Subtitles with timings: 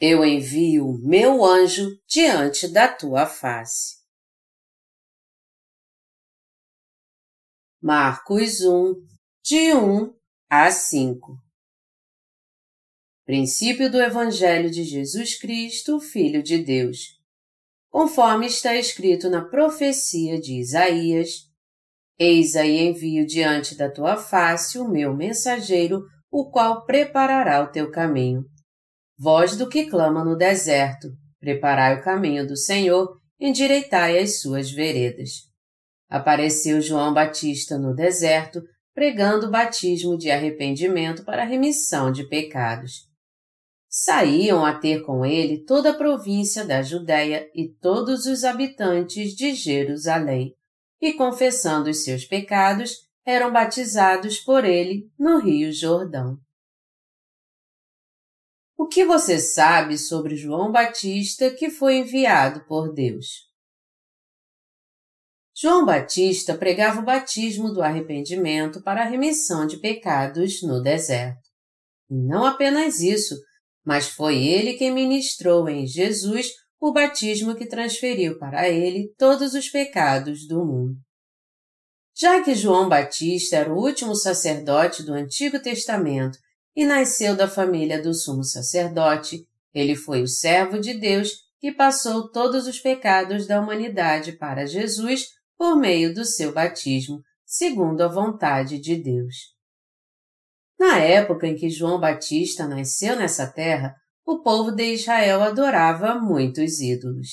[0.00, 3.98] eu envio o meu anjo diante da tua face.
[7.82, 8.94] Marcos 1,
[9.42, 10.14] de 1
[10.48, 11.36] a 5
[13.24, 17.18] Princípio do Evangelho de Jesus Cristo, Filho de Deus.
[17.90, 21.48] Conforme está escrito na profecia de Isaías,
[22.20, 27.90] Eis aí envio diante da tua face o meu mensageiro, o qual preparará o teu
[27.92, 28.44] caminho
[29.18, 31.08] voz do que clama no deserto,
[31.40, 35.48] preparai o caminho do Senhor, endireitai as suas veredas.
[36.08, 38.62] Apareceu João Batista no deserto,
[38.94, 43.06] pregando o batismo de arrependimento para remissão de pecados.
[43.88, 49.54] Saíam a ter com ele toda a província da Judéia e todos os habitantes de
[49.54, 50.52] Jerusalém,
[51.00, 52.92] e confessando os seus pecados,
[53.24, 56.38] eram batizados por ele no Rio Jordão.
[58.80, 63.48] O que você sabe sobre João Batista que foi enviado por Deus?
[65.52, 71.42] João Batista pregava o batismo do arrependimento para a remissão de pecados no deserto.
[72.08, 73.34] E não apenas isso,
[73.84, 79.68] mas foi ele quem ministrou em Jesus o batismo que transferiu para ele todos os
[79.68, 80.94] pecados do mundo.
[82.16, 86.38] Já que João Batista era o último sacerdote do Antigo Testamento
[86.74, 91.30] e nasceu da família do sumo sacerdote, ele foi o servo de Deus
[91.60, 98.02] que passou todos os pecados da humanidade para Jesus por meio do seu batismo, segundo
[98.02, 99.34] a vontade de Deus.
[100.78, 106.80] Na época em que João Batista nasceu nessa terra, o povo de Israel adorava muitos
[106.80, 107.28] ídolos.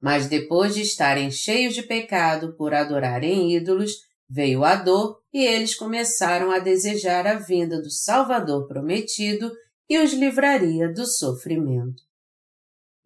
[0.00, 3.92] Mas depois de estarem cheios de pecado por adorarem ídolos,
[4.34, 9.52] Veio a dor e eles começaram a desejar a vinda do Salvador prometido
[9.86, 12.02] que os livraria do sofrimento.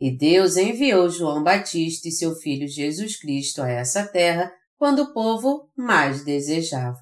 [0.01, 5.13] E Deus enviou João Batista e seu filho Jesus Cristo a essa terra quando o
[5.13, 7.01] povo mais desejava.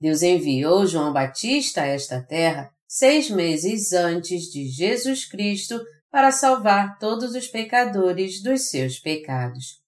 [0.00, 5.80] Deus enviou João Batista a esta terra seis meses antes de Jesus Cristo
[6.10, 9.85] para salvar todos os pecadores dos seus pecados.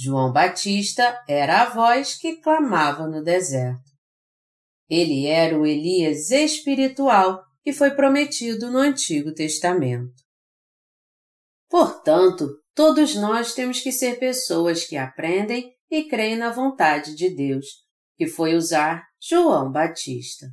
[0.00, 3.90] João Batista era a voz que clamava no deserto.
[4.88, 10.14] Ele era o Elias espiritual que foi prometido no Antigo Testamento.
[11.68, 17.66] Portanto, todos nós temos que ser pessoas que aprendem e creem na vontade de Deus,
[18.16, 20.46] que foi usar João Batista.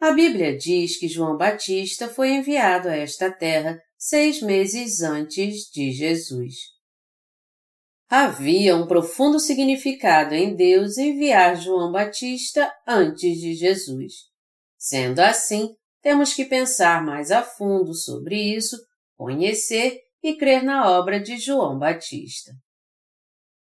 [0.00, 5.92] A Bíblia diz que João Batista foi enviado a esta terra seis meses antes de
[5.92, 6.71] Jesus.
[8.14, 14.12] Havia um profundo significado em Deus enviar João Batista antes de Jesus.
[14.76, 18.76] Sendo assim, temos que pensar mais a fundo sobre isso,
[19.16, 22.52] conhecer e crer na obra de João Batista.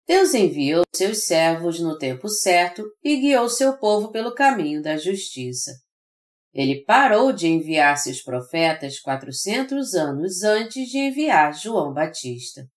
[0.05, 5.71] Deus enviou seus servos no tempo certo e guiou seu povo pelo caminho da justiça.
[6.53, 12.67] Ele parou de enviar seus profetas 400 anos antes de enviar João Batista.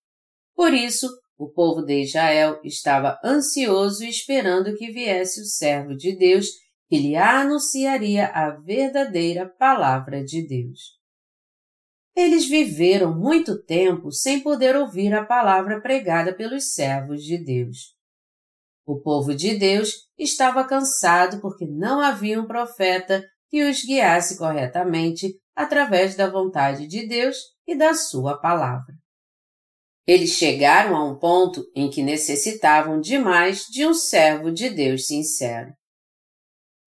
[0.54, 1.06] Por isso,
[1.40, 6.48] o povo de Israel estava ansioso esperando que viesse o servo de Deus
[6.86, 10.98] que lhe anunciaria a verdadeira palavra de Deus.
[12.14, 17.94] Eles viveram muito tempo sem poder ouvir a palavra pregada pelos servos de Deus.
[18.84, 25.40] O povo de Deus estava cansado porque não havia um profeta que os guiasse corretamente
[25.56, 27.36] através da vontade de Deus
[27.66, 28.94] e da sua palavra.
[30.06, 35.72] Eles chegaram a um ponto em que necessitavam demais de um servo de Deus sincero.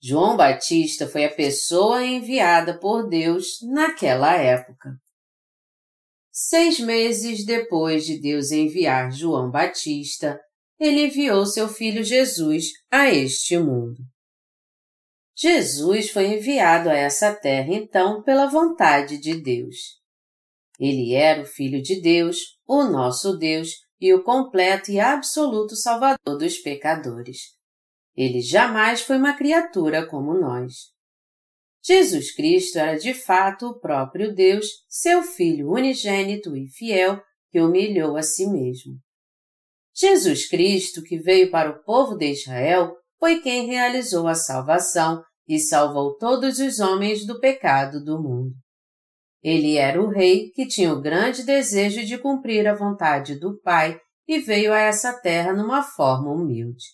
[0.02, 4.98] João Batista foi a pessoa enviada por Deus naquela época.
[6.30, 10.42] Seis meses depois de Deus enviar João Batista,
[10.80, 14.04] ele enviou seu filho Jesus a este mundo.
[15.36, 20.02] Jesus foi enviado a essa terra então pela vontade de Deus.
[20.80, 26.38] Ele era o Filho de Deus, o nosso Deus e o completo e absoluto Salvador
[26.38, 27.38] dos pecadores.
[28.16, 30.92] Ele jamais foi uma criatura como nós.
[31.84, 37.22] Jesus Cristo era de fato o próprio Deus, seu Filho unigênito e fiel,
[37.52, 38.94] que humilhou a si mesmo.
[39.96, 45.60] Jesus Cristo, que veio para o povo de Israel, foi quem realizou a salvação e
[45.60, 48.63] salvou todos os homens do pecado do mundo.
[49.44, 54.00] Ele era o rei que tinha o grande desejo de cumprir a vontade do Pai
[54.28, 56.86] e veio a essa terra numa forma humilde.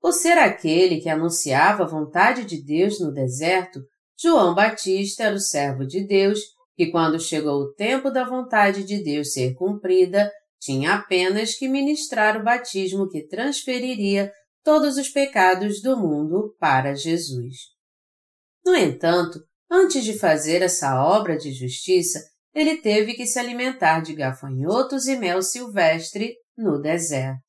[0.00, 3.80] Por ser aquele que anunciava a vontade de Deus no deserto,
[4.18, 6.40] João Batista era o servo de Deus
[6.74, 12.40] que quando chegou o tempo da vontade de Deus ser cumprida, tinha apenas que ministrar
[12.40, 14.32] o batismo que transferiria
[14.64, 17.56] todos os pecados do mundo para Jesus.
[18.64, 19.40] No entanto,
[19.72, 22.20] antes de fazer essa obra de justiça,
[22.54, 27.40] ele teve que se alimentar de gafanhotos e mel silvestre no deserto.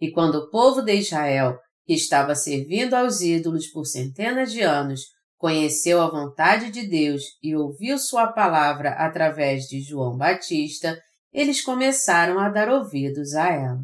[0.00, 5.02] E quando o povo de Israel, que estava servindo aos ídolos por centenas de anos,
[5.36, 10.98] conheceu a vontade de Deus e ouviu sua palavra através de João Batista,
[11.30, 13.80] eles começaram a dar ouvidos a ela.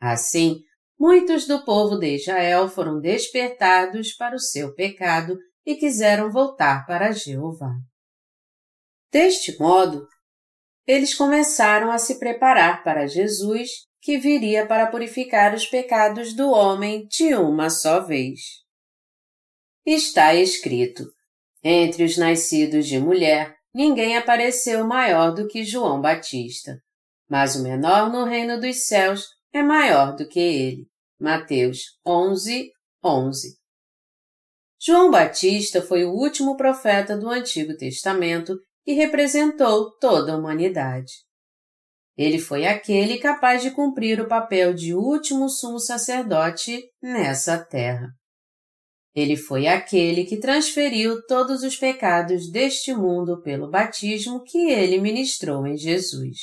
[0.00, 0.58] Assim,
[0.98, 7.12] muitos do povo de Israel foram despertados para o seu pecado e quiseram voltar para
[7.12, 7.74] Jeová.
[9.10, 10.06] Deste modo,
[10.86, 13.70] eles começaram a se preparar para Jesus,
[14.02, 18.40] que viria para purificar os pecados do homem de uma só vez.
[19.86, 21.04] Está escrito:
[21.62, 26.76] Entre os nascidos de mulher, ninguém apareceu maior do que João Batista,
[27.28, 30.86] mas o menor no reino dos céus é maior do que ele.
[31.18, 32.70] Mateus 11,
[33.02, 33.63] 11.
[34.86, 41.10] João Batista foi o último profeta do Antigo Testamento que representou toda a humanidade.
[42.14, 48.08] Ele foi aquele capaz de cumprir o papel de último sumo sacerdote nessa terra.
[49.14, 55.66] Ele foi aquele que transferiu todos os pecados deste mundo pelo batismo que ele ministrou
[55.66, 56.36] em Jesus.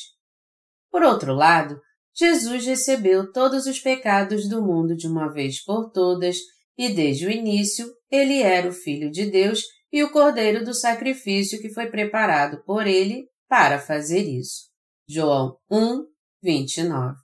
[0.89, 1.79] Por outro lado,
[2.15, 6.37] Jesus recebeu todos os pecados do mundo de uma vez por todas
[6.81, 9.61] e desde o início ele era o Filho de Deus
[9.93, 14.71] e o cordeiro do sacrifício que foi preparado por ele para fazer isso.
[15.07, 16.07] João 1,
[16.41, 17.19] 29.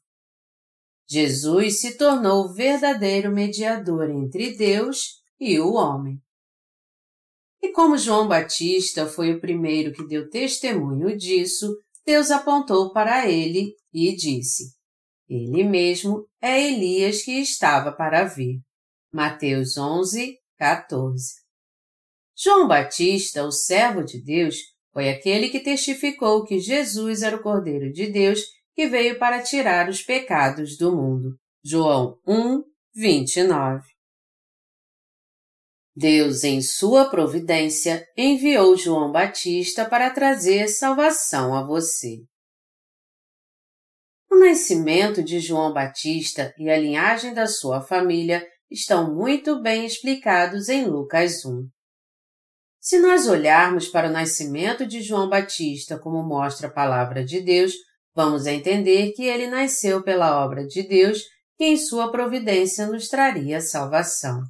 [1.09, 6.21] Jesus se tornou o verdadeiro mediador entre Deus e o homem.
[7.59, 11.75] E como João Batista foi o primeiro que deu testemunho disso,
[12.05, 14.75] Deus apontou para ele e disse:
[15.27, 18.66] Ele mesmo é Elias que estava para vir.
[19.17, 21.41] Mateus 11, 14.
[22.37, 24.57] João Batista, o servo de Deus,
[24.93, 28.41] foi aquele que testificou que Jesus era o Cordeiro de Deus
[28.75, 31.35] que veio para tirar os pecados do mundo.
[31.65, 32.61] João 1,
[32.93, 33.87] 29.
[35.95, 42.19] Deus, em sua providência, enviou João Batista para trazer salvação a você.
[44.29, 50.69] O nascimento de João Batista e a linhagem da sua família estão muito bem explicados
[50.69, 51.67] em Lucas 1.
[52.79, 57.73] Se nós olharmos para o nascimento de João Batista como mostra a palavra de Deus,
[58.15, 61.21] vamos entender que ele nasceu pela obra de Deus
[61.57, 64.41] que em sua providência nos traria salvação.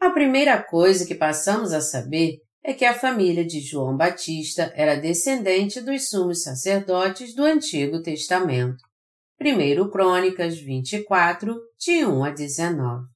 [0.00, 4.96] A primeira coisa que passamos a saber é que a família de João Batista era
[4.96, 8.82] descendente dos sumos sacerdotes do Antigo Testamento.
[9.40, 13.06] 1 Crônicas 24, de 1 a 19.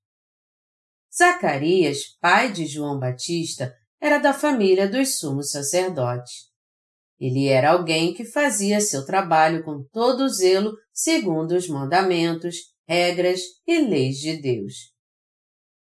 [1.16, 6.50] Zacarias, pai de João Batista, era da família dos sumos sacerdotes.
[7.18, 13.80] Ele era alguém que fazia seu trabalho com todo zelo segundo os mandamentos, regras e
[13.80, 14.92] leis de Deus.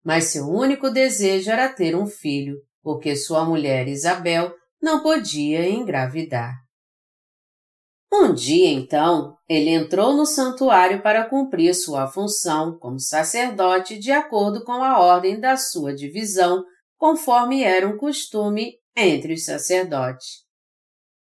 [0.03, 6.60] Mas seu único desejo era ter um filho, porque sua mulher Isabel não podia engravidar.
[8.13, 14.65] Um dia, então, ele entrou no santuário para cumprir sua função como sacerdote de acordo
[14.65, 16.65] com a ordem da sua divisão,
[16.97, 20.41] conforme era um costume entre os sacerdotes.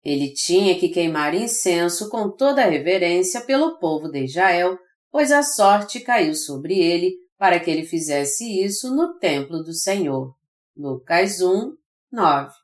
[0.04, 4.78] Ele tinha que queimar incenso com toda a reverência pelo povo de Israel,
[5.10, 10.36] pois a sorte caiu sobre ele para que ele fizesse isso no templo do Senhor.
[10.76, 11.74] Lucas 1,
[12.12, 12.54] 9.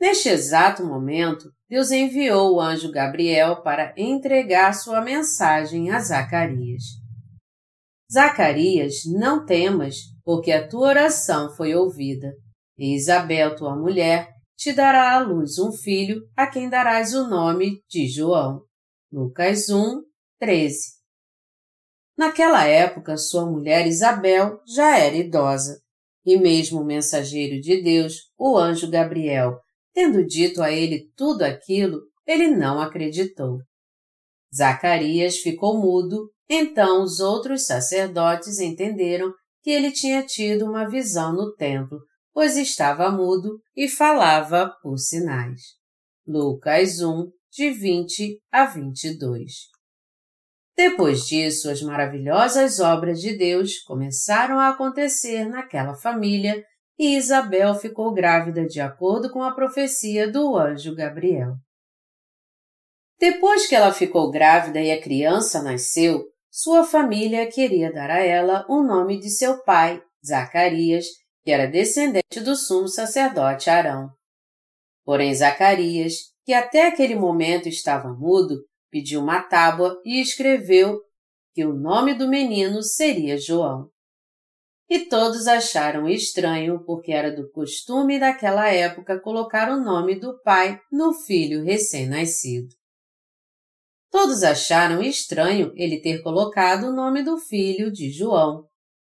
[0.00, 6.82] Neste exato momento, Deus enviou o anjo Gabriel para entregar sua mensagem a Zacarias.
[8.12, 12.32] Zacarias, não temas, porque a tua oração foi ouvida.
[12.78, 17.82] E Isabel, tua mulher, te dará à luz um filho, a quem darás o nome
[17.88, 18.62] de João.
[19.12, 20.02] Lucas 1,
[20.38, 20.96] 13.
[22.16, 25.80] Naquela época, sua mulher Isabel já era idosa,
[26.24, 29.60] e mesmo o mensageiro de Deus, o anjo Gabriel,
[29.96, 33.60] Tendo dito a ele tudo aquilo, ele não acreditou.
[34.54, 41.54] Zacarias ficou mudo, então os outros sacerdotes entenderam que ele tinha tido uma visão no
[41.54, 41.98] templo,
[42.34, 45.62] pois estava mudo e falava por sinais.
[46.26, 49.50] Lucas 1, de 20 a 22.
[50.76, 56.62] Depois disso, as maravilhosas obras de Deus começaram a acontecer naquela família
[56.98, 61.54] e Isabel ficou grávida de acordo com a profecia do anjo Gabriel.
[63.18, 68.64] Depois que ela ficou grávida e a criança nasceu, sua família queria dar a ela
[68.68, 71.06] o nome de seu pai, Zacarias,
[71.44, 74.10] que era descendente do sumo sacerdote Arão.
[75.04, 81.00] Porém, Zacarias, que até aquele momento estava mudo, pediu uma tábua e escreveu
[81.54, 83.88] que o nome do menino seria João.
[84.88, 90.80] E todos acharam estranho porque era do costume daquela época colocar o nome do pai
[90.92, 92.68] no filho recém-nascido.
[94.10, 98.64] Todos acharam estranho ele ter colocado o nome do filho de João,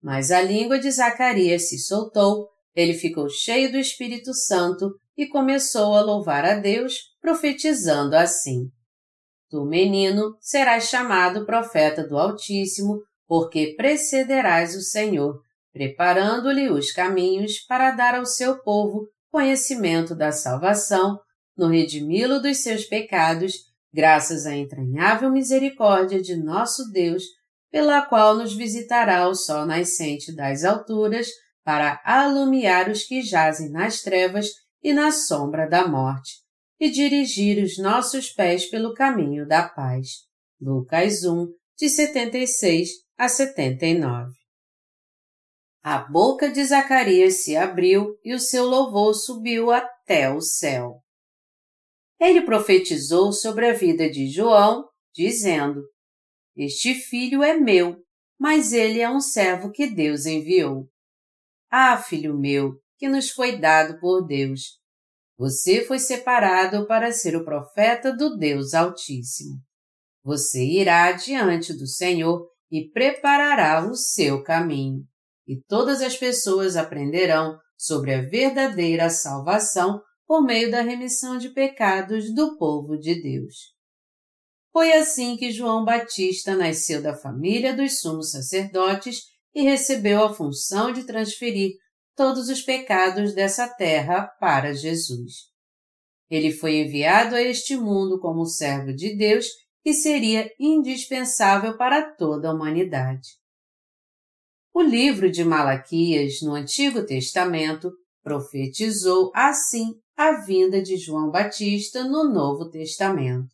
[0.01, 5.95] mas a língua de Zacarias se soltou, ele ficou cheio do Espírito Santo e começou
[5.95, 8.69] a louvar a Deus, profetizando assim:
[9.49, 15.39] Tu, menino, serás chamado profeta do Altíssimo, porque precederás o Senhor,
[15.73, 21.19] preparando-lhe os caminhos para dar ao seu povo conhecimento da salvação,
[21.57, 23.53] no redimi-lo dos seus pecados,
[23.91, 27.23] graças à entranhável misericórdia de nosso Deus,
[27.71, 31.27] pela qual nos visitará o sol nascente das alturas,
[31.63, 34.47] para alumiar os que jazem nas trevas
[34.83, 36.33] e na sombra da morte,
[36.79, 40.09] e dirigir os nossos pés pelo caminho da paz.
[40.61, 44.42] Lucas 1, de 76 a 79.
[45.85, 51.01] A boca de Zacarias se abriu e o seu louvor subiu até o céu.
[52.17, 55.83] Ele profetizou sobre a vida de João, dizendo:
[56.55, 57.97] Este filho é meu,
[58.39, 60.87] mas ele é um servo que Deus enviou.
[61.69, 64.79] Ah, filho meu, que nos foi dado por Deus.
[65.37, 69.57] Você foi separado para ser o profeta do Deus Altíssimo.
[70.23, 75.05] Você irá diante do Senhor e preparará o seu caminho
[75.47, 82.33] e todas as pessoas aprenderão sobre a verdadeira salvação por meio da remissão de pecados
[82.33, 83.73] do povo de Deus.
[84.71, 89.21] Foi assim que João Batista nasceu da família dos sumos sacerdotes
[89.53, 91.73] e recebeu a função de transferir
[92.15, 95.51] todos os pecados dessa terra para Jesus.
[96.29, 99.45] Ele foi enviado a este mundo como servo de Deus
[99.83, 103.42] que seria indispensável para toda a humanidade.
[104.75, 107.91] O livro de Malaquias, no Antigo Testamento,
[108.23, 113.53] profetizou assim a vinda de João Batista no Novo Testamento.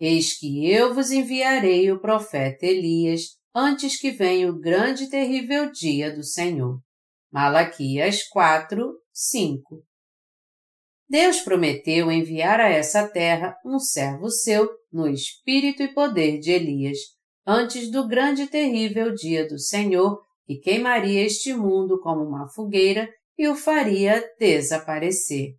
[0.00, 5.70] Eis que eu vos enviarei o profeta Elias antes que venha o grande e terrível
[5.70, 6.80] dia do Senhor.
[7.30, 9.84] Malaquias 4, 5.
[11.06, 16.98] Deus prometeu enviar a essa terra um servo seu no espírito e poder de Elias,
[17.50, 23.12] antes do grande e terrível dia do Senhor, que queimaria este mundo como uma fogueira
[23.36, 25.56] e o faria desaparecer.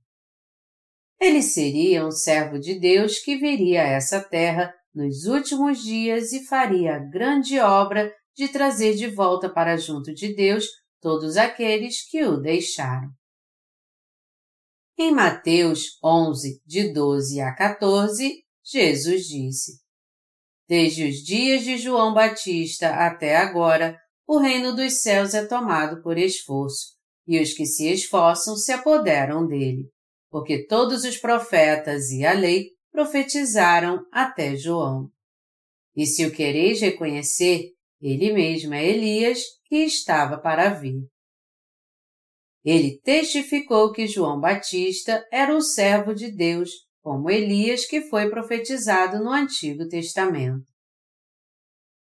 [1.19, 6.45] Ele seria um servo de Deus que viria a essa terra nos últimos dias e
[6.45, 10.65] faria a grande obra de trazer de volta para junto de Deus
[11.01, 13.09] todos aqueles que o deixaram.
[14.97, 19.81] Em Mateus 11, de 12 a 14, Jesus disse:
[20.71, 26.17] Desde os dias de João Batista até agora, o reino dos céus é tomado por
[26.17, 26.95] esforço,
[27.27, 29.89] e os que se esforçam se apoderam dele,
[30.29, 35.09] porque todos os profetas e a lei profetizaram até João.
[35.93, 41.05] E se o quereis reconhecer, ele mesmo é Elias que estava para vir.
[42.63, 46.69] Ele testificou que João Batista era o servo de Deus
[47.01, 50.65] como Elias que foi profetizado no Antigo Testamento.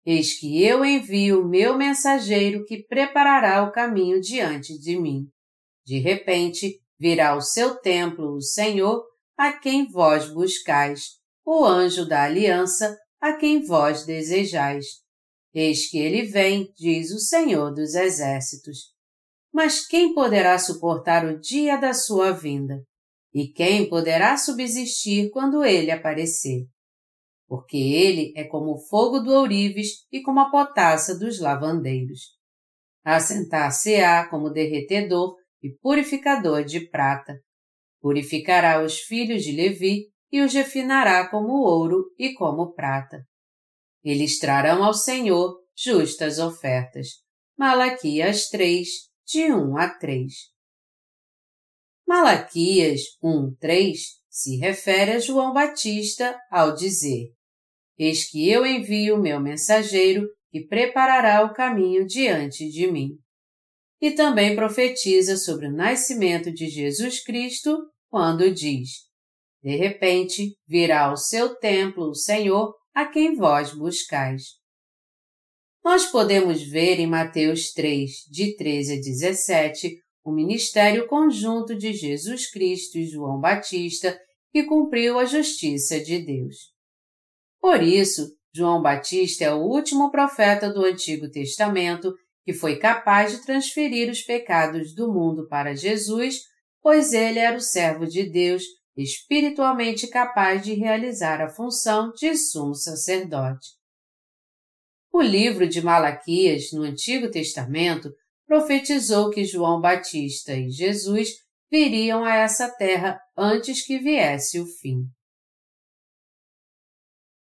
[0.06, 5.28] Eis que eu envio o meu mensageiro que preparará o caminho diante de mim.
[5.86, 9.04] De repente, virá ao seu templo o Senhor,
[9.38, 14.86] a quem vós buscais, o anjo da aliança, a quem vós desejais.
[15.54, 18.92] Eis que ele vem, diz o Senhor dos Exércitos.
[19.54, 22.82] Mas quem poderá suportar o dia da sua vinda?
[23.34, 26.66] E quem poderá subsistir quando ele aparecer?
[27.48, 32.38] Porque ele é como o fogo do ourives e como a potassa dos lavandeiros.
[33.04, 37.40] Assentar-se-á como derretedor e purificador de prata.
[38.02, 43.26] Purificará os filhos de Levi e os refinará como ouro e como prata.
[44.04, 47.08] Eles trarão ao Senhor justas ofertas.
[47.58, 48.88] Malaquias 3,
[49.26, 50.51] de 1 a 3.
[52.12, 53.98] Malaquias 1:3
[54.30, 57.30] se refere a João Batista ao dizer:
[57.98, 63.12] Eis que eu envio meu mensageiro que preparará o caminho diante de mim.
[64.02, 67.78] e também profetiza sobre o nascimento de Jesus Cristo
[68.10, 68.90] quando diz:
[69.64, 74.58] De repente virá ao seu templo o Senhor a quem vós buscais.
[75.82, 82.50] Nós podemos ver em Mateus 3, de 13 a 17, o ministério conjunto de Jesus
[82.50, 84.20] Cristo e João Batista
[84.52, 86.72] que cumpriu a justiça de Deus.
[87.60, 92.14] Por isso, João Batista é o último profeta do Antigo Testamento
[92.44, 96.40] que foi capaz de transferir os pecados do mundo para Jesus,
[96.82, 98.64] pois ele era o servo de Deus,
[98.98, 103.70] espiritualmente capaz de realizar a função de sumo sacerdote.
[105.14, 108.12] O livro de Malaquias, no Antigo Testamento,
[108.52, 111.30] profetizou que João Batista e Jesus
[111.72, 115.06] viriam a essa terra antes que viesse o fim.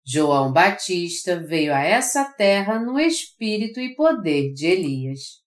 [0.06, 5.42] João Batista veio a essa terra no espírito e poder de Elias.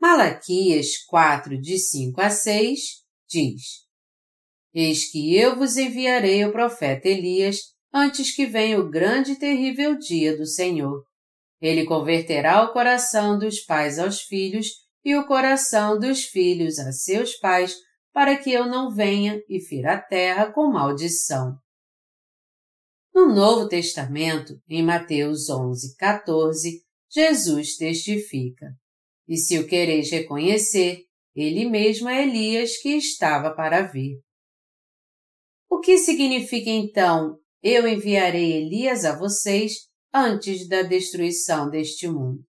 [0.00, 2.80] Malaquias 4, de 5 a 6,
[3.28, 3.62] diz:
[4.72, 7.58] Eis que eu vos enviarei o profeta Elias
[7.92, 11.04] antes que venha o grande e terrível dia do Senhor.
[11.64, 14.66] Ele converterá o coração dos pais aos filhos
[15.02, 17.74] e o coração dos filhos a seus pais,
[18.12, 21.56] para que eu não venha e fira a terra com maldição.
[23.14, 28.66] No Novo Testamento, em Mateus 11, 14, Jesus testifica:
[29.26, 30.98] E se o quereis reconhecer,
[31.34, 34.20] ele mesmo é Elias que estava para vir.
[35.70, 42.44] O que significa então, eu enviarei Elias a vocês antes da destruição deste mundo?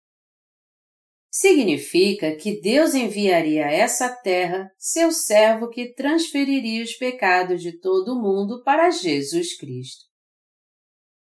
[1.35, 8.13] significa que Deus enviaria a essa terra seu servo que transferiria os pecados de todo
[8.13, 10.05] o mundo para Jesus Cristo.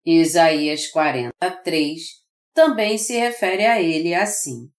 [0.05, 2.01] Isaías 43
[2.55, 4.71] também se refere a ele assim: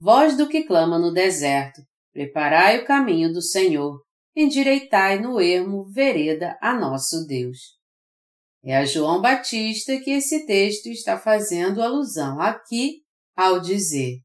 [0.00, 4.00] Voz do que clama no deserto, preparai o caminho do Senhor,
[4.36, 7.75] endireitai no ermo vereda a nosso Deus.
[8.68, 12.96] É a João Batista que esse texto está fazendo alusão aqui
[13.36, 14.16] ao dizer: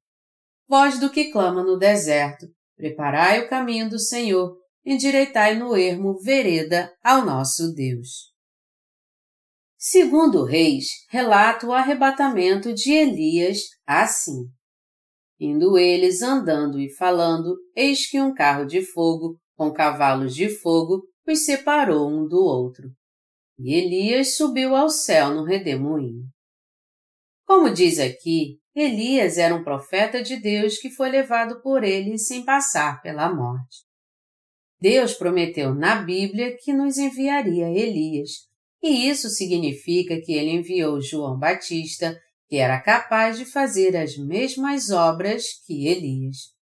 [0.67, 6.91] voz do que clama no deserto, preparai o caminho do Senhor, endireitai no ermo vereda
[7.03, 8.31] ao nosso Deus.
[9.77, 14.47] Segundo Reis, relata o arrebatamento de Elias assim.
[15.39, 21.03] Indo eles andando e falando, eis que um carro de fogo, com cavalos de fogo,
[21.27, 22.89] os separou um do outro.
[23.63, 26.25] E Elias subiu ao céu no redemoinho.
[27.45, 32.43] Como diz aqui, Elias era um profeta de Deus que foi levado por ele sem
[32.43, 33.85] passar pela morte.
[34.79, 38.47] Deus prometeu na Bíblia que nos enviaria Elias,
[38.81, 42.19] e isso significa que ele enviou João Batista,
[42.49, 46.55] que era capaz de fazer as mesmas obras que Elias.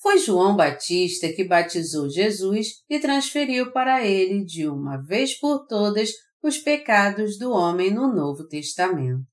[0.00, 6.10] Foi João Batista que batizou Jesus e transferiu para ele de uma vez por todas
[6.42, 9.26] os pecados do homem no Novo Testamento.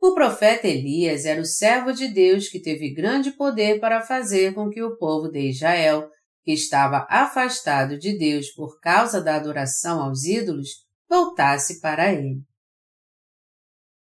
[0.00, 4.68] O profeta Elias era o servo de Deus que teve grande poder para fazer com
[4.68, 6.10] que o povo de Israel,
[6.42, 12.42] que estava afastado de Deus por causa da adoração aos ídolos, voltasse para ele.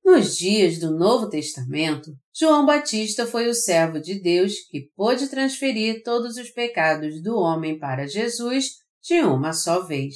[0.05, 6.03] Nos dias do Novo Testamento, João Batista foi o servo de Deus que pôde transferir
[6.03, 10.13] todos os pecados do homem para Jesus de uma só vez.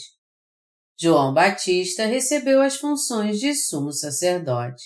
[0.96, 4.84] João Batista recebeu as funções de sumo sacerdote.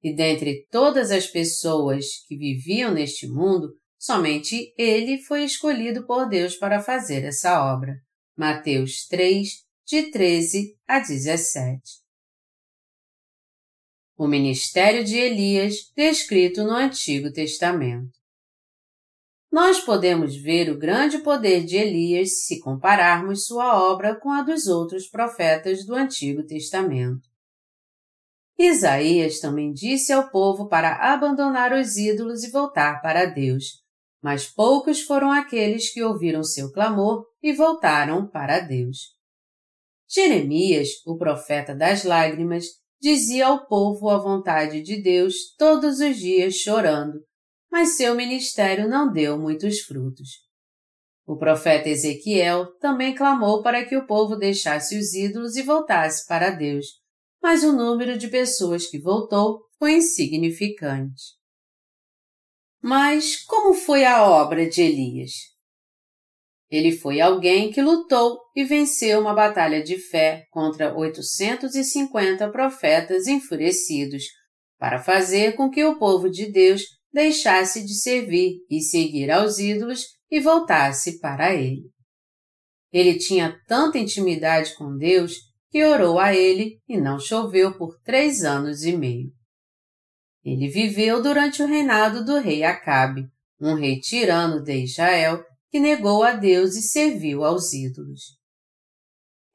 [0.00, 6.54] E dentre todas as pessoas que viviam neste mundo, somente ele foi escolhido por Deus
[6.54, 7.96] para fazer essa obra.
[8.36, 9.48] Mateus 3,
[9.84, 12.03] de 13 a 17.
[14.16, 18.12] O ministério de Elias, descrito no Antigo Testamento.
[19.50, 24.68] Nós podemos ver o grande poder de Elias se compararmos sua obra com a dos
[24.68, 27.28] outros profetas do Antigo Testamento.
[28.56, 33.82] Isaías também disse ao povo para abandonar os ídolos e voltar para Deus,
[34.22, 39.12] mas poucos foram aqueles que ouviram seu clamor e voltaram para Deus.
[40.08, 46.54] Jeremias, o profeta das lágrimas, dizia ao povo a vontade de Deus todos os dias
[46.54, 47.20] chorando,
[47.70, 50.30] mas seu ministério não deu muitos frutos.
[51.26, 56.48] O profeta Ezequiel também clamou para que o povo deixasse os ídolos e voltasse para
[56.48, 56.86] Deus,
[57.42, 61.34] mas o número de pessoas que voltou foi insignificante.
[62.80, 65.53] Mas como foi a obra de Elias?
[66.74, 74.24] Ele foi alguém que lutou e venceu uma batalha de fé contra 850 profetas enfurecidos,
[74.76, 76.82] para fazer com que o povo de Deus
[77.12, 81.84] deixasse de servir e seguir aos ídolos e voltasse para ele.
[82.92, 85.34] Ele tinha tanta intimidade com Deus
[85.70, 89.30] que orou a ele e não choveu por três anos e meio.
[90.44, 93.28] Ele viveu durante o reinado do rei Acabe,
[93.60, 95.40] um rei tirano de Israel
[95.74, 98.38] que negou a Deus e serviu aos ídolos.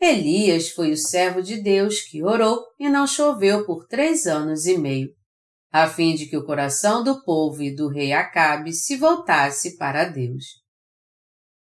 [0.01, 4.77] Elias foi o servo de Deus que orou e não choveu por três anos e
[4.77, 5.13] meio,
[5.71, 10.03] a fim de que o coração do povo e do rei Acabe se voltasse para
[10.03, 10.43] Deus.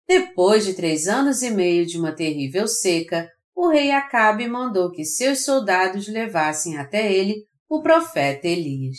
[0.06, 5.04] Depois de três anos e meio de uma terrível seca, o rei Acabe mandou que
[5.04, 8.98] seus soldados levassem até ele o profeta Elias.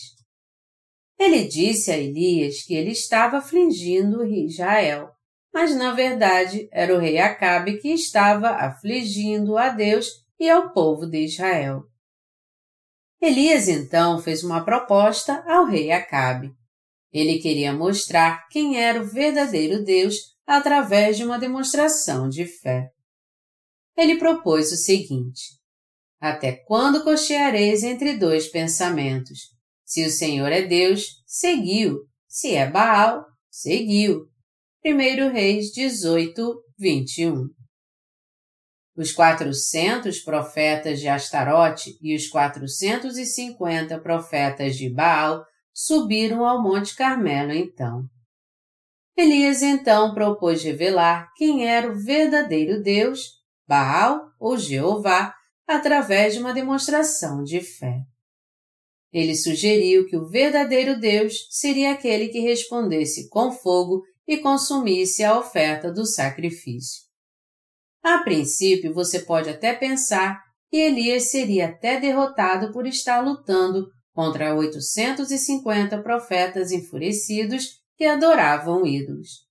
[1.17, 5.14] Ele disse a Elias que ele estava afligindo Israel,
[5.55, 10.05] mas na verdade era o rei Acabe que estava afligindo a Deus
[10.37, 11.85] e ao povo de Israel.
[13.21, 16.51] Elias então fez uma proposta ao rei Acabe.
[17.09, 22.89] Ele queria mostrar quem era o verdadeiro Deus através de uma demonstração de fé.
[23.95, 25.57] Ele propôs o seguinte:
[26.19, 29.55] Até quando cocheareis entre dois pensamentos?
[29.85, 32.01] Se o Senhor é Deus, seguiu.
[32.27, 34.34] Se é Baal, seguiu.
[34.87, 37.47] 1 Reis 18, 21.
[38.95, 45.43] Os quatrocentos profetas de Astarote e os quatrocentos e cinquenta profetas de Baal
[45.73, 48.03] subiram ao Monte Carmelo então.
[49.17, 53.21] Elias então propôs revelar quem era o verdadeiro Deus,
[53.67, 55.33] Baal ou Jeová,
[55.67, 58.01] através de uma demonstração de fé.
[59.11, 65.37] Ele sugeriu que o verdadeiro Deus seria aquele que respondesse com fogo e consumisse a
[65.37, 67.03] oferta do sacrifício.
[68.03, 74.55] A princípio, você pode até pensar que Elias seria até derrotado por estar lutando contra
[74.55, 79.45] 850 profetas enfurecidos que adoravam ídolos.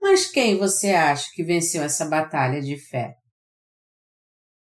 [0.00, 3.14] Mas quem você acha que venceu essa batalha de fé?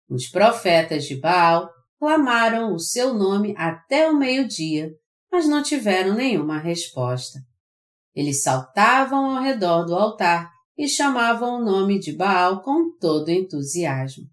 [0.09, 4.89] Os profetas de Baal clamaram o seu nome até o meio-dia,
[5.31, 7.39] mas não tiveram nenhuma resposta.
[8.19, 14.25] Eles saltavam ao redor do altar e chamavam o nome de Baal com todo entusiasmo.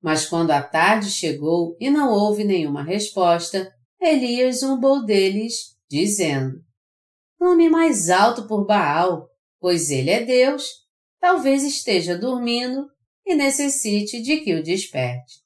[0.00, 3.68] Mas quando a tarde chegou e não houve nenhuma resposta,
[4.00, 6.60] Elias zumbou deles, dizendo:
[7.40, 9.26] Nome mais alto por Baal,
[9.58, 10.64] pois ele é Deus,
[11.20, 12.86] talvez esteja dormindo
[13.26, 15.42] e necessite de que o desperte.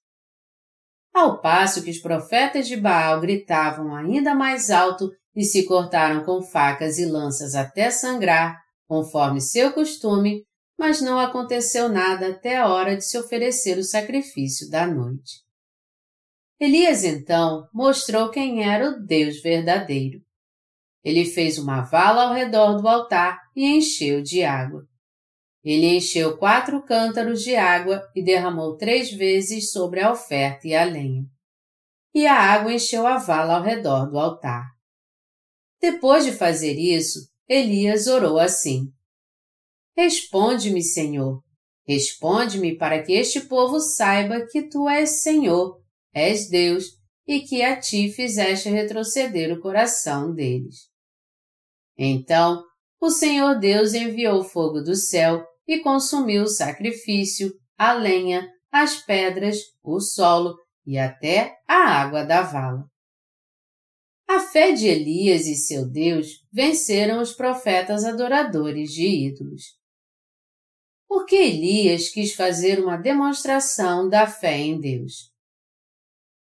[1.15, 5.09] Ao passo que os profetas de Baal gritavam ainda mais alto
[5.39, 10.45] e se cortaram com facas e lanças até sangrar, conforme seu costume,
[10.77, 15.45] mas não aconteceu nada até a hora de se oferecer o sacrifício da noite.
[16.59, 20.21] Elias então mostrou quem era o Deus verdadeiro.
[21.05, 24.89] Ele fez uma vala ao redor do altar e encheu de água.
[25.63, 30.83] Ele encheu quatro cântaros de água e derramou três vezes sobre a oferta e a
[30.83, 31.23] lenha.
[32.13, 34.78] E a água encheu a vala ao redor do altar.
[35.81, 38.93] Depois de fazer isso, Elias orou assim:
[39.97, 41.43] Responde-me, Senhor.
[41.87, 45.81] Responde-me para que este povo saiba que tu és Senhor,
[46.13, 50.89] és Deus, e que a ti fizeste retroceder o coração deles.
[51.97, 52.63] Então,
[53.01, 59.59] o Senhor Deus enviou fogo do céu e consumiu o sacrifício, a lenha, as pedras,
[59.83, 62.85] o solo e até a água da vala.
[64.29, 69.79] A fé de Elias e seu Deus venceram os profetas adoradores de ídolos.
[71.09, 75.33] Porque Elias quis fazer uma demonstração da fé em Deus.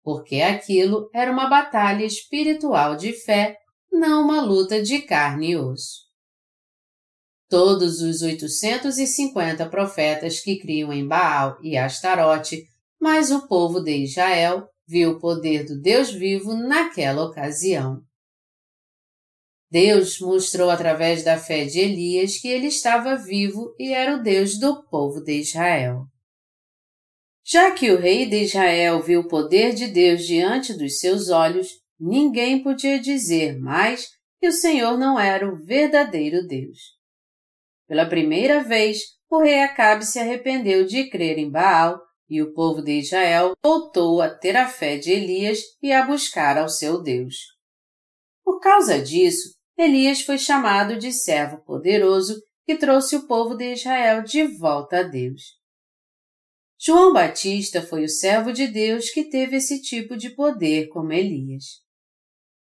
[0.03, 3.57] Porque aquilo era uma batalha espiritual de fé,
[3.93, 6.07] não uma luta de carne e osso.
[7.49, 12.67] Todos os 850 profetas que criam em Baal e Astarote,
[13.01, 18.03] mais o povo de Israel, viu o poder do Deus vivo naquela ocasião.
[19.71, 24.59] Deus mostrou através da fé de Elias que ele estava vivo e era o Deus
[24.59, 26.05] do povo de Israel.
[27.45, 31.69] Já que o rei de Israel viu o poder de Deus diante dos seus olhos,
[31.99, 34.09] ninguém podia dizer mais
[34.41, 36.79] que o Senhor não era o verdadeiro Deus.
[37.89, 38.99] Pela primeira vez,
[39.31, 44.21] o rei Acabe se arrependeu de crer em Baal e o povo de Israel voltou
[44.21, 47.37] a ter a fé de Elias e a buscar ao seu Deus.
[48.45, 54.23] Por causa disso, Elias foi chamado de servo poderoso que trouxe o povo de Israel
[54.23, 55.43] de volta a Deus.
[56.79, 61.81] João Batista foi o servo de Deus que teve esse tipo de poder como Elias.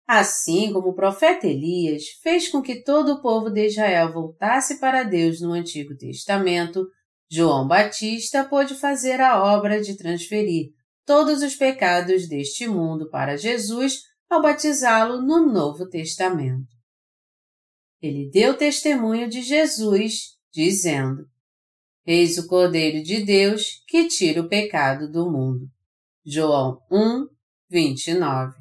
[0.06, 5.02] Assim como o profeta Elias fez com que todo o povo de Israel voltasse para
[5.02, 6.86] Deus no Antigo Testamento,
[7.30, 10.72] João Batista pôde fazer a obra de transferir
[11.04, 16.74] todos os pecados deste mundo para Jesus ao batizá-lo no Novo Testamento.
[18.00, 21.26] Ele deu testemunho de Jesus, dizendo:
[22.06, 25.66] Eis o Cordeiro de Deus que tira o pecado do mundo.
[26.24, 27.28] João 1,
[27.70, 28.54] 29.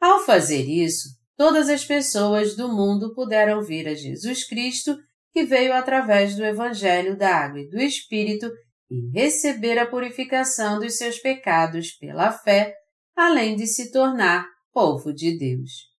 [0.00, 4.98] Ao fazer isso, todas as pessoas do mundo puderam vir a Jesus Cristo,
[5.32, 8.50] que veio através do Evangelho da Água e do Espírito,
[8.90, 12.74] e receber a purificação dos seus pecados pela fé,
[13.14, 15.90] além de se tornar povo de Deus.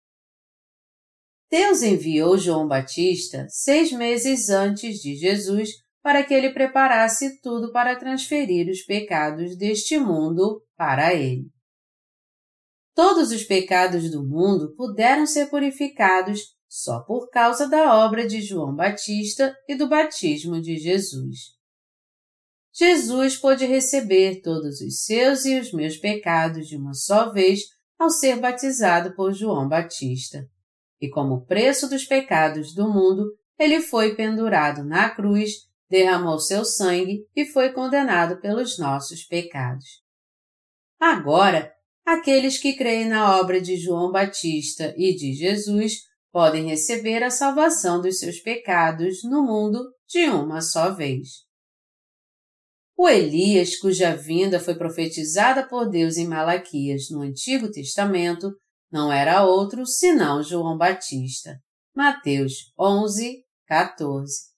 [1.51, 5.71] Deus enviou João Batista seis meses antes de Jesus
[6.03, 11.51] para que ele preparasse tudo para transferir os pecados deste mundo para ele.
[12.95, 18.73] Todos os pecados do mundo puderam ser purificados só por causa da obra de João
[18.73, 21.59] Batista e do batismo de Jesus.
[22.73, 27.63] Jesus pôde receber todos os seus e os meus pecados de uma só vez
[27.99, 30.49] ao ser batizado por João Batista.
[31.01, 37.27] E como preço dos pecados do mundo, ele foi pendurado na cruz, derramou seu sangue
[37.35, 40.05] e foi condenado pelos nossos pecados.
[41.01, 41.73] Agora,
[42.07, 48.01] aqueles que creem na obra de João Batista e de Jesus podem receber a salvação
[48.01, 51.29] dos seus pecados no mundo de uma só vez.
[52.97, 58.53] O Elias, cuja vinda foi profetizada por Deus em Malaquias no Antigo Testamento,
[58.93, 61.59] não era outro senão João Batista.
[61.95, 64.51] Mateus 11, 14.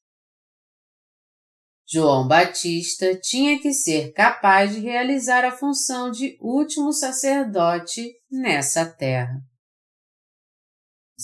[1.87, 9.52] João Batista tinha que ser capaz de realizar a função de último sacerdote nessa terra.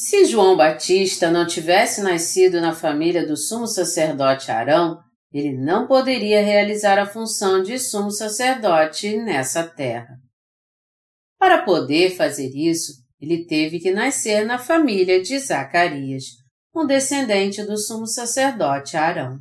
[0.01, 6.41] Se João Batista não tivesse nascido na família do sumo sacerdote Arão, ele não poderia
[6.41, 10.15] realizar a função de sumo sacerdote nessa terra.
[11.37, 16.27] Para poder fazer isso, ele teve que nascer na família de Zacarias,
[16.73, 19.41] um descendente do sumo sacerdote Arão.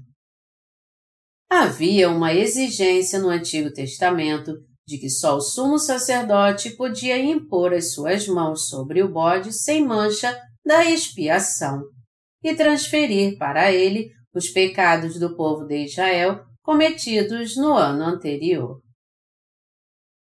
[1.47, 4.53] Havia uma exigência no Antigo Testamento
[4.87, 9.85] de que só o sumo sacerdote podia impor as suas mãos sobre o bode sem
[9.85, 11.83] mancha da expiação
[12.41, 18.79] e transferir para ele os pecados do povo de Israel cometidos no ano anterior.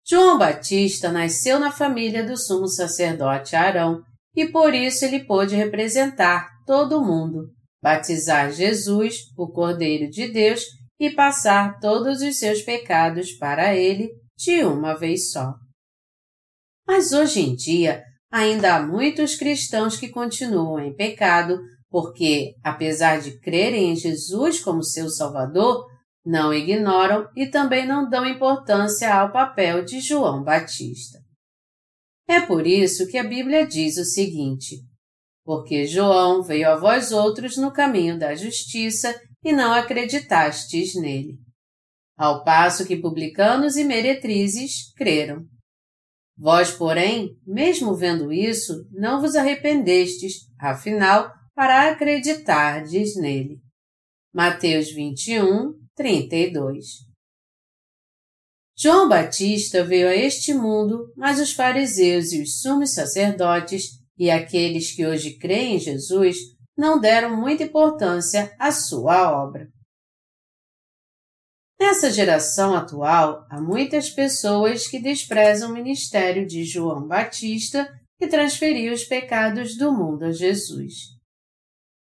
[0.08, 4.01] João Batista nasceu na família do sumo sacerdote Arão
[4.36, 7.49] e por isso ele pôde representar todo o mundo,
[7.82, 10.63] batizar Jesus, o Cordeiro de Deus,
[10.99, 15.54] e passar todos os seus pecados para ele de uma vez só.
[16.88, 23.39] Mas hoje em dia, ainda há muitos cristãos que continuam em pecado porque, apesar de
[23.39, 25.86] crerem em Jesus como seu Salvador,
[26.26, 31.19] não ignoram e também não dão importância ao papel de João Batista.
[32.28, 34.82] É por isso que a Bíblia diz o seguinte:
[35.43, 41.38] Porque João veio a vós outros no caminho da justiça e não acreditastes nele.
[42.17, 45.45] Ao passo que publicanos e meretrizes creram.
[46.38, 53.60] Vós, porém, mesmo vendo isso, não vos arrependestes, afinal, para acreditardes nele.
[54.34, 57.06] Mateus 21, 32
[58.78, 64.93] João Batista veio a este mundo, mas os fariseus e os sumos sacerdotes e aqueles
[64.93, 66.38] que hoje creem em Jesus
[66.78, 69.69] não deram muita importância à sua obra.
[71.79, 77.88] Nessa geração atual, há muitas pessoas que desprezam o ministério de João Batista
[78.19, 81.15] e transferiu os pecados do mundo a Jesus.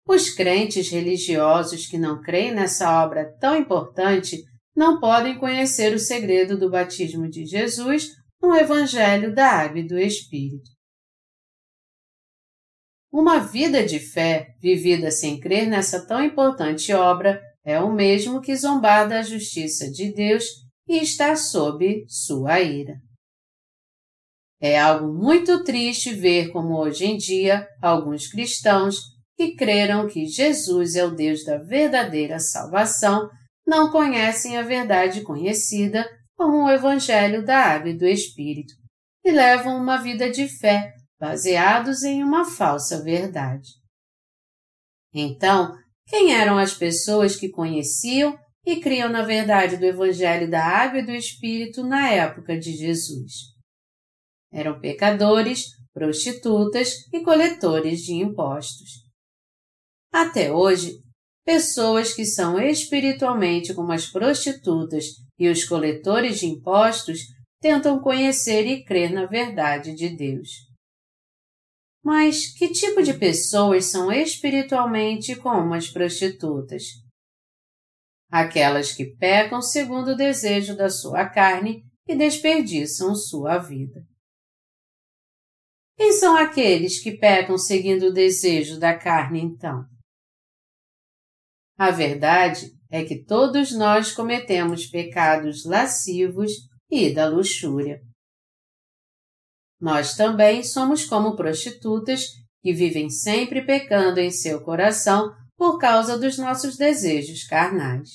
[0.08, 4.42] Os crentes religiosos que não creem nessa obra tão importante
[4.76, 8.08] não podem conhecer o segredo do batismo de Jesus
[8.42, 10.72] no Evangelho da Água e do Espírito.
[13.12, 18.56] Uma vida de fé vivida sem crer nessa tão importante obra é o mesmo que
[18.56, 20.44] zombar da justiça de Deus
[20.88, 22.96] e estar sob sua ira.
[24.60, 28.98] É algo muito triste ver como hoje em dia alguns cristãos
[29.38, 33.30] que creram que Jesus é o Deus da verdadeira salvação
[33.66, 38.74] não conhecem a verdade conhecida como o Evangelho da Água e do Espírito
[39.24, 43.70] e levam uma vida de fé baseados em uma falsa verdade.
[45.14, 45.79] Então,
[46.10, 51.06] quem eram as pessoas que conheciam e criam na verdade do Evangelho da Água e
[51.06, 53.32] do Espírito na época de Jesus?
[54.52, 59.04] Eram pecadores, prostitutas e coletores de impostos.
[60.12, 61.00] Até hoje,
[61.46, 65.06] pessoas que são espiritualmente como as prostitutas
[65.38, 67.20] e os coletores de impostos
[67.62, 70.69] tentam conhecer e crer na verdade de Deus.
[72.04, 76.84] Mas que tipo de pessoas são espiritualmente como as prostitutas?
[78.32, 84.06] Aquelas que pecam segundo o desejo da sua carne e desperdiçam sua vida.
[85.98, 89.86] Quem são aqueles que pecam seguindo o desejo da carne, então?
[91.78, 96.52] A verdade é que todos nós cometemos pecados lascivos
[96.90, 98.02] e da luxúria.
[99.80, 102.26] Nós também somos como prostitutas
[102.62, 108.10] que vivem sempre pecando em seu coração por causa dos nossos desejos carnais.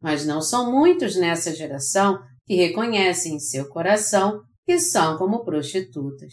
[0.00, 6.32] Mas não são muitos nessa geração que reconhecem em seu coração que são como prostitutas.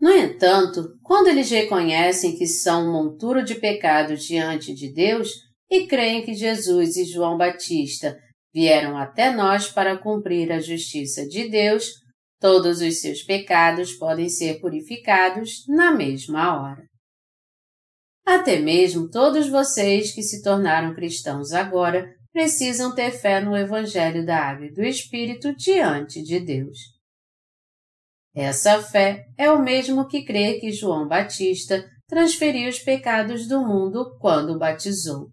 [0.00, 5.30] No entanto, quando eles reconhecem que são um monturo de pecados diante de Deus
[5.70, 8.18] e creem que Jesus e João Batista
[8.52, 12.03] vieram até nós para cumprir a justiça de Deus,
[12.40, 16.84] todos os seus pecados podem ser purificados na mesma hora.
[18.26, 24.36] Até mesmo todos vocês que se tornaram cristãos agora precisam ter fé no Evangelho da
[24.36, 26.78] Água e do Espírito diante de Deus.
[28.34, 34.18] Essa fé é o mesmo que crê que João Batista transferiu os pecados do mundo
[34.18, 35.28] quando batizou.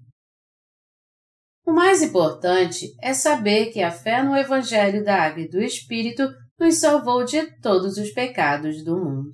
[1.66, 6.28] O mais importante é saber que a fé no Evangelho da Água e do Espírito
[6.62, 9.34] nos salvou de todos os pecados do mundo.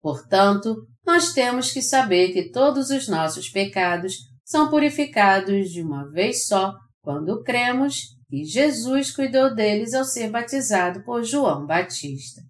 [0.00, 4.14] Portanto, nós temos que saber que todos os nossos pecados
[4.44, 11.02] são purificados de uma vez só quando cremos e Jesus cuidou deles ao ser batizado
[11.02, 12.40] por João Batista.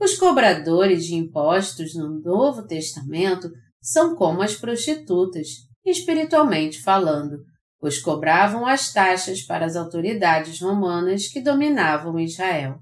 [0.00, 3.50] Os cobradores de impostos no Novo Testamento
[3.82, 5.48] são como as prostitutas,
[5.84, 7.38] espiritualmente falando,
[7.80, 12.78] pois cobravam as taxas para as autoridades romanas que dominavam Israel.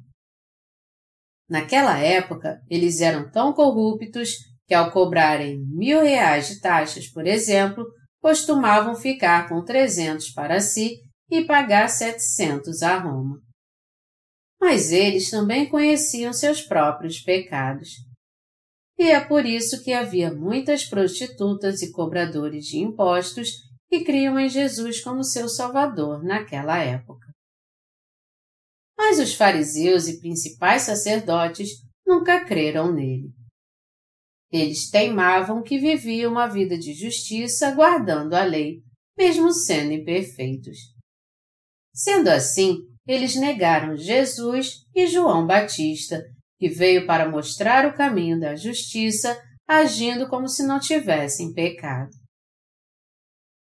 [1.49, 4.33] Naquela época, eles eram tão corruptos
[4.67, 7.87] que, ao cobrarem mil reais de taxas, por exemplo,
[8.21, 10.99] costumavam ficar com trezentos para si
[11.31, 13.41] e pagar setecentos a Roma.
[14.61, 17.91] Mas eles também conheciam seus próprios pecados.
[18.99, 24.49] E é por isso que havia muitas prostitutas e cobradores de impostos que criam em
[24.49, 27.27] Jesus como seu Salvador naquela época.
[28.97, 31.71] Mas os fariseus e principais sacerdotes
[32.07, 33.33] nunca creram nele.
[34.51, 38.83] Eles teimavam que viviam uma vida de justiça guardando a lei,
[39.17, 40.79] mesmo sendo imperfeitos.
[41.95, 46.23] Sendo assim, eles negaram Jesus e João Batista,
[46.59, 52.11] que veio para mostrar o caminho da justiça, agindo como se não tivessem pecado.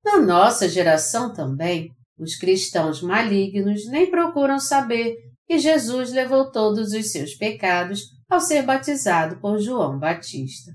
[0.03, 5.15] Na nossa geração também, os cristãos malignos nem procuram saber
[5.47, 10.71] que Jesus levou todos os seus pecados ao ser batizado por João Batista.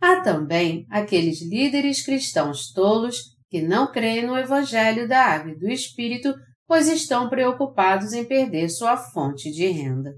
[0.00, 5.68] Há também aqueles líderes cristãos tolos que não creem no Evangelho da Água e do
[5.68, 6.34] Espírito,
[6.66, 10.12] pois estão preocupados em perder sua fonte de renda.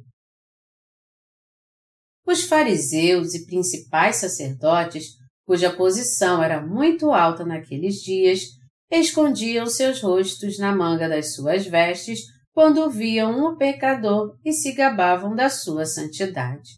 [2.26, 8.42] Os fariseus e principais sacerdotes, cuja posição era muito alta naqueles dias,
[8.90, 12.20] escondiam seus rostos na manga das suas vestes
[12.52, 16.76] quando viam um pecador e se gabavam da sua santidade.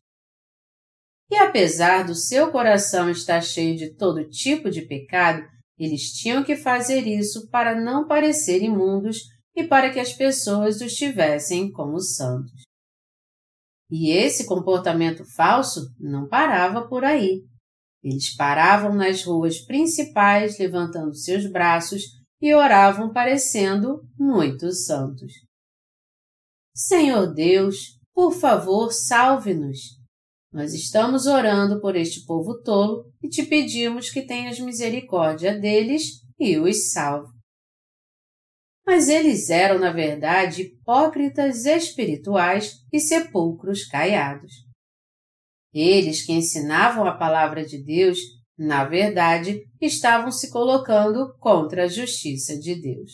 [1.31, 5.45] E apesar do seu coração estar cheio de todo tipo de pecado,
[5.79, 9.19] eles tinham que fazer isso para não parecer imundos
[9.55, 12.63] e para que as pessoas os tivessem como santos.
[13.91, 17.45] E esse comportamento falso não parava por aí.
[18.07, 22.03] Eles paravam nas ruas principais levantando seus braços
[22.41, 25.33] e oravam parecendo muito santos.
[26.73, 29.99] Senhor Deus, por favor, salve-nos.
[30.53, 36.57] Nós estamos orando por este povo tolo e te pedimos que tenhas misericórdia deles e
[36.59, 37.35] os salve.
[38.87, 44.66] Mas eles eram, na verdade, hipócritas espirituais e sepulcros caiados.
[45.79, 48.19] Eles que ensinavam a palavra de Deus,
[48.57, 53.13] na verdade, estavam se colocando contra a justiça de Deus.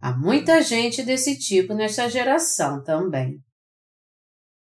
[0.00, 3.40] Há muita gente desse tipo nesta geração também.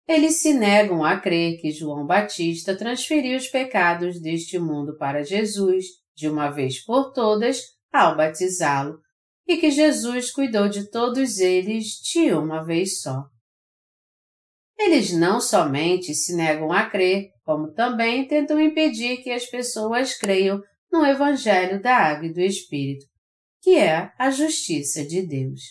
[0.08, 5.84] Eles se negam a crer que João Batista transferiu os pecados deste mundo para Jesus,
[6.16, 9.02] de uma vez por todas, ao batizá-lo,
[9.46, 13.26] e que Jesus cuidou de todos eles de uma vez só.
[14.78, 20.62] Eles não somente se negam a crer, como também tentam impedir que as pessoas creiam
[20.92, 23.06] no Evangelho da Água e do Espírito,
[23.62, 25.62] que é a justiça de Deus.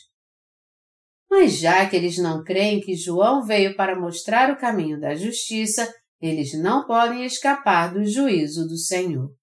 [1.30, 5.92] Mas já que eles não creem que João veio para mostrar o caminho da justiça,
[6.20, 9.34] eles não podem escapar do juízo do Senhor.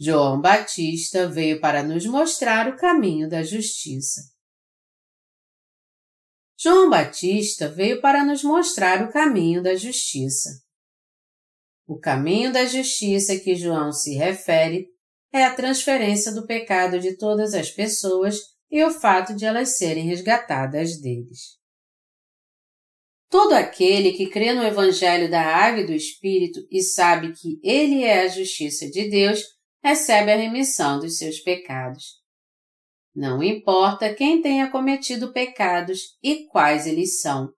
[0.00, 4.31] João Batista veio para nos mostrar o caminho da justiça.
[6.62, 10.48] João Batista veio para nos mostrar o caminho da justiça.
[11.88, 14.86] O caminho da justiça que João se refere
[15.32, 18.36] é a transferência do pecado de todas as pessoas
[18.70, 21.58] e o fato de elas serem resgatadas deles.
[23.28, 28.04] Todo aquele que crê no Evangelho da Água e do Espírito e sabe que ele
[28.04, 29.42] é a justiça de Deus,
[29.82, 32.21] recebe a remissão dos seus pecados.
[33.14, 37.52] Não importa quem tenha cometido pecados e quais eles são,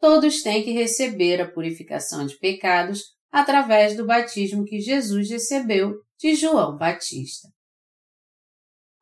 [0.00, 6.34] todos têm que receber a purificação de pecados através do batismo que Jesus recebeu de
[6.34, 7.48] João Batista.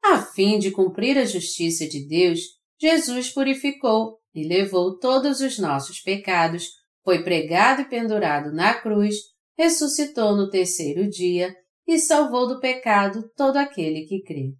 [0.02, 2.40] A fim de cumprir a justiça de Deus,
[2.80, 6.68] Jesus purificou e levou todos os nossos pecados,
[7.04, 9.16] foi pregado e pendurado na cruz,
[9.59, 11.54] ressuscitou no terceiro dia
[11.86, 14.52] e salvou do pecado todo aquele que crê.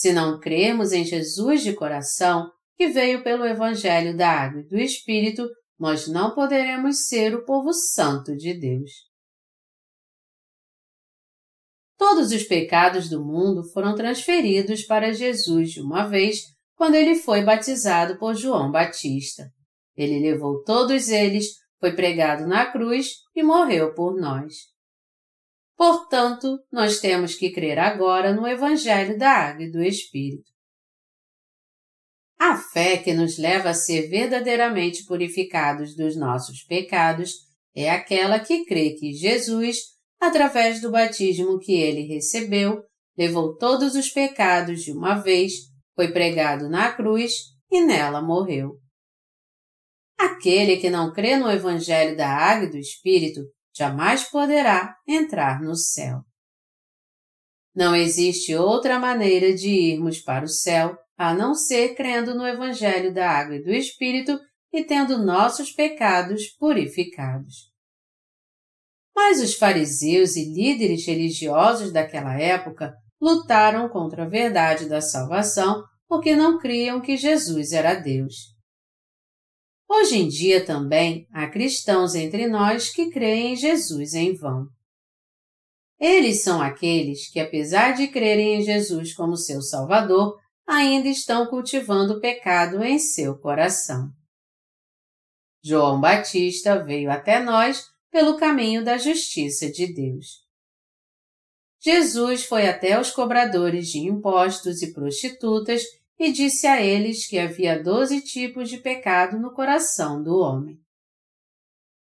[0.00, 4.78] Se não crermos em Jesus de coração, que veio pelo Evangelho da Água e do
[4.78, 5.46] Espírito,
[5.78, 8.90] nós não poderemos ser o povo santo de Deus.
[11.98, 16.44] Todos os pecados do mundo foram transferidos para Jesus de uma vez
[16.74, 19.50] quando ele foi batizado por João Batista.
[19.94, 21.44] Ele levou todos eles,
[21.78, 24.54] foi pregado na cruz e morreu por nós.
[25.80, 30.50] Portanto, nós temos que crer agora no Evangelho da Água e do Espírito.
[32.38, 37.32] A fé que nos leva a ser verdadeiramente purificados dos nossos pecados
[37.74, 39.78] é aquela que crê que Jesus,
[40.20, 42.82] através do batismo que ele recebeu,
[43.16, 45.52] levou todos os pecados de uma vez,
[45.96, 47.32] foi pregado na cruz
[47.70, 48.72] e nela morreu.
[50.18, 53.40] Aquele que não crê no Evangelho da Água e do Espírito
[53.80, 56.20] jamais poderá entrar no céu.
[57.74, 63.14] Não existe outra maneira de irmos para o céu a não ser crendo no Evangelho
[63.14, 64.38] da Água e do Espírito
[64.70, 67.70] e tendo nossos pecados purificados.
[69.16, 76.36] Mas os fariseus e líderes religiosos daquela época lutaram contra a verdade da salvação porque
[76.36, 78.34] não criam que Jesus era Deus.
[79.92, 84.68] Hoje em dia também há cristãos entre nós que creem em Jesus em vão.
[85.98, 92.14] Eles são aqueles que, apesar de crerem em Jesus como seu Salvador, ainda estão cultivando
[92.14, 94.08] o pecado em seu coração.
[95.60, 100.46] João Batista veio até nós pelo caminho da justiça de Deus.
[101.80, 105.82] Jesus foi até os cobradores de impostos e prostitutas
[106.20, 110.78] e disse a eles que havia doze tipos de pecado no coração do homem.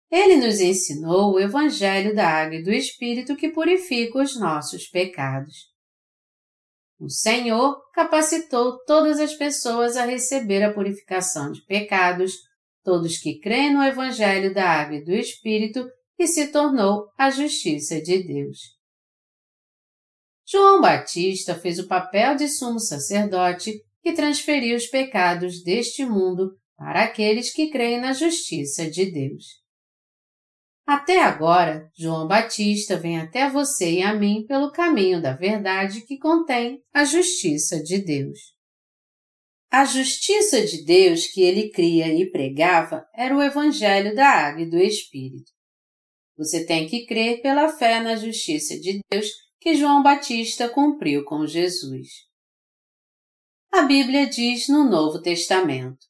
[0.09, 5.53] Ele nos ensinou o Evangelho da Água e do Espírito que purifica os nossos pecados.
[6.97, 12.35] O Senhor capacitou todas as pessoas a receber a purificação de pecados,
[12.85, 15.85] todos que creem no Evangelho da Água e do Espírito,
[16.17, 18.59] e se tornou a justiça de Deus.
[20.47, 23.73] João Batista fez o papel de sumo sacerdote
[24.05, 29.45] que transferiu os pecados deste mundo para aqueles que creem na justiça de Deus.
[30.85, 36.19] Até agora, João Batista vem até você e a mim pelo caminho da verdade que
[36.19, 38.37] contém a justiça de Deus.
[39.71, 44.69] A justiça de Deus que ele cria e pregava era o Evangelho da Água e
[44.69, 45.51] do Espírito.
[46.37, 51.47] Você tem que crer pela fé na justiça de Deus que João Batista cumpriu com
[51.47, 52.34] Jesus
[53.75, 56.07] a Bíblia diz no Novo Testamento.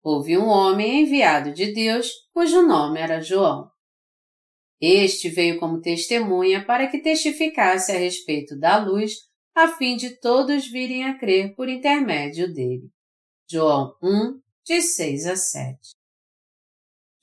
[0.00, 3.68] Houve um homem enviado de Deus, cujo nome era João.
[4.80, 9.14] Este veio como testemunha para que testificasse a respeito da luz,
[9.56, 12.88] a fim de todos virem a crer por intermédio dele.
[13.50, 15.78] João 1, de 6 a 7.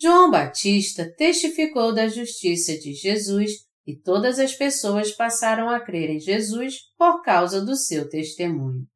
[0.02, 6.20] João Batista testificou da justiça de Jesus e todas as pessoas passaram a crer em
[6.20, 8.91] Jesus por causa do seu testemunho.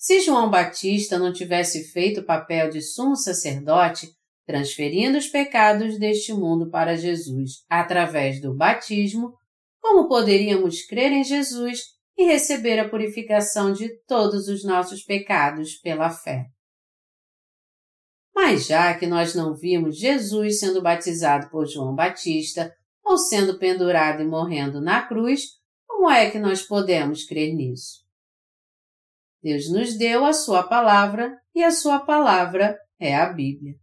[0.00, 4.10] Se João Batista não tivesse feito o papel de sumo sacerdote,
[4.46, 9.34] transferindo os pecados deste mundo para Jesus através do batismo,
[9.78, 11.82] como poderíamos crer em Jesus
[12.16, 16.46] e receber a purificação de todos os nossos pecados pela fé?
[18.34, 22.74] Mas já que nós não vimos Jesus sendo batizado por João Batista
[23.04, 25.42] ou sendo pendurado e morrendo na cruz,
[25.86, 27.99] como é que nós podemos crer nisso?
[29.42, 33.74] Deus nos deu a Sua palavra e a Sua palavra é a Bíblia.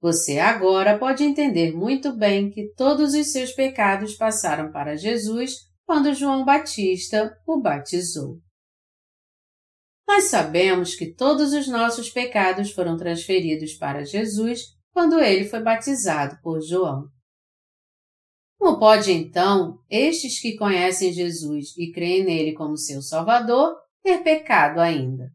[0.00, 5.52] Você agora pode entender muito bem que todos os seus pecados passaram para Jesus
[5.86, 8.38] quando João Batista o batizou.
[10.06, 14.60] Nós sabemos que todos os nossos pecados foram transferidos para Jesus
[14.92, 17.13] quando ele foi batizado por João.
[18.64, 24.80] Como pode então estes que conhecem Jesus e creem nele como seu Salvador ter pecado
[24.80, 25.30] ainda?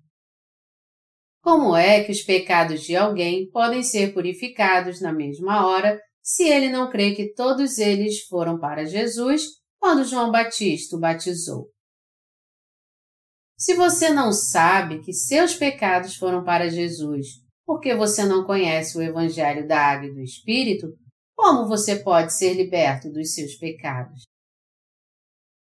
[1.40, 6.72] Como é que os pecados de alguém podem ser purificados na mesma hora se ele
[6.72, 9.44] não crê que todos eles foram para Jesus
[9.80, 11.70] quando João Batista o batizou?
[13.56, 17.28] Se você não sabe que seus pecados foram para Jesus
[17.64, 20.88] porque você não conhece o Evangelho da Água e do Espírito,
[21.40, 24.24] como você pode ser liberto dos seus pecados?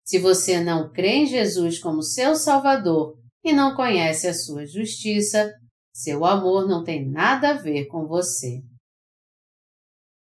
[0.04, 5.50] Se você não crê em Jesus como seu Salvador e não conhece a sua justiça,
[5.90, 8.60] seu amor não tem nada a ver com você.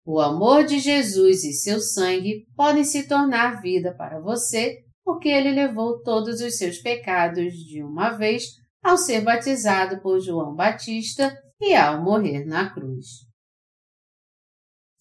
[0.05, 5.51] O amor de Jesus e seu sangue podem se tornar vida para você porque ele
[5.51, 8.43] levou todos os seus pecados de uma vez
[8.83, 13.30] ao ser batizado por João Batista e ao morrer na cruz.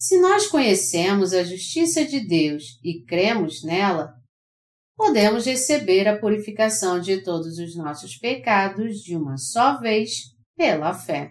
[0.01, 4.15] Se nós conhecemos a justiça de Deus e cremos nela,
[4.97, 11.29] podemos receber a purificação de todos os nossos pecados de uma só vez pela fé.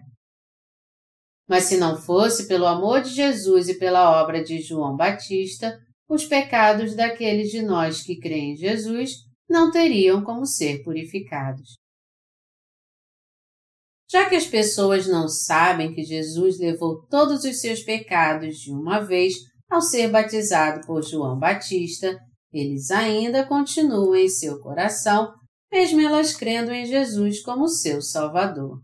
[1.49, 5.77] Mas se não fosse pelo amor de Jesus e pela obra de João Batista,
[6.09, 9.15] os pecados daqueles de nós que creem em Jesus
[9.49, 11.77] não teriam como ser purificados.
[14.11, 18.99] Já que as pessoas não sabem que Jesus levou todos os seus pecados de uma
[18.99, 19.35] vez
[19.71, 22.19] ao ser batizado por João Batista,
[22.53, 25.33] eles ainda continuam em seu coração,
[25.71, 28.81] mesmo elas crendo em Jesus como seu Salvador.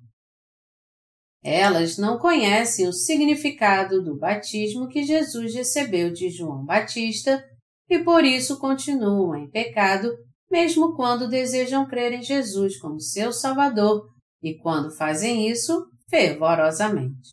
[1.43, 7.45] Elas não conhecem o significado do batismo que Jesus recebeu de João Batista
[7.91, 10.17] e por isso continuam em pecado,
[10.49, 14.16] mesmo quando desejam crer em Jesus como seu Salvador
[14.47, 17.31] e quando fazem isso fervorosamente.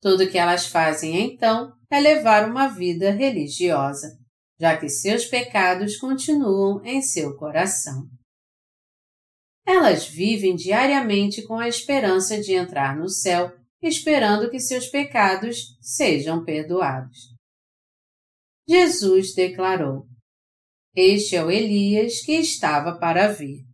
[0.00, 4.16] Tudo que elas fazem então é levar uma vida religiosa,
[4.60, 8.08] já que seus pecados continuam em seu coração.
[9.66, 13.52] Elas vivem diariamente com a esperança de entrar no céu,
[13.82, 17.34] esperando que seus pecados sejam perdoados.
[18.68, 20.06] Jesus declarou:
[20.94, 23.65] Este é o Elias que estava para vir.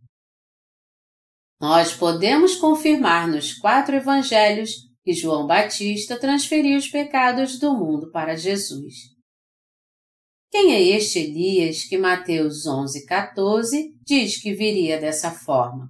[1.63, 4.69] Nós podemos confirmar nos quatro evangelhos
[5.01, 8.95] que João Batista transferiu os pecados do mundo para Jesus.
[10.51, 15.89] Quem é este Elias que Mateus 11, 14 diz que viria dessa forma?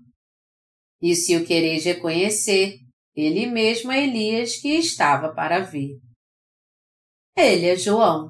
[1.01, 2.77] E se o quereis reconhecer,
[3.15, 5.99] ele mesmo é Elias que estava para vir.
[7.35, 8.29] Ele é João.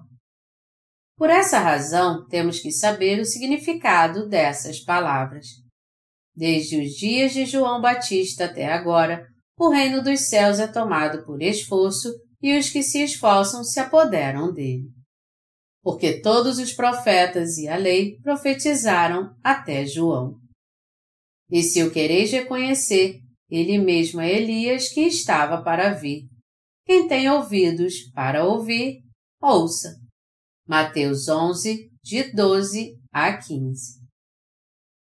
[1.17, 5.62] Por essa razão, temos que saber o significado dessas palavras.
[6.35, 9.25] Desde os dias de João Batista até agora,
[9.57, 12.11] o reino dos céus é tomado por esforço
[12.41, 14.93] e os que se esforçam se apoderam dele
[15.83, 20.39] porque todos os profetas e a lei profetizaram até João.
[21.51, 23.19] E se o quereis reconhecer,
[23.49, 26.25] ele mesmo é Elias que estava para vir.
[26.85, 29.01] Quem tem ouvidos para ouvir,
[29.41, 29.97] ouça.
[30.65, 34.02] Mateus 11, de 12 a 15.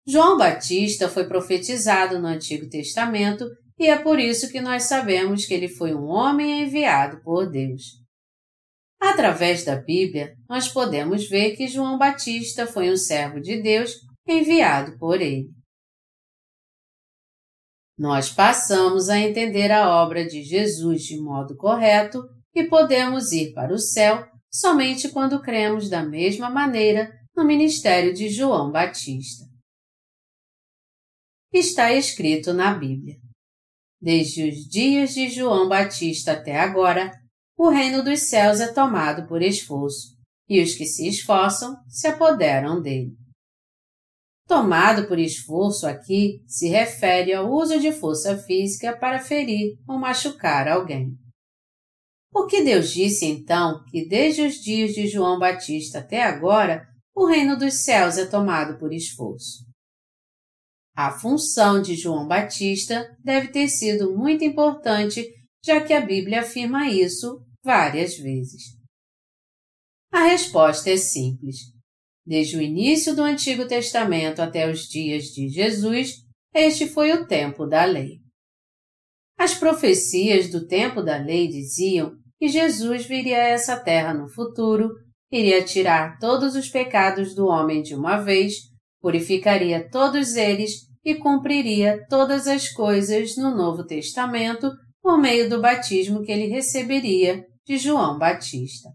[0.06, 3.46] João Batista foi profetizado no Antigo Testamento
[3.80, 8.04] e é por isso que nós sabemos que ele foi um homem enviado por Deus.
[9.00, 13.94] Através da Bíblia, nós podemos ver que João Batista foi um servo de Deus
[14.28, 15.50] enviado por ele.
[17.98, 22.24] Nós passamos a entender a obra de Jesus de modo correto
[22.54, 28.30] e podemos ir para o céu somente quando cremos da mesma maneira no ministério de
[28.30, 29.53] João Batista.
[31.54, 33.16] Está escrito na Bíblia.
[34.02, 37.12] Desde os dias de João Batista até agora,
[37.56, 40.18] o reino dos céus é tomado por esforço,
[40.50, 43.12] e os que se esforçam se apoderam dele.
[44.48, 50.68] Tomado por esforço aqui se refere ao uso de força física para ferir ou machucar
[50.68, 51.16] alguém.
[52.32, 56.84] Por que Deus disse então que desde os dias de João Batista até agora
[57.16, 59.72] o reino dos céus é tomado por esforço?
[60.96, 65.28] A função de João Batista deve ter sido muito importante,
[65.66, 68.62] já que a Bíblia afirma isso várias vezes.
[70.12, 71.58] A resposta é simples.
[72.26, 76.12] Desde o início do Antigo Testamento até os dias de Jesus,
[76.54, 78.20] este foi o tempo da lei.
[79.38, 84.92] As profecias do tempo da lei diziam que Jesus viria a essa terra no futuro,
[85.32, 88.54] iria tirar todos os pecados do homem de uma vez,
[89.04, 96.24] purificaria todos eles e cumpriria todas as coisas no Novo Testamento por meio do batismo
[96.24, 98.90] que ele receberia de João Batista.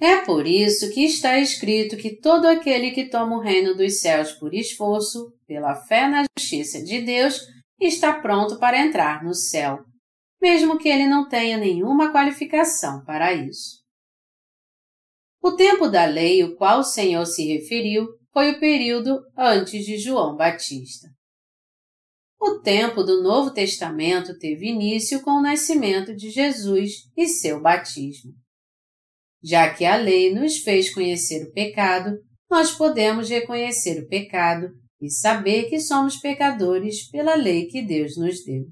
[0.00, 4.30] É por isso que está escrito que todo aquele que toma o reino dos céus
[4.30, 7.40] por esforço, pela fé na justiça de Deus,
[7.80, 9.80] está pronto para entrar no céu,
[10.40, 13.78] mesmo que ele não tenha nenhuma qualificação para isso.
[15.42, 19.98] O tempo da lei, o qual o Senhor se referiu, foi o período antes de
[19.98, 21.08] João Batista.
[22.40, 28.32] O tempo do Novo Testamento teve início com o nascimento de Jesus e seu batismo.
[29.42, 32.16] Já que a lei nos fez conhecer o pecado,
[32.50, 34.68] nós podemos reconhecer o pecado
[35.00, 38.64] e saber que somos pecadores pela lei que Deus nos deu.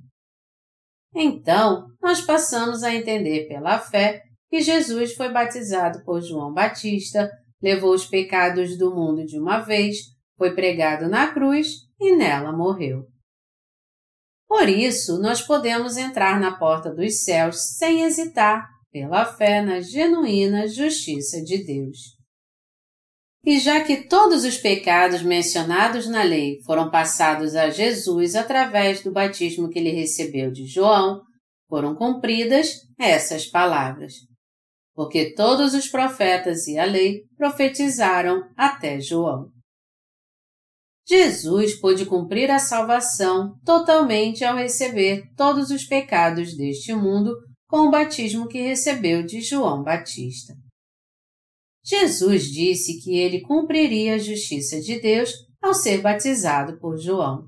[1.14, 7.30] Então, nós passamos a entender pela fé que Jesus foi batizado por João Batista,
[7.62, 9.98] levou os pecados do mundo de uma vez,
[10.36, 13.04] foi pregado na cruz e nela morreu.
[14.48, 20.68] Por isso, nós podemos entrar na porta dos céus sem hesitar pela fé na genuína
[20.68, 22.16] justiça de Deus.
[23.44, 29.12] E já que todos os pecados mencionados na lei foram passados a Jesus através do
[29.12, 31.22] batismo que ele recebeu de João,
[31.68, 34.14] foram cumpridas essas palavras.
[34.96, 39.50] Porque todos os profetas e a lei profetizaram até João.
[41.08, 47.36] Jesus pôde cumprir a salvação totalmente ao receber todos os pecados deste mundo
[47.68, 50.54] com o batismo que recebeu de João Batista.
[51.84, 55.30] Jesus disse que ele cumpriria a justiça de Deus
[55.62, 57.46] ao ser batizado por João.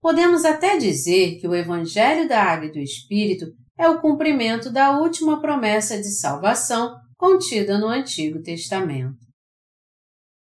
[0.00, 3.46] Podemos até dizer que o Evangelho da Água e do Espírito
[3.78, 9.18] é o cumprimento da última promessa de salvação contida no Antigo Testamento.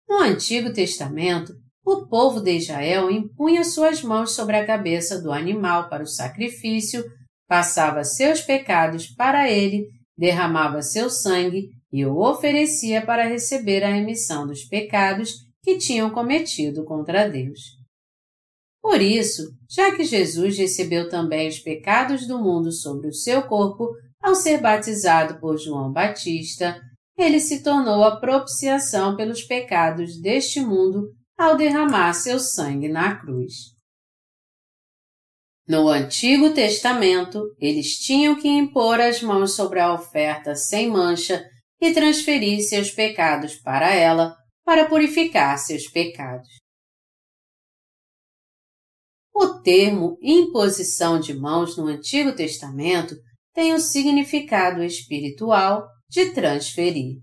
[0.08, 1.52] No Antigo Testamento,
[1.84, 7.04] o povo de Israel impunha suas mãos sobre a cabeça do animal para o sacrifício
[7.48, 14.46] passava seus pecados para ele, derramava seu sangue e o oferecia para receber a remissão
[14.46, 17.76] dos pecados que tinham cometido contra Deus.
[18.86, 23.88] Por isso, já que Jesus recebeu também os pecados do mundo sobre o seu corpo
[24.22, 26.80] ao ser batizado por João Batista,
[27.18, 33.54] ele se tornou a propiciação pelos pecados deste mundo ao derramar seu sangue na cruz.
[35.66, 41.44] No Antigo Testamento, eles tinham que impor as mãos sobre a oferta sem mancha
[41.80, 46.65] e transferir seus pecados para ela para purificar seus pecados.
[49.38, 53.14] O termo imposição de mãos no Antigo Testamento
[53.52, 57.18] tem o significado espiritual de transferir.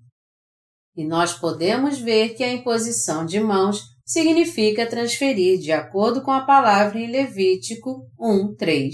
[0.95, 6.45] E nós podemos ver que a imposição de mãos significa transferir de acordo com a
[6.45, 8.93] palavra em Levítico 1:3.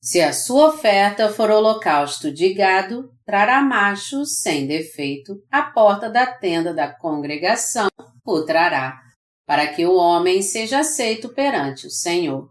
[0.00, 6.28] Se a sua oferta for holocausto de gado, trará macho sem defeito à porta da
[6.28, 7.88] tenda da congregação,
[8.24, 9.05] o trará,
[9.46, 12.50] para que o homem seja aceito perante o Senhor.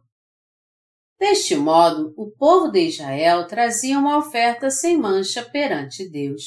[1.20, 6.44] Deste modo, o povo de Israel trazia uma oferta sem mancha perante Deus,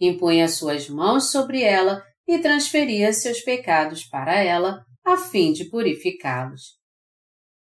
[0.00, 6.78] impunha suas mãos sobre ela e transferia seus pecados para ela a fim de purificá-los.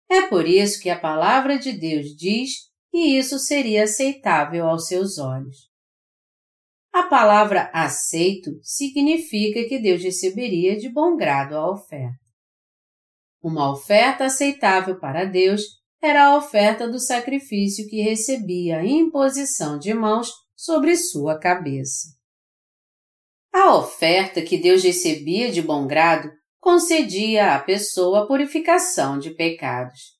[0.09, 5.19] É por isso que a palavra de Deus diz que isso seria aceitável aos seus
[5.19, 5.69] olhos.
[6.93, 12.26] A palavra aceito significa que Deus receberia de bom grado a oferta.
[13.47, 15.63] Uma oferta aceitável para Deus
[16.03, 22.09] era a oferta do sacrifício que recebia a imposição de mãos sobre sua cabeça.
[23.55, 26.29] A oferta que Deus recebia de bom grado
[26.59, 30.17] concedia à pessoa a purificação de pecados.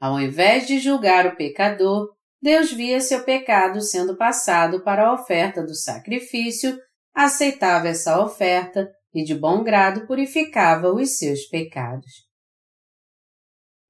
[0.00, 2.12] Ao invés de julgar o pecador,
[2.42, 6.76] Deus via seu pecado sendo passado para a oferta do sacrifício,
[7.14, 12.26] aceitava essa oferta e de bom grado purificava os seus pecados.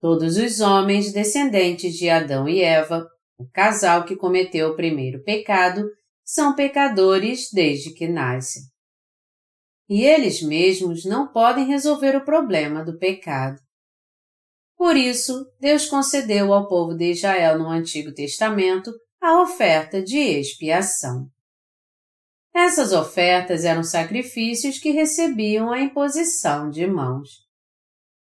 [0.00, 3.04] Todos os homens descendentes de Adão e Eva,
[3.36, 5.84] o casal que cometeu o primeiro pecado,
[6.24, 8.62] são pecadores desde que nascem.
[9.88, 13.60] e eles mesmos não podem resolver o problema do pecado.
[14.76, 21.28] Por isso, Deus concedeu ao povo de Israel no Antigo Testamento a oferta de expiação.
[22.56, 27.44] Essas ofertas eram sacrifícios que recebiam a imposição de mãos.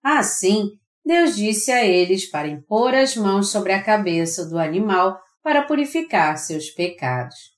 [0.03, 5.65] Assim, Deus disse a eles para impor as mãos sobre a cabeça do animal para
[5.65, 7.57] purificar seus pecados.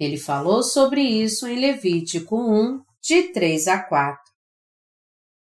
[0.00, 4.20] Ele falou sobre isso em Levítico 1, de 3 a 4.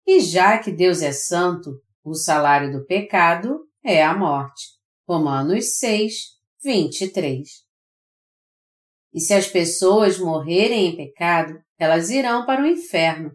[0.07, 4.65] E já que Deus é santo, o salário do pecado é a morte.
[5.07, 6.15] Romanos 6,
[6.65, 7.66] 23.
[9.17, 13.33] E se as pessoas morrerem em pecado, elas irão para o inferno.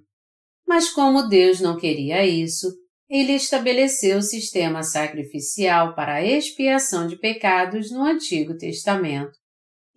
[0.67, 2.67] Mas como Deus não queria isso,
[3.09, 9.35] ele estabeleceu o sistema sacrificial para a expiação de pecados no Antigo Testamento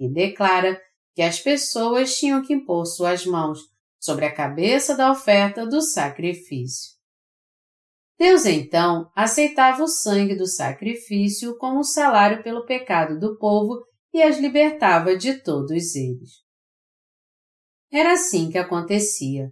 [0.01, 0.81] e declara
[1.15, 3.59] que as pessoas tinham que impor suas mãos
[4.01, 6.95] sobre a cabeça da oferta do sacrifício.
[8.19, 14.39] Deus então aceitava o sangue do sacrifício como salário pelo pecado do povo e as
[14.39, 16.45] libertava de todos eles.
[17.93, 19.51] Era assim que acontecia.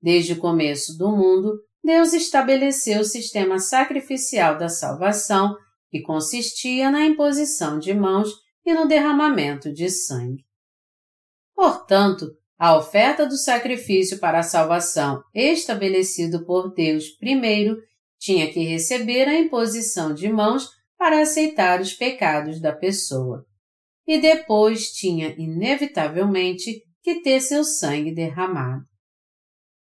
[0.00, 5.54] Desde o começo do mundo, Deus estabeleceu o sistema sacrificial da salvação,
[5.90, 8.30] que consistia na imposição de mãos
[8.64, 10.42] e no derramamento de sangue.
[11.54, 17.76] Portanto, a oferta do sacrifício para a salvação estabelecido por Deus primeiro
[18.18, 23.44] tinha que receber a imposição de mãos para aceitar os pecados da pessoa.
[24.06, 28.84] E depois tinha inevitavelmente que ter seu sangue derramado.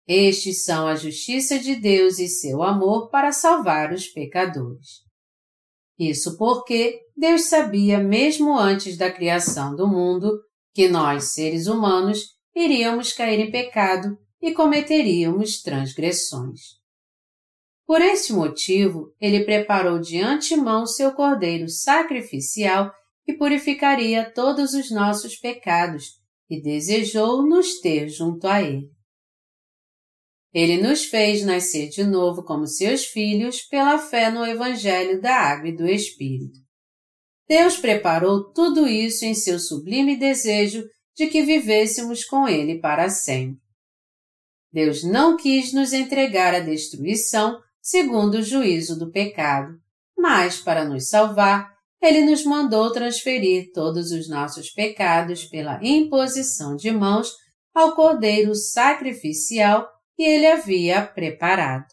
[0.06, 5.04] Estes são a justiça de Deus e seu amor para salvar os pecadores.
[5.98, 10.40] Isso porque Deus sabia, mesmo antes da criação do mundo,
[10.72, 16.60] que nós, seres humanos, iríamos cair em pecado e cometeríamos transgressões.
[17.86, 22.92] Por este motivo, ele preparou de antemão seu cordeiro sacrificial
[23.26, 26.12] que purificaria todos os nossos pecados
[26.48, 28.88] e desejou nos ter junto a ele.
[30.54, 35.68] Ele nos fez nascer de novo como seus filhos pela fé no Evangelho da Água
[35.68, 36.56] e do Espírito.
[37.48, 40.84] Deus preparou tudo isso em seu sublime desejo
[41.16, 43.60] de que vivêssemos com Ele para sempre.
[44.72, 49.78] Deus não quis nos entregar à destruição segundo o juízo do pecado,
[50.16, 56.90] mas, para nos salvar, Ele nos mandou transferir todos os nossos pecados pela imposição de
[56.90, 57.32] mãos
[57.74, 61.86] ao Cordeiro sacrificial que ele havia preparado.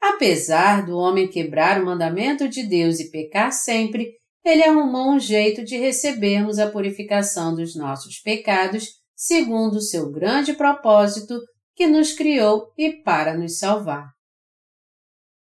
[0.00, 4.12] Apesar do homem quebrar o mandamento de Deus e pecar sempre,
[4.44, 10.52] ele arrumou um jeito de recebermos a purificação dos nossos pecados segundo o seu grande
[10.54, 11.38] propósito
[11.76, 14.10] que nos criou e para nos salvar.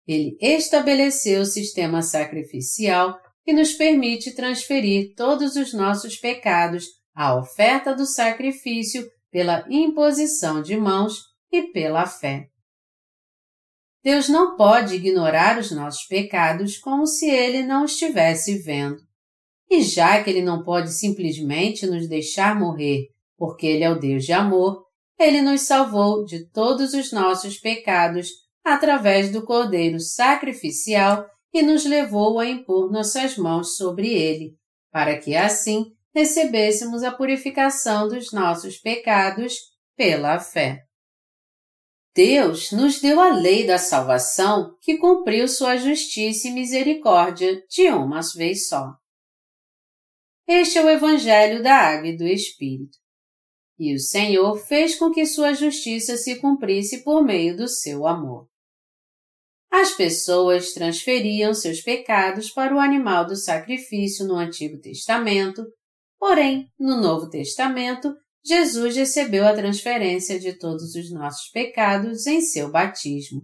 [0.07, 6.85] Ele estabeleceu o sistema sacrificial que nos permite transferir todos os nossos pecados
[7.15, 12.47] à oferta do sacrifício pela imposição de mãos e pela fé.
[14.03, 18.97] Deus não pode ignorar os nossos pecados como se ele não estivesse vendo.
[19.69, 24.25] E já que ele não pode simplesmente nos deixar morrer, porque ele é o Deus
[24.25, 24.83] de amor,
[25.17, 28.29] ele nos salvou de todos os nossos pecados
[28.63, 34.55] através do Cordeiro sacrificial e nos levou a impor nossas mãos sobre ele,
[34.91, 39.57] para que assim recebêssemos a purificação dos nossos pecados
[39.95, 40.83] pela fé.
[42.15, 48.21] Deus nos deu a lei da salvação que cumpriu sua justiça e misericórdia de uma
[48.35, 48.93] vez só.
[50.47, 52.97] Este é o Evangelho da Água e do Espírito.
[53.79, 58.47] E o Senhor fez com que sua justiça se cumprisse por meio do seu amor.
[59.75, 65.65] As pessoas transferiam seus pecados para o animal do sacrifício no Antigo Testamento.
[66.19, 68.15] Porém, no Novo Testamento,
[68.45, 73.41] Jesus recebeu a transferência de todos os nossos pecados em seu batismo,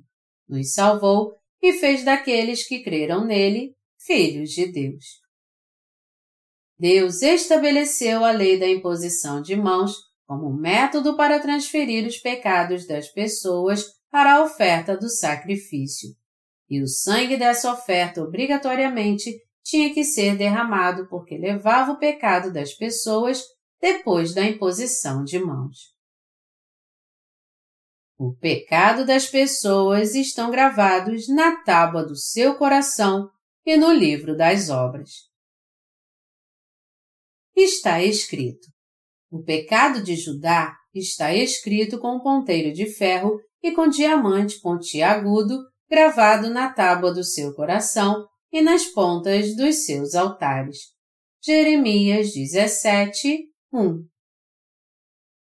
[0.47, 5.05] nos salvou e fez daqueles que creram nele filhos de Deus.
[6.77, 9.95] Deus estabeleceu a lei da imposição de mãos
[10.27, 16.18] como método para transferir os pecados das pessoas para a oferta do sacrifício,
[16.69, 22.73] e o sangue dessa oferta obrigatoriamente tinha que ser derramado porque levava o pecado das
[22.73, 23.41] pessoas
[23.81, 25.93] depois da imposição de mãos.
[28.17, 33.29] O pecado das pessoas estão gravados na tábua do seu coração
[33.65, 35.29] e no livro das obras.
[37.55, 38.67] Está escrito:
[39.31, 45.57] O pecado de Judá está escrito com um ponteiro de ferro e com diamante pontiagudo
[45.89, 50.77] gravado na tábua do seu coração e nas pontas dos seus altares.
[51.43, 54.05] Jeremias 17, 1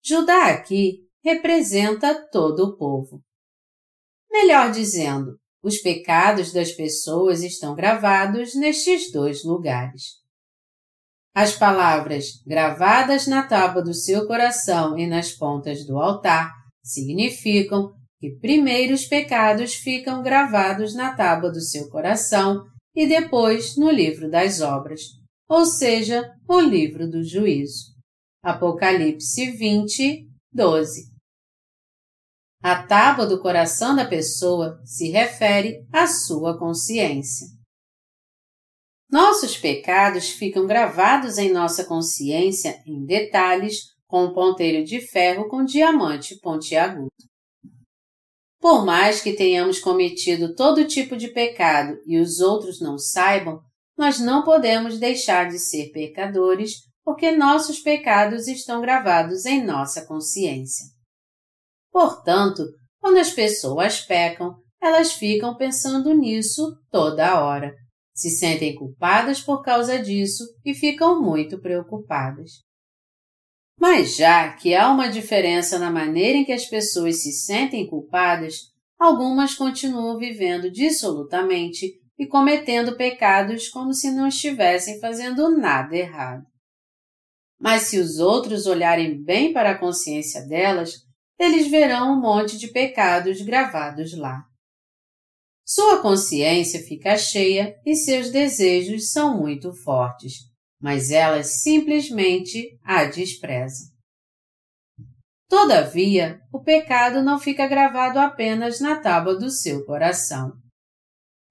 [0.04, 3.22] Judá aqui representa todo o povo.
[4.30, 10.02] Melhor dizendo, os pecados das pessoas estão gravados nestes dois lugares.
[11.34, 18.30] As palavras gravadas na tábua do seu coração e nas pontas do altar significam que
[18.40, 22.64] primeiro os pecados ficam gravados na tábua do seu coração
[22.94, 25.02] e depois no livro das obras,
[25.48, 27.94] ou seja, o livro do juízo.
[28.42, 31.12] Apocalipse 20, 12.
[32.62, 37.46] A tábua do coração da pessoa se refere à sua consciência.
[39.10, 45.64] Nossos pecados ficam gravados em nossa consciência em detalhes com um ponteiro de ferro com
[45.64, 47.10] diamante pontiagudo.
[48.66, 53.60] Por mais que tenhamos cometido todo tipo de pecado e os outros não saibam,
[53.96, 60.84] nós não podemos deixar de ser pecadores porque nossos pecados estão gravados em nossa consciência.
[61.92, 62.64] Portanto,
[63.00, 67.72] quando as pessoas pecam, elas ficam pensando nisso toda hora
[68.12, 72.65] se sentem culpadas por causa disso e ficam muito preocupadas.
[73.78, 78.72] Mas já que há uma diferença na maneira em que as pessoas se sentem culpadas,
[78.98, 86.44] algumas continuam vivendo dissolutamente e cometendo pecados como se não estivessem fazendo nada errado.
[87.60, 90.94] Mas se os outros olharem bem para a consciência delas,
[91.38, 94.42] eles verão um monte de pecados gravados lá.
[95.64, 100.34] Sua consciência fica cheia e seus desejos são muito fortes,
[100.80, 103.88] mas elas simplesmente a desprezam.
[105.48, 110.52] Todavia, o pecado não fica gravado apenas na tábua do seu coração.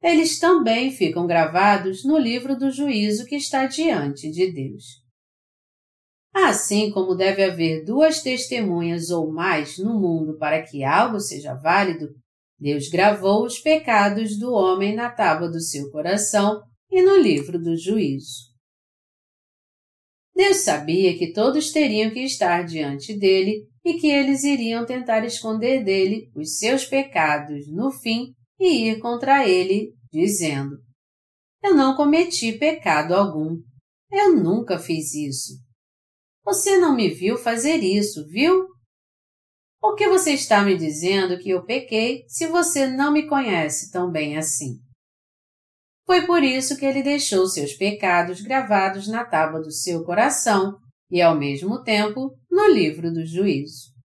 [0.02, 4.84] Eles também ficam gravados no livro do juízo que está diante de Deus.
[6.34, 12.10] Assim como deve haver duas testemunhas ou mais no mundo para que algo seja válido,
[12.60, 16.62] Deus gravou os pecados do homem na tábua do seu coração
[16.92, 18.55] e no livro do juízo.
[20.36, 25.84] Deus sabia que todos teriam que estar diante dele e que eles iriam tentar esconder
[25.84, 30.76] dele os seus pecados no fim e ir contra ele, dizendo:
[31.64, 33.62] Eu não cometi pecado algum.
[34.12, 35.54] Eu nunca fiz isso.
[36.44, 38.68] Você não me viu fazer isso, viu?
[39.80, 44.12] Por que você está me dizendo que eu pequei se você não me conhece tão
[44.12, 44.80] bem assim?
[46.06, 50.78] Foi por isso que ele deixou seus pecados gravados na tábua do seu coração
[51.10, 53.96] e, ao mesmo tempo, no livro do juízo.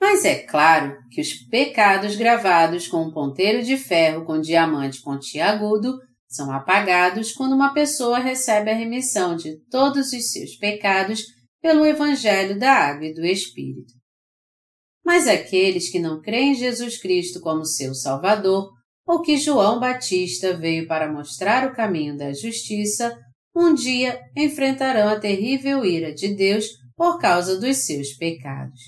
[0.00, 5.98] Mas é claro que os pecados gravados com um ponteiro de ferro com diamante pontiagudo
[6.28, 11.24] são apagados quando uma pessoa recebe a remissão de todos os seus pecados
[11.62, 13.94] pelo Evangelho da Água e do Espírito.
[15.04, 18.75] Mas aqueles que não creem em Jesus Cristo como seu Salvador,
[19.06, 23.16] ou que João Batista veio para mostrar o caminho da justiça,
[23.54, 28.80] um dia enfrentarão a terrível ira de Deus por causa dos seus pecados.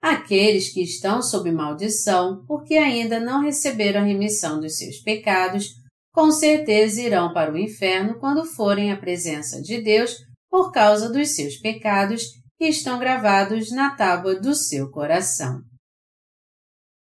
[0.00, 5.68] Aqueles que estão sob maldição, porque ainda não receberam a remissão dos seus pecados,
[6.12, 10.16] com certeza irão para o inferno quando forem à presença de Deus
[10.50, 12.24] por causa dos seus pecados
[12.58, 15.60] que estão gravados na tábua do seu coração.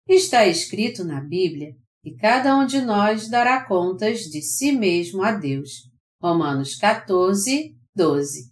[0.08, 5.32] Está escrito na Bíblia que cada um de nós dará contas de si mesmo a
[5.32, 5.90] Deus.
[6.22, 8.50] Romanos 14, 12.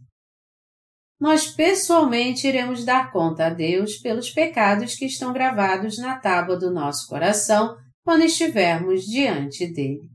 [1.20, 6.72] Nós pessoalmente iremos dar conta a Deus pelos pecados que estão gravados na tábua do
[6.72, 10.10] nosso coração quando estivermos diante dele.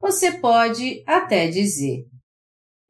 [0.00, 2.04] Você pode até dizer: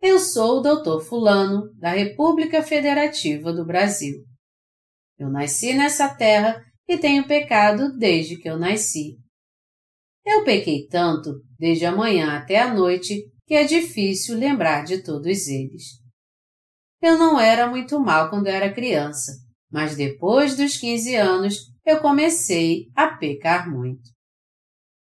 [0.02, 1.04] eu sou o Dr.
[1.04, 4.24] Fulano, da República Federativa do Brasil.
[5.18, 9.16] Eu nasci nessa terra e tenho pecado desde que eu nasci.
[10.26, 15.47] Eu pequei tanto, desde a manhã até a noite, que é difícil lembrar de todos
[15.47, 15.84] eles.
[17.01, 19.30] Eu não era muito mal quando era criança,
[19.70, 24.11] mas depois dos 15 anos eu comecei a pecar muito.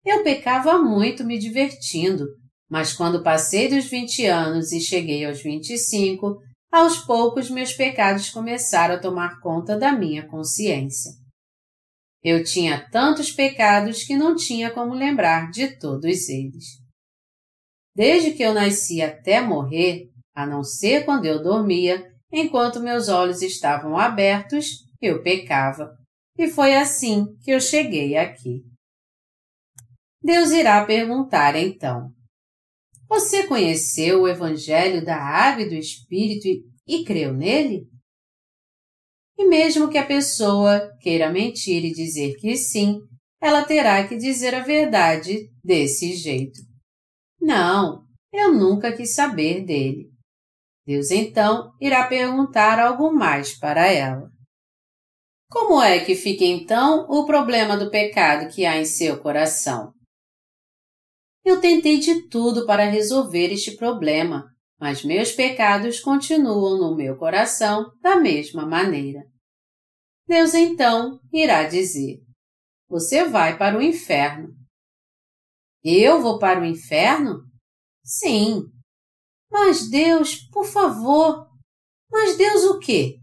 [0.05, 2.27] Eu pecava muito me divertindo,
[2.69, 6.39] mas quando passei dos 20 anos e cheguei aos 25,
[6.73, 11.28] aos poucos meus pecados começaram a tomar conta da minha consciência.
[12.23, 16.65] Eu tinha tantos pecados que não tinha como lembrar de todos eles.
[17.95, 23.43] Desde que eu nasci até morrer, a não ser quando eu dormia, enquanto meus olhos
[23.43, 25.97] estavam abertos, eu pecava.
[26.37, 28.63] E foi assim que eu cheguei aqui.
[30.23, 32.13] Deus irá perguntar então:
[33.09, 37.89] Você conheceu o Evangelho da Água do Espírito e, e creu nele?
[39.39, 42.99] E mesmo que a pessoa queira mentir e dizer que sim,
[43.41, 46.59] ela terá que dizer a verdade desse jeito.
[47.41, 50.09] Não, eu nunca quis saber dele.
[50.85, 54.29] Deus então irá perguntar algo mais para ela.
[55.51, 59.93] Como é que fica então o problema do pecado que há em seu coração?
[61.45, 64.45] Eu tentei de tudo para resolver este problema,
[64.81, 69.21] mas meus pecados continuam no meu coração da mesma maneira.
[70.27, 72.21] Deus então irá dizer:
[72.89, 74.55] Você vai para o inferno.
[75.83, 77.41] Eu vou para o inferno?
[78.05, 78.63] Sim.
[79.51, 81.49] Mas Deus, por favor.
[82.11, 83.17] Mas Deus o quê?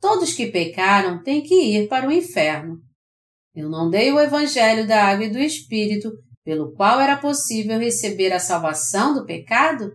[0.00, 2.80] Todos que pecaram têm que ir para o inferno.
[3.54, 6.12] Eu não dei o Evangelho da Água e do Espírito,
[6.44, 9.92] pelo qual era possível receber a salvação do pecado?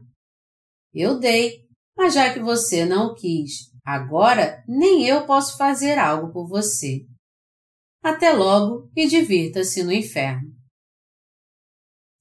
[0.94, 1.64] Eu dei,
[1.98, 7.06] mas já que você não quis, agora nem eu posso fazer algo por você.
[8.04, 10.52] Até logo e divirta-se no inferno.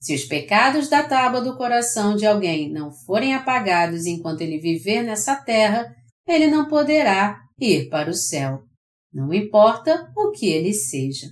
[0.01, 5.03] Se os pecados da tábua do coração de alguém não forem apagados enquanto ele viver
[5.03, 5.95] nessa terra,
[6.27, 8.65] ele não poderá ir para o céu,
[9.13, 11.29] não importa o que ele seja.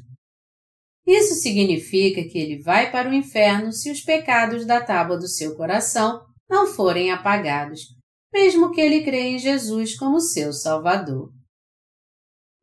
[1.07, 5.57] Isso significa que ele vai para o inferno se os pecados da tábua do seu
[5.57, 7.95] coração não forem apagados,
[8.33, 11.33] mesmo que ele creia em Jesus como seu Salvador.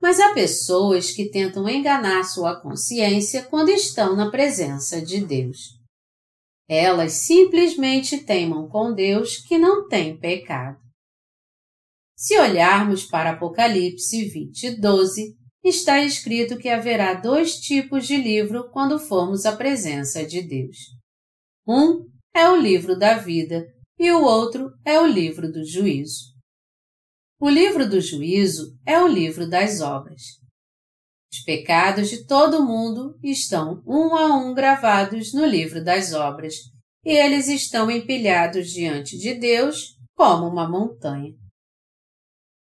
[0.02, 5.78] Mas há pessoas que tentam enganar sua consciência quando estão na presença de Deus.
[6.70, 10.78] Elas simplesmente teimam com Deus que não tem pecado.
[12.16, 19.00] Se olharmos para Apocalipse 20, 12, está escrito que haverá dois tipos de livro quando
[19.00, 20.78] formos à presença de Deus.
[21.66, 23.66] Um é o livro da vida
[24.00, 26.36] e o outro é o livro do juízo.
[27.40, 30.22] O livro do juízo é o livro das obras.
[31.32, 36.56] Os pecados de todo mundo estão um a um gravados no livro das obras,
[37.06, 41.34] e eles estão empilhados diante de Deus como uma montanha.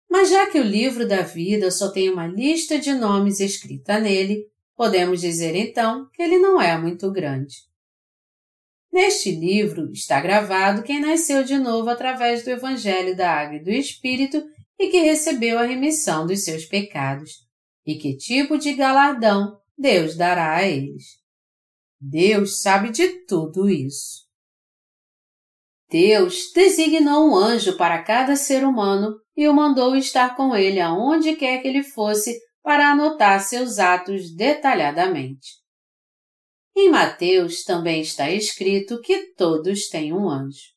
[0.09, 4.45] Mas já que o livro da vida só tem uma lista de nomes escrita nele,
[4.75, 7.55] podemos dizer então que ele não é muito grande.
[8.93, 13.71] Neste livro está gravado quem nasceu de novo através do Evangelho da Água e do
[13.71, 14.45] Espírito
[14.77, 17.31] e que recebeu a remissão dos seus pecados,
[17.83, 21.05] e que tipo de galardão Deus dará a eles.
[21.99, 24.27] Deus sabe de tudo isso.
[25.89, 31.35] Deus designou um anjo para cada ser humano e o mandou estar com ele aonde
[31.35, 35.62] quer que ele fosse para anotar seus atos detalhadamente.
[36.75, 40.73] Em Mateus também está escrito que todos têm um anjo.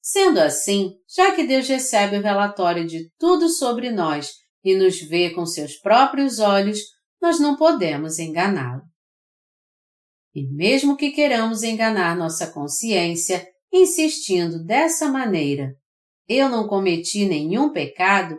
[0.00, 4.32] Sendo assim, já que Deus recebe o relatório de tudo sobre nós
[4.64, 6.80] e nos vê com seus próprios olhos,
[7.20, 8.82] nós não podemos enganá-lo.
[10.34, 15.74] E mesmo que queiramos enganar nossa consciência, insistindo dessa maneira,
[16.28, 18.36] eu não cometi nenhum pecado,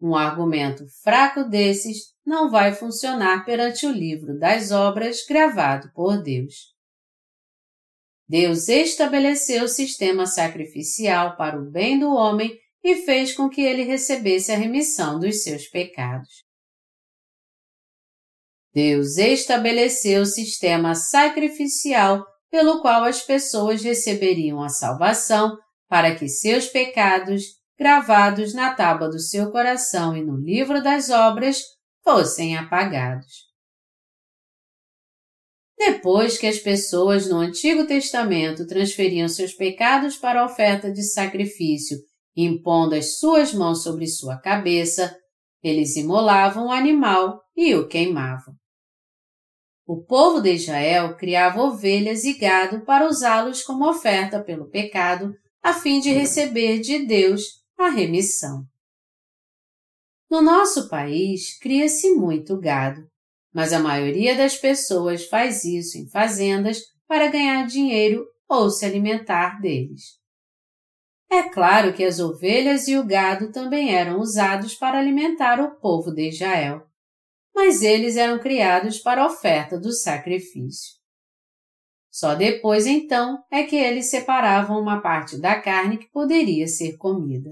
[0.00, 6.74] um argumento fraco desses não vai funcionar perante o livro das obras gravado por Deus.
[8.28, 13.82] Deus estabeleceu o sistema sacrificial para o bem do homem e fez com que ele
[13.82, 16.44] recebesse a remissão dos seus pecados.
[18.72, 26.66] Deus estabeleceu o sistema sacrificial pelo qual as pessoas receberiam a salvação para que seus
[26.66, 31.62] pecados, gravados na tábua do seu coração e no livro das obras,
[32.04, 33.48] fossem apagados.
[35.78, 41.96] Depois que as pessoas no Antigo Testamento transferiam seus pecados para a oferta de sacrifício,
[42.36, 45.16] impondo as suas mãos sobre sua cabeça,
[45.62, 48.54] eles imolavam o animal e o queimavam.
[49.86, 55.72] O povo de Israel criava ovelhas e gado para usá-los como oferta pelo pecado a
[55.72, 58.64] fim de receber de Deus a remissão.
[60.30, 63.06] No nosso país, cria-se muito gado,
[63.52, 69.60] mas a maioria das pessoas faz isso em fazendas para ganhar dinheiro ou se alimentar
[69.60, 70.20] deles.
[71.30, 76.12] É claro que as ovelhas e o gado também eram usados para alimentar o povo
[76.12, 76.86] de Israel,
[77.54, 80.98] mas eles eram criados para a oferta do sacrifício.
[82.10, 87.50] Só depois então é que eles separavam uma parte da carne que poderia ser comida.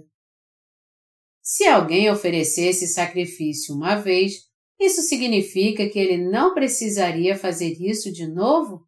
[1.50, 8.26] Se alguém oferecesse sacrifício uma vez, isso significa que ele não precisaria fazer isso de
[8.26, 8.86] novo?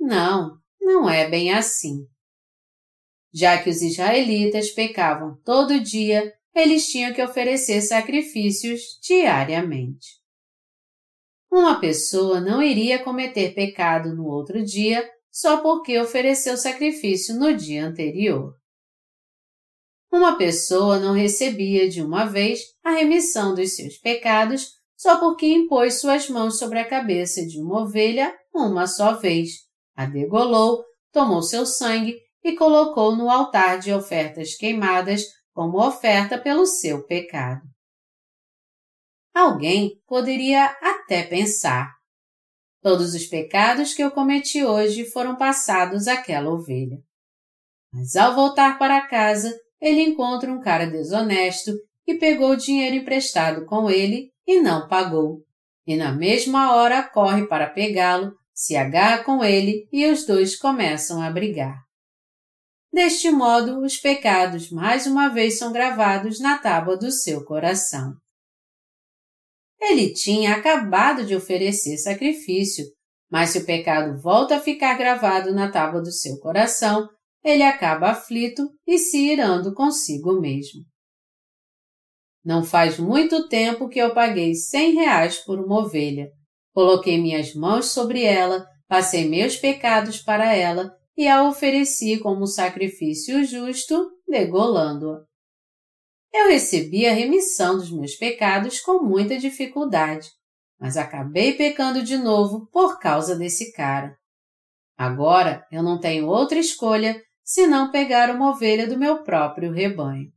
[0.00, 2.08] Não, não é bem assim.
[3.32, 10.18] Já que os israelitas pecavam todo dia, eles tinham que oferecer sacrifícios diariamente.
[11.48, 17.86] Uma pessoa não iria cometer pecado no outro dia só porque ofereceu sacrifício no dia
[17.86, 18.57] anterior.
[20.10, 26.00] Uma pessoa não recebia de uma vez a remissão dos seus pecados só porque impôs
[26.00, 29.50] suas mãos sobre a cabeça de uma ovelha uma só vez,
[29.94, 36.66] a degolou, tomou seu sangue e colocou no altar de ofertas queimadas como oferta pelo
[36.66, 37.62] seu pecado.
[39.34, 41.92] Alguém poderia até pensar:
[42.82, 46.98] todos os pecados que eu cometi hoje foram passados àquela ovelha.
[47.92, 51.72] Mas ao voltar para casa, ele encontra um cara desonesto
[52.06, 55.44] e pegou o dinheiro emprestado com ele e não pagou.
[55.86, 61.22] E na mesma hora corre para pegá-lo, se agarra com ele e os dois começam
[61.22, 61.76] a brigar.
[62.92, 68.14] Deste modo, os pecados mais uma vez são gravados na tábua do seu coração.
[69.80, 72.84] Ele tinha acabado de oferecer sacrifício,
[73.30, 77.08] mas se o pecado volta a ficar gravado na tábua do seu coração,
[77.44, 80.82] ele acaba aflito e se irando consigo mesmo.
[82.44, 86.30] Não faz muito tempo que eu paguei cem reais por uma ovelha.
[86.72, 93.44] Coloquei minhas mãos sobre ela, passei meus pecados para ela e a ofereci como sacrifício
[93.44, 95.24] justo, degolando-a.
[96.32, 100.28] Eu recebi a remissão dos meus pecados com muita dificuldade,
[100.78, 104.16] mas acabei pecando de novo por causa desse cara.
[104.96, 110.30] Agora eu não tenho outra escolha se não pegar uma ovelha do meu próprio rebanho.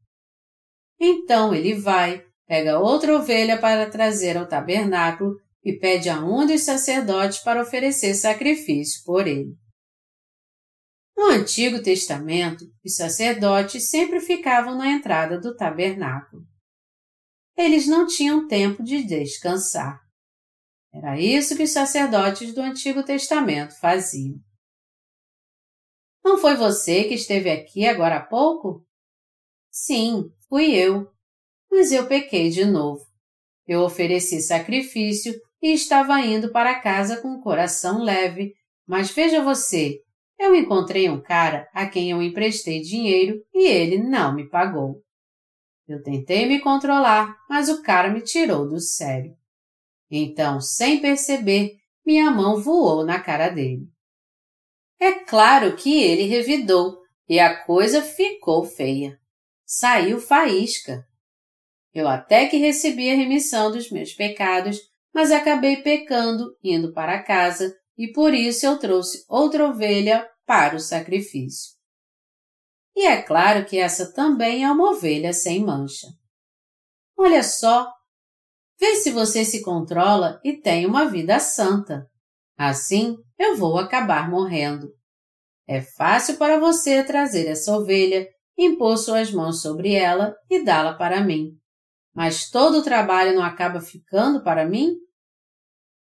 [0.97, 6.64] Então ele vai, pega outra ovelha para trazer ao tabernáculo e pede a um dos
[6.64, 9.53] sacerdotes para oferecer sacrifício por ele.
[11.18, 16.43] No Antigo Testamento, os sacerdotes sempre ficavam na entrada do tabernáculo.
[17.57, 19.99] Eles não tinham tempo de descansar.
[20.93, 24.39] Era isso que os sacerdotes do Antigo Testamento faziam.
[26.24, 28.86] Não foi você que esteve aqui agora há pouco?
[29.69, 31.09] Sim, fui eu.
[31.69, 33.05] Mas eu pequei de novo.
[33.67, 38.53] Eu ofereci sacrifício e estava indo para casa com o coração leve,
[38.86, 40.01] mas veja você,
[40.38, 45.03] eu encontrei um cara a quem eu emprestei dinheiro e ele não me pagou.
[45.88, 49.36] Eu tentei me controlar, mas o cara me tirou do sério.
[50.09, 53.91] Então, sem perceber, minha mão voou na cara dele.
[55.02, 59.20] É claro que ele revidou e a coisa ficou feia.
[59.66, 61.04] Saiu faísca.
[61.91, 64.78] Eu até que recebi a remissão dos meus pecados,
[65.12, 70.80] mas acabei pecando indo para casa e por isso eu trouxe outra ovelha para o
[70.80, 71.71] sacrifício.
[72.96, 76.09] E é claro que essa também é uma ovelha sem mancha.
[77.17, 77.92] Olha só,
[78.80, 82.08] vê se você se controla e tem uma vida santa.
[82.55, 84.93] Assim, eu vou acabar morrendo.
[85.72, 88.28] É fácil para você trazer essa ovelha,
[88.58, 91.58] impor suas mãos sobre ela e dá-la para mim.
[92.14, 94.98] Mas todo o trabalho não acaba ficando para mim?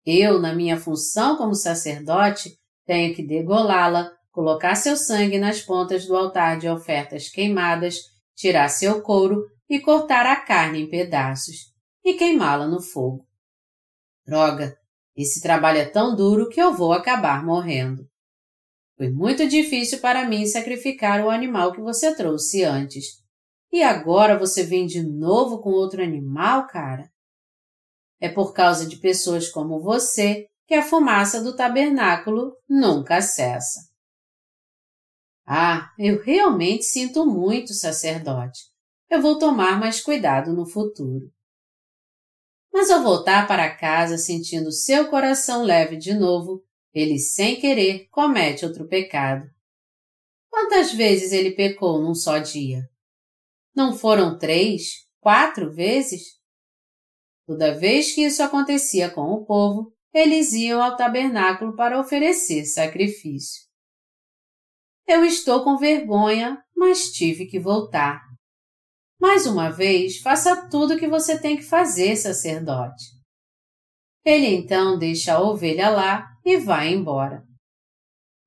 [0.06, 2.56] Eu, na minha função como sacerdote,
[2.86, 7.96] tenho que degolá-la, colocar seu sangue nas pontas do altar de ofertas queimadas,
[8.34, 13.26] tirar seu couro e cortar a carne em pedaços e queimá-la no fogo.
[14.24, 14.74] Droga,
[15.14, 18.10] esse trabalho é tão duro que eu vou acabar morrendo.
[19.02, 23.20] Foi muito difícil para mim sacrificar o animal que você trouxe antes.
[23.72, 27.10] E agora você vem de novo com outro animal, cara?
[28.20, 33.80] É por causa de pessoas como você que a fumaça do tabernáculo nunca cessa.
[35.44, 38.60] Ah, eu realmente sinto muito, sacerdote.
[39.10, 41.28] Eu vou tomar mais cuidado no futuro.
[42.72, 46.62] Mas ao voltar para casa sentindo seu coração leve de novo,
[46.92, 49.48] ele sem querer comete outro pecado.
[50.50, 52.88] Quantas vezes ele pecou num só dia?
[53.74, 56.38] Não foram três, quatro vezes?
[57.46, 63.62] Toda vez que isso acontecia com o povo, eles iam ao tabernáculo para oferecer sacrifício.
[65.06, 68.20] Eu estou com vergonha, mas tive que voltar.
[69.18, 73.21] Mais uma vez, faça tudo o que você tem que fazer, sacerdote.
[74.24, 77.42] Ele então deixa a ovelha lá e vai embora.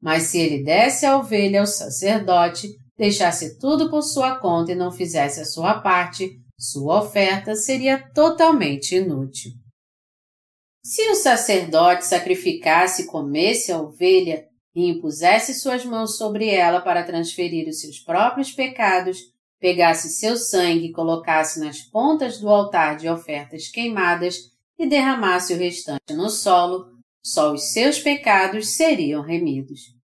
[0.02, 4.92] Mas se ele desse a ovelha ao sacerdote, deixasse tudo por sua conta e não
[4.92, 9.52] fizesse a sua parte, sua oferta seria totalmente inútil.
[10.84, 17.04] Se o sacerdote sacrificasse e comesse a ovelha e impusesse suas mãos sobre ela para
[17.04, 19.18] transferir os seus próprios pecados,
[19.60, 25.58] pegasse seu sangue e colocasse nas pontas do altar de ofertas queimadas e derramasse o
[25.58, 26.86] restante no solo,
[27.24, 29.96] só os seus pecados seriam remidos.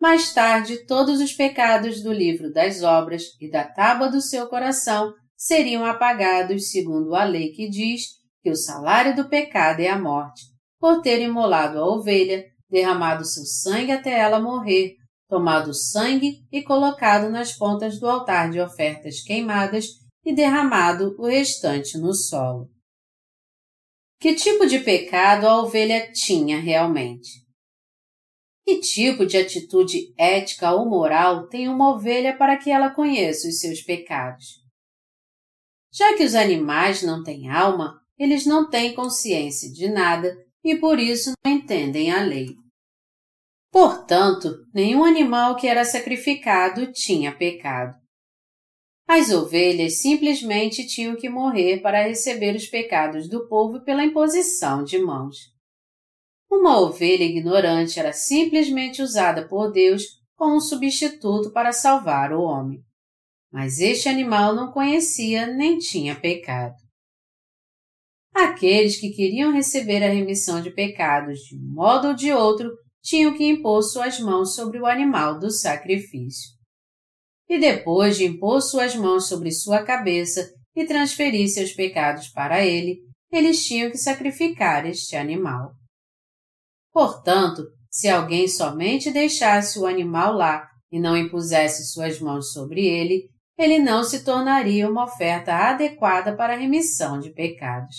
[0.00, 5.12] Mais tarde, todos os pecados do livro das obras e da tábua do seu coração
[5.36, 8.02] seriam apagados segundo a lei que diz
[8.42, 10.42] que o salário do pecado é a morte,
[10.78, 14.94] por ter imolado a ovelha, derramado seu sangue até ela morrer,
[15.28, 19.86] tomado o sangue e colocado nas pontas do altar de ofertas queimadas
[20.24, 22.75] e derramado o restante no solo.
[24.18, 27.44] Que tipo de pecado a ovelha tinha realmente?
[28.64, 33.60] Que tipo de atitude ética ou moral tem uma ovelha para que ela conheça os
[33.60, 34.64] seus pecados?
[35.92, 40.34] Já que os animais não têm alma, eles não têm consciência de nada
[40.64, 42.48] e por isso não entendem a lei.
[43.70, 47.94] Portanto, nenhum animal que era sacrificado tinha pecado.
[49.08, 54.98] As ovelhas simplesmente tinham que morrer para receber os pecados do povo pela imposição de
[54.98, 55.36] mãos.
[56.50, 60.02] Uma ovelha ignorante era simplesmente usada por Deus
[60.34, 62.82] como um substituto para salvar o homem.
[63.52, 66.74] Mas este animal não conhecia nem tinha pecado.
[68.34, 72.70] Aqueles que queriam receber a remissão de pecados de um modo ou de outro
[73.02, 76.55] tinham que impor suas mãos sobre o animal do sacrifício.
[77.48, 82.98] E depois de impor suas mãos sobre sua cabeça e transferir seus pecados para ele,
[83.30, 85.72] eles tinham que sacrificar este animal.
[86.92, 93.28] Portanto, se alguém somente deixasse o animal lá e não impusesse suas mãos sobre ele,
[93.58, 97.96] ele não se tornaria uma oferta adequada para a remissão de pecados.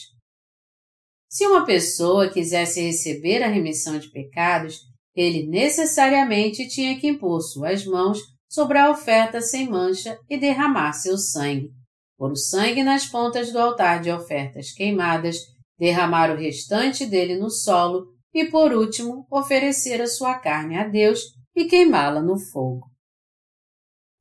[1.29, 4.79] Se uma pessoa quisesse receber a remissão de pecados,
[5.15, 8.19] ele necessariamente tinha que impor suas mãos
[8.49, 11.69] sobre a oferta sem mancha e derramar seu sangue,
[12.17, 15.37] pôr o sangue nas pontas do altar de ofertas queimadas,
[15.77, 21.21] derramar o restante dele no solo e, por último, oferecer a sua carne a Deus
[21.55, 22.87] e queimá-la no fogo.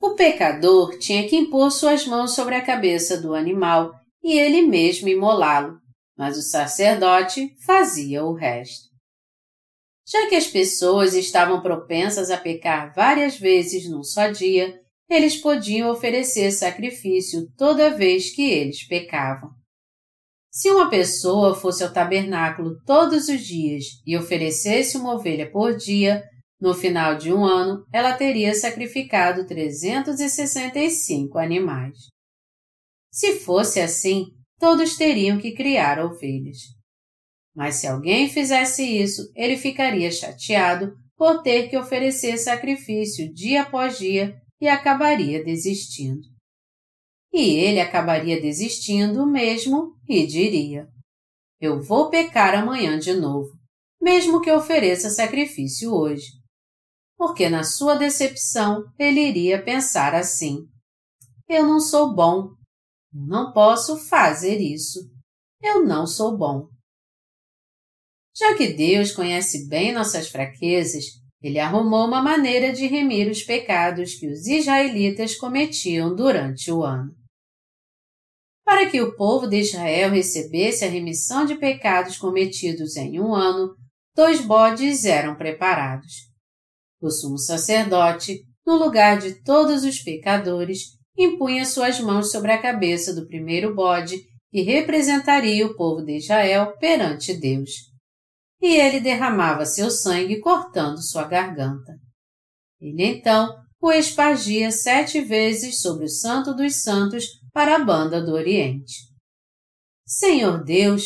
[0.01, 3.93] O pecador tinha que impor suas mãos sobre a cabeça do animal
[4.23, 5.79] e ele mesmo imolá-lo,
[6.17, 8.96] mas o sacerdote fazia o resto.
[10.09, 15.91] Já que as pessoas estavam propensas a pecar várias vezes num só dia, eles podiam
[15.91, 19.51] oferecer sacrifício toda vez que eles pecavam.
[20.51, 26.23] Se uma pessoa fosse ao tabernáculo todos os dias e oferecesse uma ovelha por dia,
[26.61, 31.97] no final de um ano ela teria sacrificado 365 animais.
[33.11, 34.27] Se fosse assim,
[34.59, 36.76] todos teriam que criar ovelhas.
[37.57, 43.99] Mas se alguém fizesse isso, ele ficaria chateado por ter que oferecer sacrifício dia após
[43.99, 46.37] dia e acabaria desistindo
[47.37, 50.89] e ele acabaria desistindo mesmo e diria:
[51.61, 53.51] Eu vou pecar amanhã de novo,
[54.01, 56.27] mesmo que ofereça sacrifício hoje.
[57.19, 60.67] Porque na sua decepção ele iria pensar assim:
[61.47, 62.49] Eu não sou bom,
[63.13, 65.01] não posso fazer isso,
[65.63, 66.69] eu não sou bom.
[68.39, 71.05] Já que Deus conhece bem nossas fraquezas,
[71.43, 77.15] ele arrumou uma maneira de remir os pecados que os israelitas cometiam durante o ano.
[78.63, 83.75] Para que o povo de Israel recebesse a remissão de pecados cometidos em um ano,
[84.15, 86.13] dois bodes eram preparados.
[87.01, 93.15] O sumo sacerdote, no lugar de todos os pecadores, impunha suas mãos sobre a cabeça
[93.15, 97.96] do primeiro bode que representaria o povo de Israel perante Deus.
[98.67, 101.97] E ele derramava seu sangue cortando sua garganta.
[102.81, 103.49] Ele então
[103.81, 109.05] o espargia sete vezes sobre o Santo dos Santos para a banda do Oriente.
[110.05, 111.05] Senhor Deus,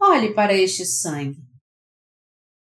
[0.00, 1.38] olhe para este sangue.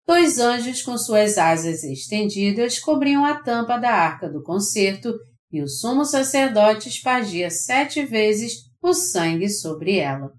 [0.07, 5.13] Dois anjos com suas asas estendidas cobriam a tampa da arca do concerto
[5.51, 10.33] e o sumo sacerdote espargia sete vezes o sangue sobre ela.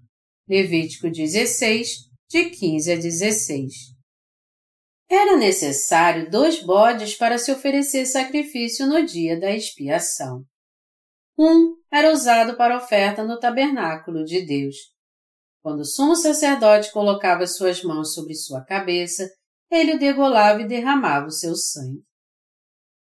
[0.49, 3.73] Levítico 16, de 15 a 16.
[5.09, 10.43] Era necessário dois bodes para se oferecer sacrifício no dia da expiação.
[11.37, 14.75] Um era usado para oferta no tabernáculo de Deus.
[15.61, 19.29] Quando o sumo sacerdote colocava suas mãos sobre sua cabeça,
[19.69, 22.03] ele o degolava e derramava o seu sangue.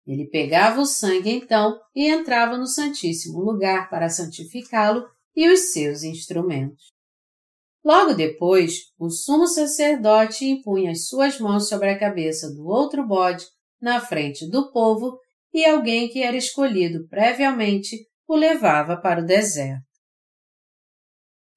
[0.05, 6.03] Ele pegava o sangue então e entrava no Santíssimo Lugar para santificá-lo e os seus
[6.03, 6.90] instrumentos.
[7.83, 13.45] Logo depois, o sumo sacerdote impunha as suas mãos sobre a cabeça do outro bode
[13.81, 15.17] na frente do povo
[15.53, 17.97] e alguém que era escolhido previamente
[18.27, 19.83] o levava para o deserto.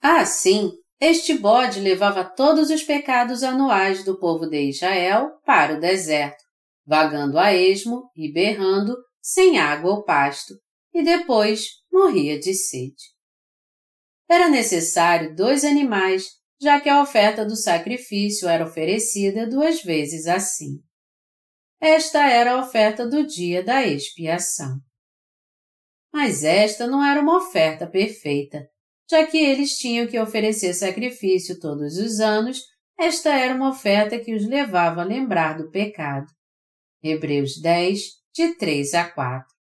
[0.01, 6.43] Assim, este bode levava todos os pecados anuais do povo de Israel para o deserto,
[6.87, 10.55] vagando a esmo e berrando, sem água ou pasto,
[10.93, 13.14] e depois morria de sede.
[14.29, 16.25] Era necessário dois animais,
[16.61, 20.83] já que a oferta do sacrifício era oferecida duas vezes assim.
[21.81, 24.79] Esta era a oferta do dia da expiação.
[26.13, 28.67] Mas esta não era uma oferta perfeita,
[29.11, 32.63] já que eles tinham que oferecer sacrifício todos os anos,
[32.99, 36.27] esta era uma oferta que os levava a lembrar do pecado.
[37.03, 38.01] Hebreus 10,
[38.35, 39.54] de 3 a 4.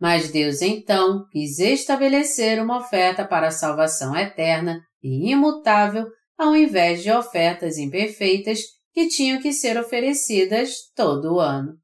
[0.00, 6.06] Mas Deus então quis estabelecer uma oferta para a salvação eterna e imutável,
[6.36, 8.60] ao invés de ofertas imperfeitas
[8.92, 11.78] que tinham que ser oferecidas todo o ano.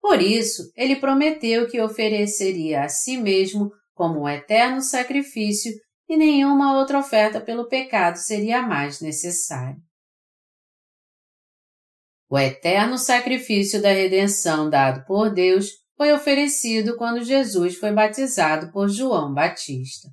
[0.00, 5.72] Por isso, ele prometeu que ofereceria a si mesmo como um eterno sacrifício
[6.08, 9.76] e nenhuma outra oferta pelo pecado seria mais necessária.
[12.28, 18.88] O eterno sacrifício da redenção dado por Deus foi oferecido quando Jesus foi batizado por
[18.88, 20.08] João Batista.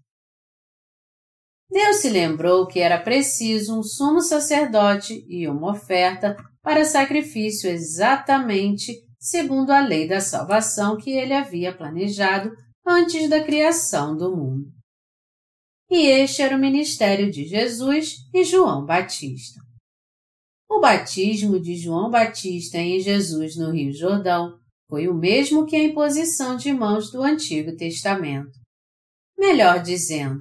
[1.69, 8.93] Deus se lembrou que era preciso um sumo sacerdote e uma oferta para sacrifício exatamente
[9.19, 12.51] segundo a lei da salvação que ele havia planejado
[12.85, 14.72] antes da criação do mundo.
[15.89, 19.60] E este era o ministério de Jesus e João Batista.
[20.69, 24.60] O batismo de João Batista em Jesus no Rio Jordão
[24.94, 28.52] foi o mesmo que a imposição de mãos do Antigo Testamento.
[29.36, 30.38] Melhor dizendo,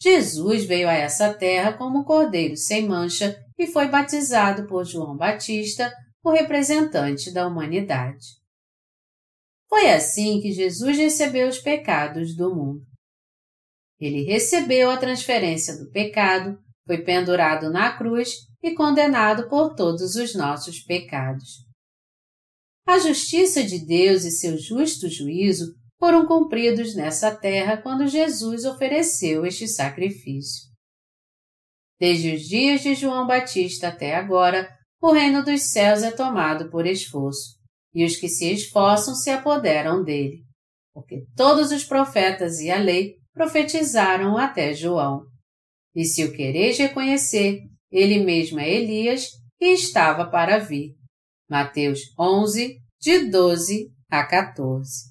[0.00, 5.92] Jesus veio a essa terra como cordeiro sem mancha e foi batizado por João Batista,
[6.22, 8.24] o representante da humanidade.
[9.68, 12.82] Foi assim que Jesus recebeu os pecados do mundo.
[13.98, 16.56] Ele recebeu a transferência do pecado,
[16.86, 21.68] foi pendurado na cruz e condenado por todos os nossos pecados.
[22.90, 29.46] A justiça de Deus e seu justo juízo foram cumpridos nessa terra quando Jesus ofereceu
[29.46, 30.68] este sacrifício.
[32.00, 34.68] Desde os dias de João Batista até agora,
[35.00, 37.60] o reino dos céus é tomado por esforço,
[37.94, 40.42] e os que se esforçam se apoderam dele,
[40.92, 45.22] porque todos os profetas e a lei profetizaram até João.
[45.94, 49.28] E se o quereis reconhecer, ele mesmo é Elias
[49.60, 50.98] e estava para vir.
[51.50, 55.10] Mateus 11, de 12 a 14.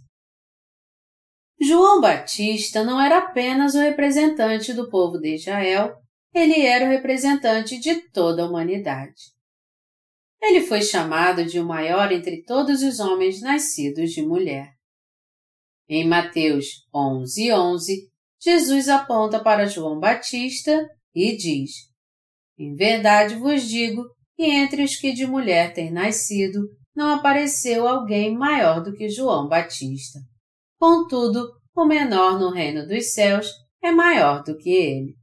[1.59, 5.95] João Batista não era apenas o representante do povo de Israel,
[6.31, 9.33] ele era o representante de toda a humanidade.
[10.39, 14.71] Ele foi chamado de o maior entre todos os homens nascidos de mulher.
[15.89, 18.07] Em Mateus 11, 11,
[18.39, 21.71] Jesus aponta para João Batista e diz:
[22.55, 24.03] Em verdade vos digo
[24.37, 26.69] e entre os que de mulher têm nascido,
[26.99, 30.19] não apareceu alguém maior do que João Batista.
[30.77, 33.47] Contudo, o menor no reino dos céus
[33.81, 35.15] é maior do que ele.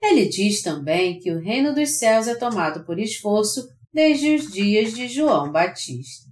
[0.00, 4.94] Ele diz também que o reino dos céus é tomado por esforço desde os dias
[4.94, 6.30] de João Batista.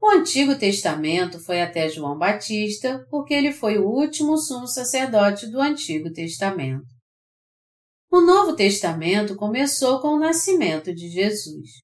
[0.00, 5.60] O Antigo Testamento foi até João Batista porque ele foi o último sumo sacerdote do
[5.60, 6.86] Antigo Testamento.
[8.10, 11.82] O Novo Testamento começou com o nascimento de Jesus.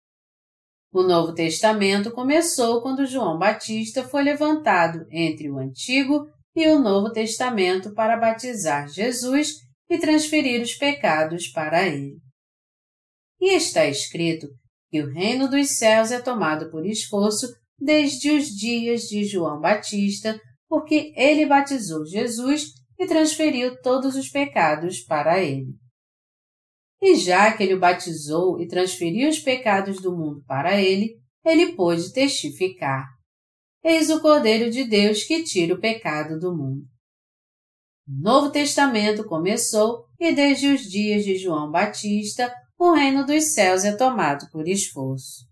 [0.92, 7.12] O Novo Testamento começou quando João Batista foi levantado entre o Antigo e o Novo
[7.12, 9.56] Testamento para batizar Jesus
[9.90, 12.16] e transferir os pecados para ele.
[13.40, 14.48] E está escrito
[14.90, 17.46] que o reino dos céus é tomado por esforço
[17.78, 25.00] desde os dias de João Batista, porque ele batizou Jesus e transferiu todos os pecados
[25.00, 25.68] para ele.
[27.00, 31.74] E já que ele o batizou e transferiu os pecados do mundo para ele, ele
[31.74, 33.06] pôde testificar:
[33.82, 36.84] Eis o Cordeiro de Deus que tira o pecado do mundo.
[38.06, 43.84] O Novo Testamento começou e desde os dias de João Batista, o reino dos céus
[43.84, 45.46] é tomado por esforço.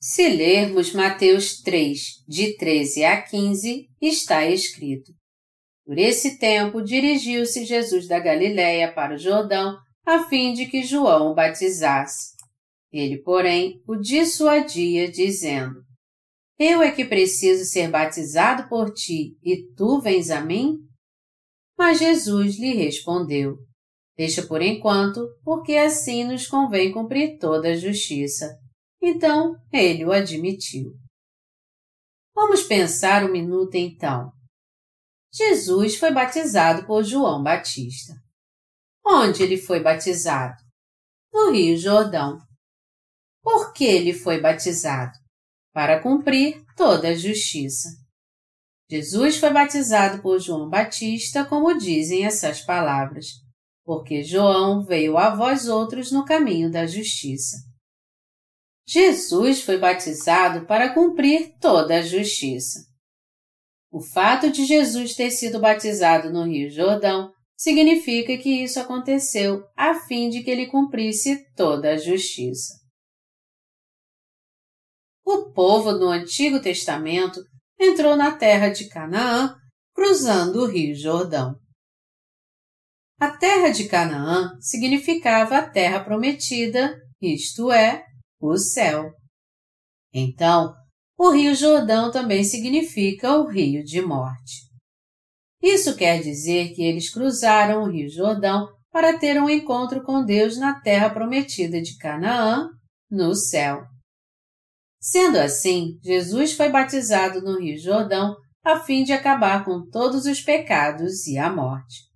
[0.00, 5.12] Se lermos Mateus 3, de 13 a 15, está escrito:
[5.86, 11.30] Por esse tempo dirigiu-se Jesus da Galiléia para o Jordão a fim de que João
[11.30, 12.32] o batizasse.
[12.92, 15.82] Ele, porém, o dissuadia, dizendo:
[16.58, 20.78] Eu é que preciso ser batizado por ti, e tu vens a mim?
[21.78, 23.56] Mas Jesus lhe respondeu:
[24.16, 28.56] Deixa por enquanto, porque assim nos convém cumprir toda a justiça.
[29.00, 30.92] Então ele o admitiu.
[32.34, 34.30] Vamos pensar um minuto então.
[35.34, 38.14] Jesus foi batizado por João Batista.
[39.04, 40.56] Onde ele foi batizado?
[41.32, 42.38] No Rio Jordão.
[43.42, 45.12] Por que ele foi batizado?
[45.72, 47.88] Para cumprir toda a justiça.
[48.90, 53.26] Jesus foi batizado por João Batista, como dizem essas palavras,
[53.84, 57.56] porque João veio a vós outros no caminho da justiça.
[58.86, 62.80] Jesus foi batizado para cumprir toda a justiça.
[63.90, 69.94] O fato de Jesus ter sido batizado no Rio Jordão significa que isso aconteceu a
[69.94, 72.74] fim de que ele cumprisse toda a justiça.
[75.24, 77.40] O povo no Antigo Testamento
[77.78, 79.56] entrou na terra de Canaã,
[79.94, 81.54] cruzando o Rio Jordão.
[83.20, 88.04] A terra de Canaã significava a terra prometida, isto é,
[88.40, 89.12] o céu.
[90.12, 90.74] Então,
[91.16, 94.71] o Rio Jordão também significa o Rio de Morte.
[95.62, 100.58] Isso quer dizer que eles cruzaram o Rio Jordão para ter um encontro com Deus
[100.58, 102.68] na terra prometida de Canaã,
[103.10, 103.84] no céu.
[105.00, 110.40] Sendo assim, Jesus foi batizado no Rio Jordão a fim de acabar com todos os
[110.40, 112.10] pecados e a morte.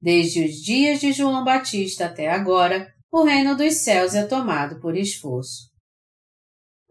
[0.00, 4.96] Desde os dias de João Batista até agora, o reino dos céus é tomado por
[4.96, 5.71] esforço.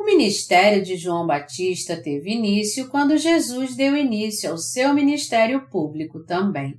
[0.01, 6.25] O ministério de João Batista teve início quando Jesus deu início ao seu ministério público
[6.25, 6.73] também.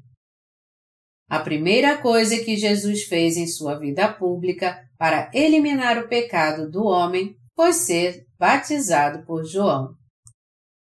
[1.31, 6.82] A primeira coisa que Jesus fez em sua vida pública para eliminar o pecado do
[6.82, 9.94] homem foi ser batizado por João.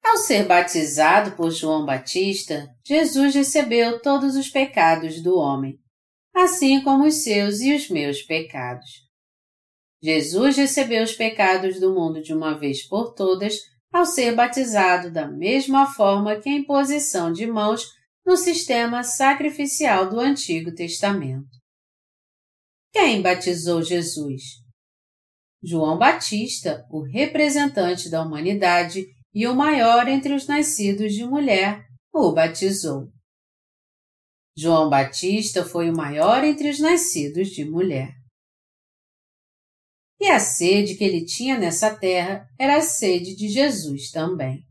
[0.01, 5.77] Ao ser batizado por João Batista, Jesus recebeu todos os pecados do homem,
[6.33, 9.08] assim como os seus e os meus pecados.
[10.01, 13.57] Jesus recebeu os pecados do mundo de uma vez por todas
[13.91, 17.85] ao ser batizado da mesma forma que a imposição de mãos
[18.25, 21.49] no sistema sacrificial do Antigo Testamento.
[22.93, 24.41] Quem batizou Jesus?
[25.61, 32.31] João Batista, o representante da humanidade e o maior entre os nascidos de mulher, o
[32.31, 33.09] batizou.
[34.57, 38.18] João Batista foi o maior entre os nascidos de mulher.
[40.19, 44.63] E a sede que ele tinha nessa terra era a sede de Jesus também.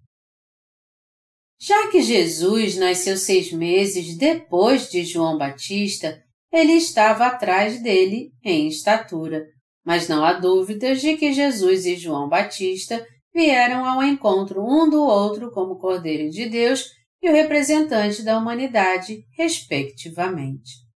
[1.61, 6.23] Já que Jesus nasceu seis meses depois de João Batista,
[6.53, 9.47] ele estava atrás dele em estatura,
[9.85, 13.05] mas não há dúvidas de que Jesus e João Batista
[13.35, 16.85] vieram ao encontro um do outro como Cordeiro de Deus
[17.23, 20.88] e o representante da humanidade, respectivamente.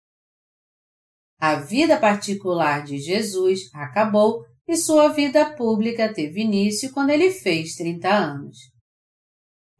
[1.43, 7.75] A vida particular de Jesus acabou e sua vida pública teve início quando ele fez
[7.75, 8.57] 30 anos.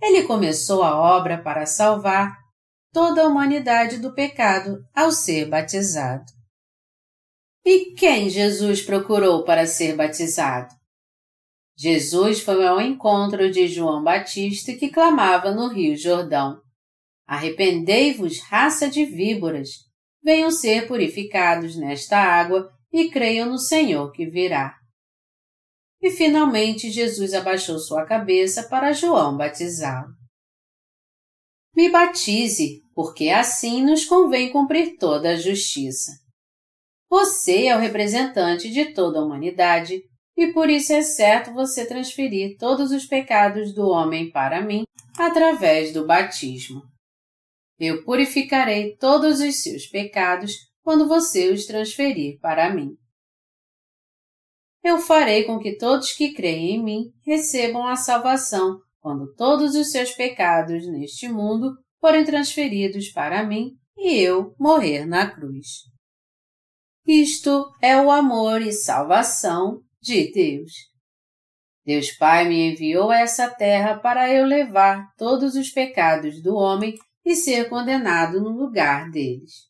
[0.02, 2.38] Ele começou a obra para salvar
[2.92, 6.26] toda a humanidade do pecado ao ser batizado.
[7.64, 10.76] E quem Jesus procurou para ser batizado?
[11.78, 16.60] Jesus foi ao encontro de João Batista que clamava no Rio Jordão:
[17.26, 19.93] Arrependei-vos, raça de víboras,
[20.24, 24.76] venham ser purificados nesta água e creiam no Senhor que virá.
[26.02, 30.14] E finalmente Jesus abaixou sua cabeça para João batizá-lo.
[31.76, 36.12] Me batize, porque assim nos convém cumprir toda a justiça.
[37.10, 40.02] Você é o representante de toda a humanidade
[40.38, 44.84] e por isso é certo você transferir todos os pecados do homem para mim
[45.18, 46.93] através do batismo.
[47.80, 52.92] Eu purificarei todos os seus pecados quando você os transferir para mim.
[54.84, 59.92] Eu farei com que todos que creem em mim recebam a salvação quando todos os
[59.92, 65.68] seus pecados neste mundo forem transferidos para mim e eu morrer na cruz.
[67.06, 70.72] Isto é o amor e salvação de Deus.
[71.86, 76.96] Deus Pai me enviou a essa terra para eu levar todos os pecados do homem
[77.26, 79.70] e ser condenado no lugar deles.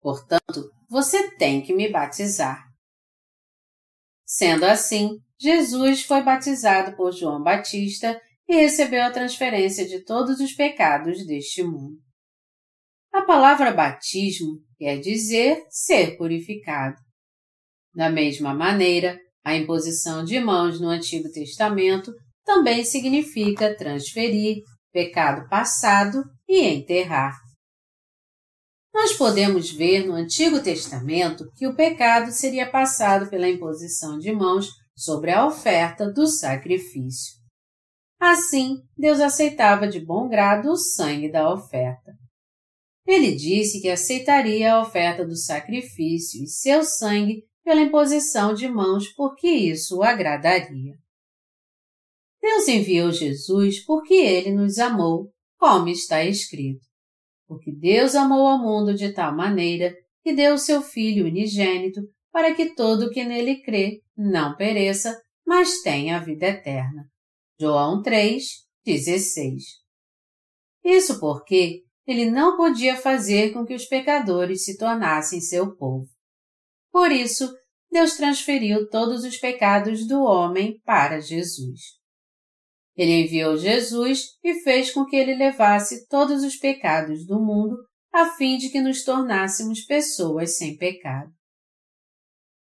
[0.00, 2.62] Portanto, você tem que me batizar.
[4.24, 10.52] Sendo assim, Jesus foi batizado por João Batista e recebeu a transferência de todos os
[10.54, 11.98] pecados deste mundo.
[13.12, 16.96] A palavra batismo quer dizer ser purificado.
[17.94, 22.12] Da mesma maneira, a imposição de mãos no Antigo Testamento
[22.44, 27.40] também significa transferir pecado passado e enterrar.
[28.94, 34.68] Nós podemos ver no Antigo Testamento que o pecado seria passado pela imposição de mãos
[34.94, 37.40] sobre a oferta do sacrifício.
[38.20, 42.12] Assim, Deus aceitava de bom grado o sangue da oferta.
[43.06, 49.08] Ele disse que aceitaria a oferta do sacrifício e seu sangue pela imposição de mãos
[49.08, 51.01] porque isso o agradaria.
[52.42, 56.84] Deus enviou Jesus porque ele nos amou, como está escrito.
[57.46, 59.94] Porque Deus amou ao mundo de tal maneira
[60.24, 62.00] que deu seu Filho unigênito
[62.32, 65.16] para que todo o que nele crê não pereça,
[65.46, 67.08] mas tenha a vida eterna.
[67.60, 68.44] João 3,
[68.84, 69.62] 16.
[70.84, 76.08] Isso porque ele não podia fazer com que os pecadores se tornassem seu povo.
[76.90, 77.54] Por isso,
[77.90, 82.01] Deus transferiu todos os pecados do homem para Jesus.
[82.96, 87.76] Ele enviou Jesus e fez com que ele levasse todos os pecados do mundo
[88.12, 91.32] a fim de que nos tornássemos pessoas sem pecado.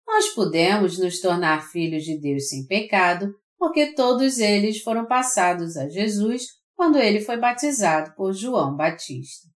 [0.06, 5.88] Nós podemos nos tornar filhos de Deus sem pecado porque todos eles foram passados a
[5.88, 9.48] Jesus quando ele foi batizado por João Batista.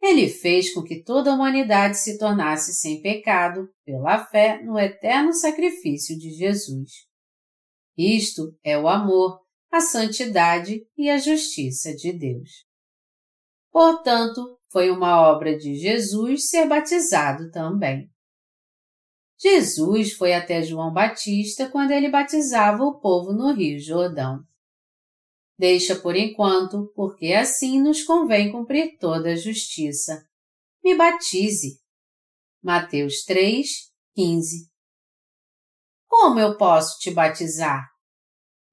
[0.00, 5.32] Ele fez com que toda a humanidade se tornasse sem pecado pela fé no eterno
[5.32, 6.90] sacrifício de Jesus.
[7.96, 9.40] Isto é o amor,
[9.74, 12.64] a santidade e a justiça de Deus.
[13.72, 18.08] Portanto, foi uma obra de Jesus ser batizado também.
[19.36, 24.44] Jesus foi até João Batista quando ele batizava o povo no Rio Jordão.
[25.58, 30.24] Deixa por enquanto, porque assim nos convém cumprir toda a justiça.
[30.84, 31.80] Me batize.
[32.62, 33.66] Mateus 3,
[34.14, 34.70] 15.
[36.06, 37.93] Como eu posso te batizar?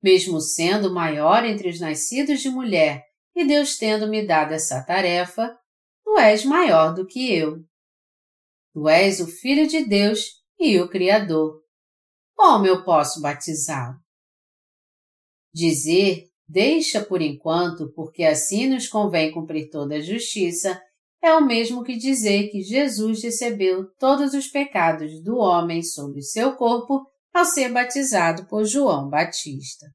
[0.01, 3.03] Mesmo sendo maior entre os nascidos de mulher
[3.35, 5.55] e Deus tendo me dado essa tarefa,
[6.03, 7.63] tu és maior do que eu.
[8.73, 11.61] Tu és o Filho de Deus e o Criador.
[12.35, 13.95] Como eu posso batizá-lo?
[15.53, 20.81] Dizer deixa por enquanto, porque assim nos convém cumprir toda a justiça,
[21.23, 26.55] é o mesmo que dizer que Jesus recebeu todos os pecados do homem sobre seu
[26.57, 29.87] corpo ao ser batizado por João Batista.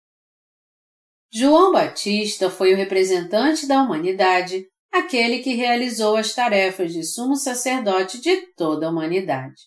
[1.32, 8.20] João Batista foi o representante da humanidade, aquele que realizou as tarefas de sumo sacerdote
[8.20, 9.62] de toda a humanidade.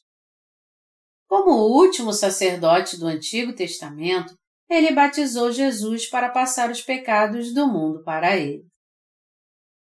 [1.28, 4.34] Como o último sacerdote do Antigo Testamento,
[4.68, 8.66] ele batizou Jesus para passar os pecados do mundo para ele.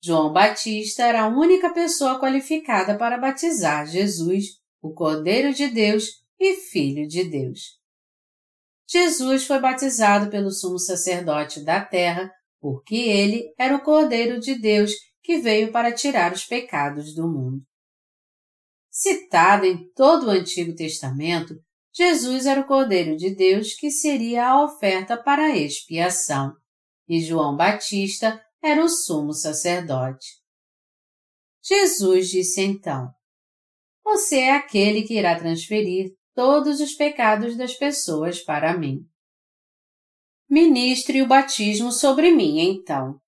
[0.03, 6.55] João Batista era a única pessoa qualificada para batizar Jesus, o Cordeiro de Deus e
[6.55, 7.74] Filho de Deus.
[8.87, 14.91] Jesus foi batizado pelo sumo sacerdote da terra, porque ele era o Cordeiro de Deus
[15.23, 17.63] que veio para tirar os pecados do mundo.
[18.89, 21.55] Citado em todo o Antigo Testamento,
[21.93, 26.53] Jesus era o Cordeiro de Deus que seria a oferta para a expiação,
[27.07, 30.27] e João Batista era o sumo sacerdote.
[31.63, 33.09] Jesus disse então:
[34.03, 39.07] Você é aquele que irá transferir todos os pecados das pessoas para mim.
[40.47, 43.19] Ministre o batismo sobre mim, então.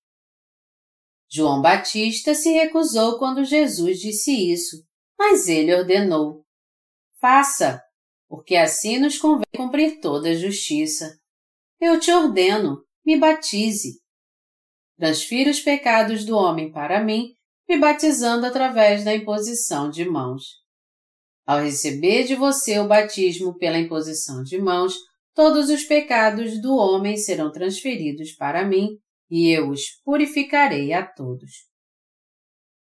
[1.28, 4.86] João Batista se recusou quando Jesus disse isso,
[5.18, 6.44] mas ele ordenou:
[7.20, 7.82] Faça,
[8.28, 11.18] porque assim nos convém cumprir toda a justiça.
[11.80, 14.00] Eu te ordeno, me batize.
[14.96, 17.34] Transfira os pecados do homem para mim,
[17.68, 20.67] me batizando através da imposição de mãos.
[21.48, 24.94] Ao receber de você o batismo pela imposição de mãos,
[25.34, 28.98] todos os pecados do homem serão transferidos para mim
[29.30, 31.50] e eu os purificarei a todos.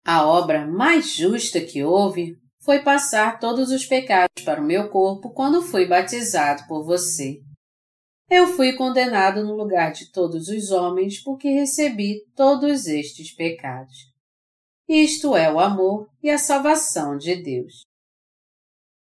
[0.04, 5.32] A obra mais justa que houve foi passar todos os pecados para o meu corpo
[5.32, 7.40] quando fui batizado por você.
[8.28, 13.96] Eu fui condenado no lugar de todos os homens porque recebi todos estes pecados.
[14.86, 17.90] Isto é o amor e a salvação de Deus.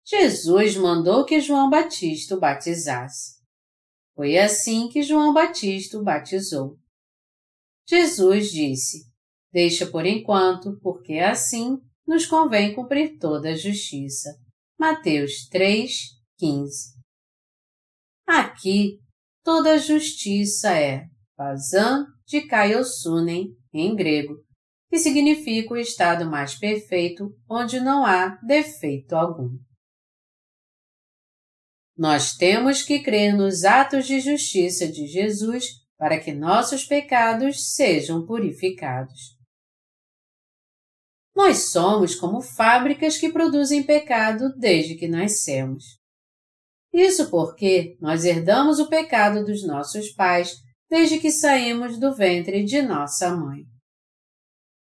[0.06, 3.43] Jesus mandou que João Batista o batizasse.
[4.14, 6.76] Foi assim que João Batista o batizou.
[7.89, 9.10] Jesus disse:
[9.52, 14.39] Deixa por enquanto, porque assim nos convém cumprir toda a justiça.
[14.78, 15.90] Mateus 3,
[16.39, 16.94] 15.
[18.26, 18.98] Aqui,
[19.43, 21.06] toda a justiça é
[21.36, 24.35] Pazan de Kaiosunen, em grego,
[24.90, 29.59] que significa o estado mais perfeito onde não há defeito algum.
[31.96, 35.66] Nós temos que crer nos atos de justiça de Jesus
[35.96, 39.34] para que nossos pecados sejam purificados.
[41.34, 45.84] Nós somos como fábricas que produzem pecado desde que nascemos.
[46.92, 50.54] Isso porque nós herdamos o pecado dos nossos pais
[50.88, 53.64] desde que saímos do ventre de nossa mãe.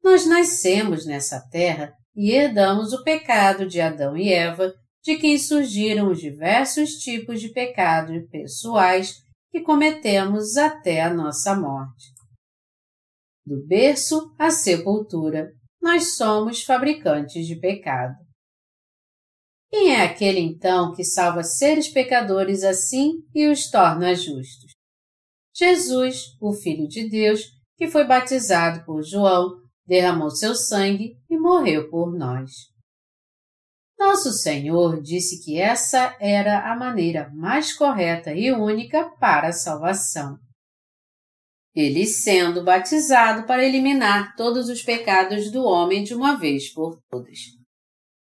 [0.03, 4.73] Nós nascemos nessa terra e herdamos o pecado de Adão e Eva,
[5.03, 9.21] de quem surgiram os diversos tipos de pecados pessoais
[9.51, 12.13] que cometemos até a nossa morte.
[13.45, 15.51] Do berço à sepultura,
[15.81, 18.15] nós somos fabricantes de pecado.
[19.69, 24.71] Quem é aquele então que salva seres pecadores assim e os torna justos?
[25.53, 27.41] Jesus, o Filho de Deus,
[27.75, 32.72] que foi batizado por João, derramou seu sangue e morreu por nós.
[34.03, 40.37] Nosso Senhor disse que essa era a maneira mais correta e única para a salvação.
[41.73, 47.39] Ele sendo batizado para eliminar todos os pecados do homem de uma vez por todas.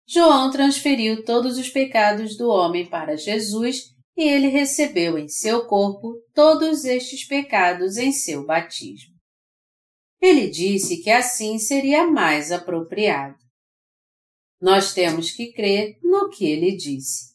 [0.06, 3.84] João transferiu todos os pecados do homem para Jesus
[4.18, 9.14] e ele recebeu em seu corpo todos estes pecados em seu batismo.
[10.20, 13.43] Ele disse que assim seria mais apropriado.
[14.64, 17.34] Nós temos que crer no que ele disse.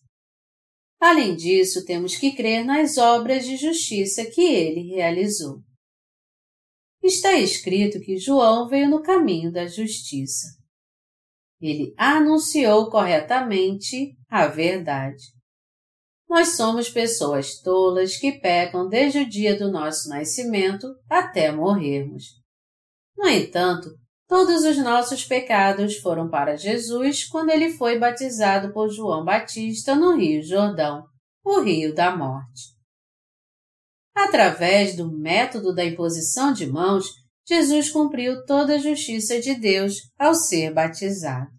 [1.00, 5.62] Além disso, temos que crer nas obras de justiça que ele realizou.
[7.04, 10.48] Está escrito que João veio no caminho da justiça.
[11.62, 15.22] Ele anunciou corretamente a verdade.
[16.28, 22.24] Nós somos pessoas tolas que pecam desde o dia do nosso nascimento até morrermos.
[23.16, 23.99] No entanto,
[24.30, 30.16] todos os nossos pecados foram para Jesus quando ele foi batizado por João Batista no
[30.16, 31.04] Rio Jordão,
[31.44, 32.78] o Rio da Morte.
[34.16, 37.06] Através do método da imposição de mãos,
[37.48, 41.50] Jesus cumpriu toda a justiça de Deus ao ser batizado.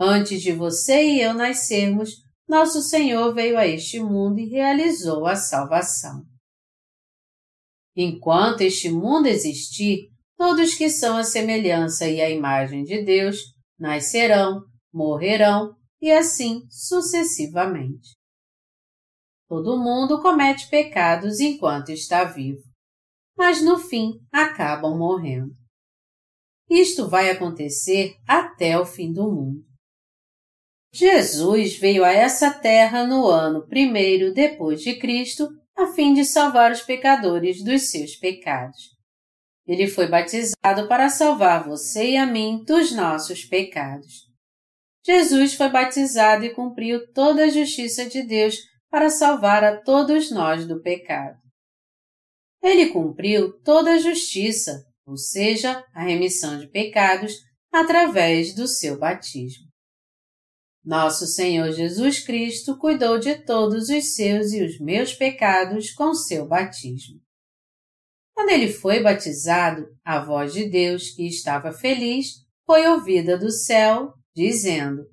[0.00, 2.10] Antes de você e eu nascermos,
[2.48, 6.22] nosso Senhor veio a este mundo e realizou a salvação.
[7.94, 13.38] Enquanto este mundo existir, Todos que são a semelhança e a imagem de Deus
[13.78, 14.62] nascerão,
[14.92, 18.16] morrerão e assim sucessivamente.
[19.48, 22.62] Todo mundo comete pecados enquanto está vivo,
[23.36, 25.54] mas no fim acabam morrendo.
[26.68, 29.64] Isto vai acontecer até o fim do mundo.
[30.92, 36.70] Jesus veio a essa terra no ano primeiro depois de Cristo a fim de salvar
[36.70, 38.93] os pecadores dos seus pecados.
[39.66, 44.28] Ele foi batizado para salvar você e a mim dos nossos pecados.
[45.06, 48.58] Jesus foi batizado e cumpriu toda a justiça de Deus
[48.90, 51.38] para salvar a todos nós do pecado.
[52.62, 57.34] Ele cumpriu toda a justiça, ou seja, a remissão de pecados,
[57.70, 59.66] através do seu batismo.
[60.84, 66.46] Nosso Senhor Jesus Cristo cuidou de todos os seus e os meus pecados com seu
[66.46, 67.23] batismo.
[68.34, 74.12] Quando ele foi batizado, a voz de Deus, que estava feliz, foi ouvida do céu,
[74.34, 75.06] dizendo: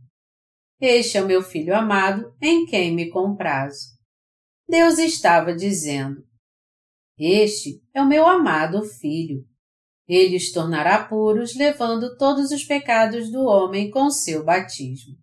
[0.82, 3.92] Este é o meu filho amado, em quem me comprazo.
[4.68, 6.24] Deus estava dizendo:
[7.18, 9.46] Este é o meu amado filho.
[10.08, 15.16] Ele os tornará puros, levando todos os pecados do homem com seu batismo.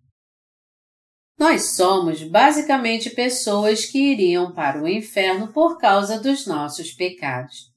[1.37, 7.68] Nós somos basicamente pessoas que iriam para o inferno por causa dos nossos pecados.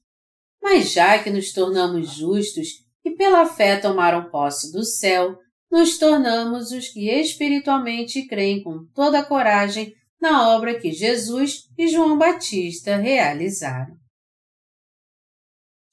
[0.63, 5.37] Mas já que nos tornamos justos e pela fé tomaram posse do céu,
[5.69, 11.89] nos tornamos os que espiritualmente creem com toda a coragem na obra que Jesus e
[11.89, 13.97] João Batista realizaram.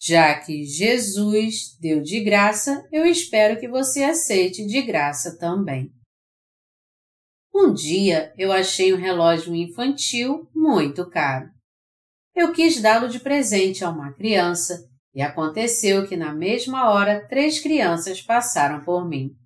[0.00, 5.90] Já que Jesus deu de graça, eu espero que você aceite de graça também.
[7.52, 11.50] Um dia eu achei um relógio infantil muito caro.
[12.40, 17.60] Eu quis dá-lo de presente a uma criança e aconteceu que na mesma hora três
[17.60, 19.36] crianças passaram por mim.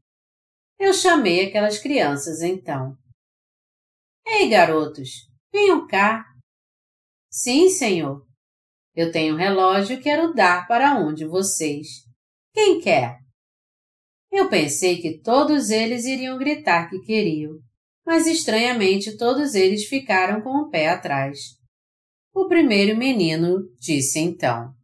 [0.79, 2.97] Eu chamei aquelas crianças então.
[4.25, 5.11] Ei, garotos,
[5.53, 6.25] venham cá.
[7.29, 8.25] Sim, senhor.
[8.95, 11.89] Eu tenho um relógio e quero dar para um de vocês.
[12.53, 13.19] Quem quer?
[14.31, 17.59] Eu pensei que todos eles iriam gritar que queriam,
[18.07, 21.64] mas estranhamente todos eles ficaram com o pé atrás.
[22.35, 24.75] O primeiro menino disse então: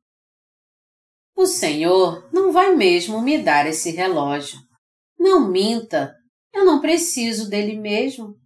[1.36, 4.60] O Senhor não vai mesmo me dar esse relógio.
[5.18, 6.14] Não minta,
[6.54, 8.38] eu não preciso dele mesmo.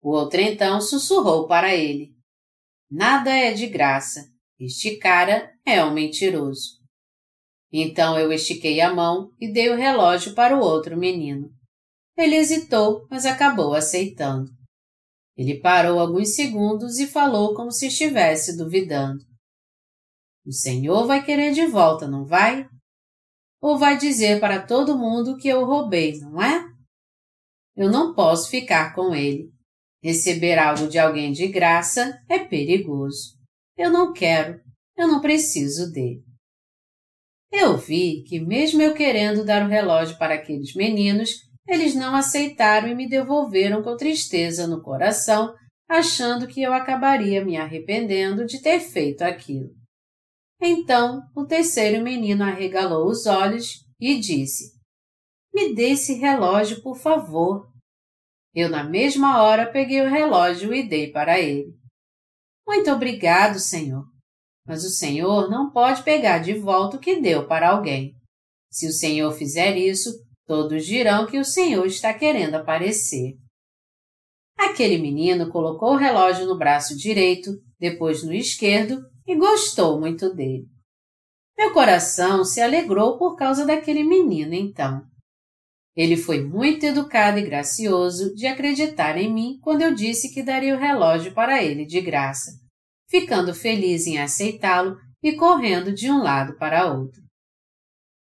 [0.00, 2.12] O outro então sussurrou para ele:
[2.88, 4.30] Nada é de graça.
[4.56, 6.80] Este cara é um mentiroso.
[7.72, 11.50] Então eu estiquei a mão e dei o relógio para o outro menino.
[12.16, 14.61] Ele hesitou, mas acabou aceitando.
[15.36, 19.24] Ele parou alguns segundos e falou como se estivesse duvidando.
[20.44, 22.68] O senhor vai querer de volta, não vai?
[23.60, 26.64] Ou vai dizer para todo mundo que eu roubei, não é?
[27.76, 29.50] Eu não posso ficar com ele.
[30.02, 33.38] Receber algo de alguém de graça é perigoso.
[33.76, 34.60] Eu não quero,
[34.96, 36.22] eu não preciso dele.
[37.52, 41.30] Eu vi que, mesmo eu querendo dar o relógio para aqueles meninos,
[41.66, 45.54] eles não aceitaram e me devolveram com tristeza no coração,
[45.88, 49.70] achando que eu acabaria me arrependendo de ter feito aquilo.
[50.60, 54.72] Então o terceiro menino arregalou os olhos e disse:
[55.52, 57.68] Me dê esse relógio, por favor.
[58.54, 61.74] Eu, na mesma hora, peguei o relógio e dei para ele.
[62.66, 64.04] Muito obrigado, senhor.
[64.66, 68.14] Mas o senhor não pode pegar de volta o que deu para alguém.
[68.70, 70.10] Se o senhor fizer isso,
[70.46, 73.34] Todos dirão que o Senhor está querendo aparecer.
[74.58, 80.66] Aquele menino colocou o relógio no braço direito, depois no esquerdo e gostou muito dele.
[81.56, 85.02] Meu coração se alegrou por causa daquele menino então.
[85.94, 90.74] Ele foi muito educado e gracioso de acreditar em mim quando eu disse que daria
[90.74, 92.52] o relógio para ele de graça,
[93.08, 97.22] ficando feliz em aceitá-lo e correndo de um lado para outro.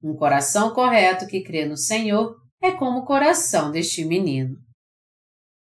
[0.01, 4.57] Um coração correto que crê no Senhor é como o coração deste menino.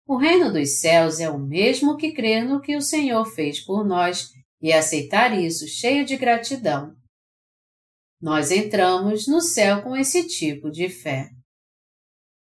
[0.07, 3.85] O reino dos céus é o mesmo que crer no que o Senhor fez por
[3.85, 4.29] nós
[4.61, 6.93] e aceitar isso cheio de gratidão.
[8.21, 11.29] Nós entramos no céu com esse tipo de fé.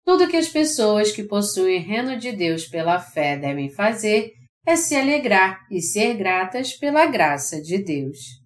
[0.04, 4.32] Tudo que as pessoas que possuem reino de Deus pela fé devem fazer
[4.66, 8.41] é se alegrar e ser gratas pela graça de Deus.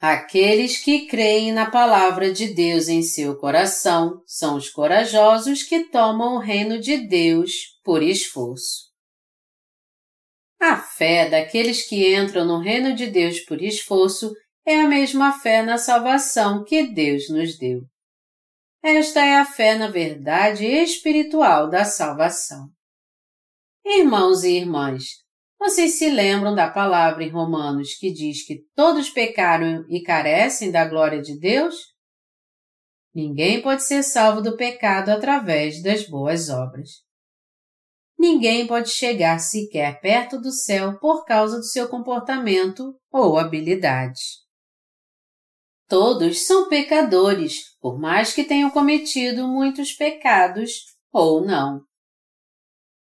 [0.00, 6.36] Aqueles que creem na palavra de Deus em seu coração são os corajosos que tomam
[6.36, 8.86] o reino de Deus por esforço.
[10.60, 14.32] A fé daqueles que entram no reino de Deus por esforço
[14.64, 17.80] é a mesma fé na salvação que Deus nos deu.
[18.80, 22.68] Esta é a fé na verdade espiritual da salvação.
[23.84, 25.04] Irmãos e irmãs,
[25.58, 30.84] vocês se lembram da palavra em Romanos que diz que todos pecaram e carecem da
[30.88, 31.74] glória de Deus?
[33.14, 36.88] Ninguém pode ser salvo do pecado através das boas obras.
[38.16, 44.46] Ninguém pode chegar sequer perto do céu por causa do seu comportamento ou habilidades.
[45.88, 51.87] Todos são pecadores, por mais que tenham cometido muitos pecados ou não.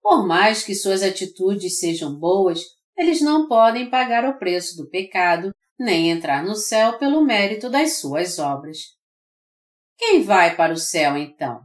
[0.09, 2.63] Por mais que suas atitudes sejam boas,
[2.97, 7.99] eles não podem pagar o preço do pecado, nem entrar no céu pelo mérito das
[7.99, 8.79] suas obras.
[9.99, 11.61] Quem vai para o céu então?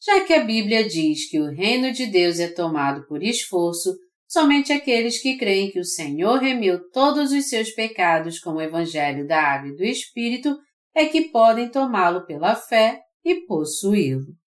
[0.00, 3.92] Já que a Bíblia diz que o reino de Deus é tomado por esforço,
[4.28, 9.26] somente aqueles que creem que o Senhor remiu todos os seus pecados com o Evangelho
[9.26, 10.56] da Água e do Espírito
[10.94, 14.40] é que podem tomá-lo pela fé e possuí-lo.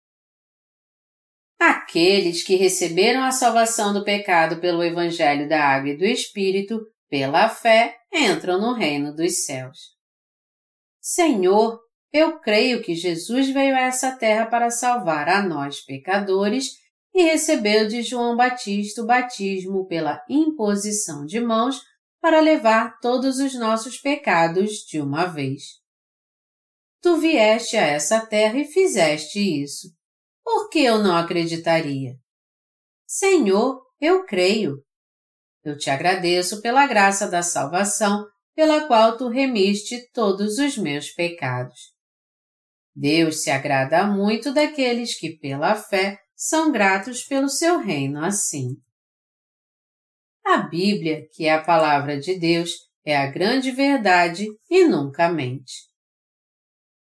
[1.60, 7.48] Aqueles que receberam a salvação do pecado pelo Evangelho da Água e do Espírito, pela
[7.48, 9.95] fé, entram no reino dos céus.
[10.99, 11.80] Senhor,
[12.11, 16.72] eu creio que Jesus veio a essa terra para salvar a nós, pecadores,
[17.14, 21.82] e recebeu de João Batista o batismo pela imposição de mãos
[22.19, 25.80] para levar todos os nossos pecados de uma vez.
[27.02, 29.95] Tu vieste a essa terra e fizeste isso
[30.45, 32.13] por que eu não acreditaria?
[33.07, 34.77] Senhor, eu creio.
[35.63, 38.23] Eu te agradeço pela graça da salvação
[38.53, 41.95] pela qual tu remiste todos os meus pecados.
[42.95, 48.77] Deus se agrada muito daqueles que, pela fé, são gratos pelo seu reino assim.
[50.45, 52.72] A Bíblia, que é a palavra de Deus,
[53.03, 55.73] é a grande verdade e nunca mente.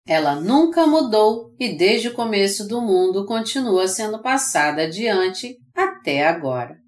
[0.07, 6.79] Ela nunca mudou e desde o começo do mundo continua sendo passada adiante até agora.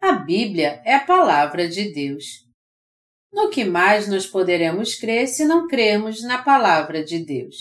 [0.00, 2.24] A Bíblia é a palavra de Deus.
[3.32, 7.56] No que mais nós poderemos crer se não cremos na palavra de Deus?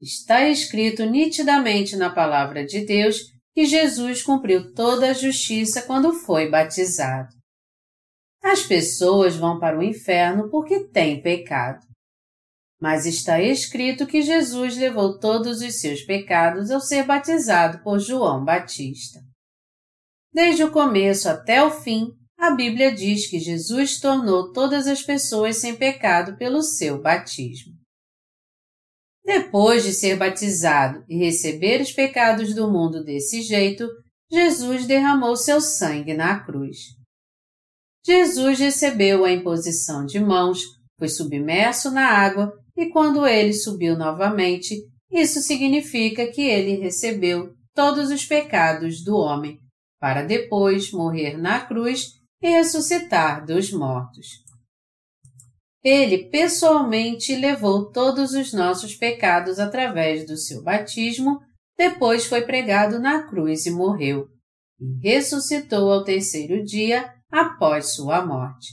[0.00, 6.48] Está escrito nitidamente na palavra de Deus que Jesus cumpriu toda a justiça quando foi
[6.48, 7.34] batizado.
[8.40, 11.84] As pessoas vão para o inferno porque têm pecado.
[12.80, 18.44] Mas está escrito que Jesus levou todos os seus pecados ao ser batizado por João
[18.44, 19.20] Batista.
[20.32, 22.06] Desde o começo até o fim,
[22.38, 27.74] a Bíblia diz que Jesus tornou todas as pessoas sem pecado pelo seu batismo.
[29.24, 33.88] Depois de ser batizado e receber os pecados do mundo desse jeito,
[34.30, 36.96] Jesus derramou seu sangue na cruz.
[38.06, 40.60] Jesus recebeu a imposição de mãos,
[40.98, 44.76] foi submerso na água e quando ele subiu novamente,
[45.10, 49.58] isso significa que ele recebeu todos os pecados do homem,
[50.00, 54.28] para depois morrer na cruz e ressuscitar dos mortos.
[55.82, 61.40] Ele pessoalmente levou todos os nossos pecados através do seu batismo,
[61.76, 64.28] depois foi pregado na cruz e morreu,
[64.80, 68.68] e ressuscitou ao terceiro dia após sua morte.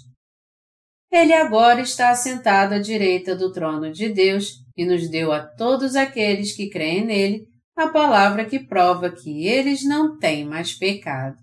[1.15, 5.95] Ele agora está assentado à direita do trono de Deus e nos deu a todos
[5.95, 11.37] aqueles que creem nele a palavra que prova que eles não têm mais pecado.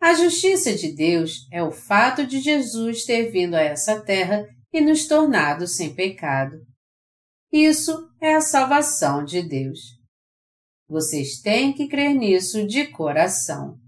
[0.00, 4.80] A justiça de Deus é o fato de Jesus ter vindo a essa terra e
[4.80, 6.64] nos tornado sem pecado.
[7.52, 9.80] Isso é a salvação de Deus.
[10.88, 13.81] Vocês têm que crer nisso de coração.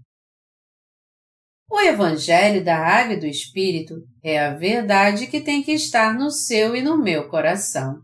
[1.69, 6.29] O Evangelho da Água e do Espírito é a verdade que tem que estar no
[6.29, 7.99] seu e no meu coração.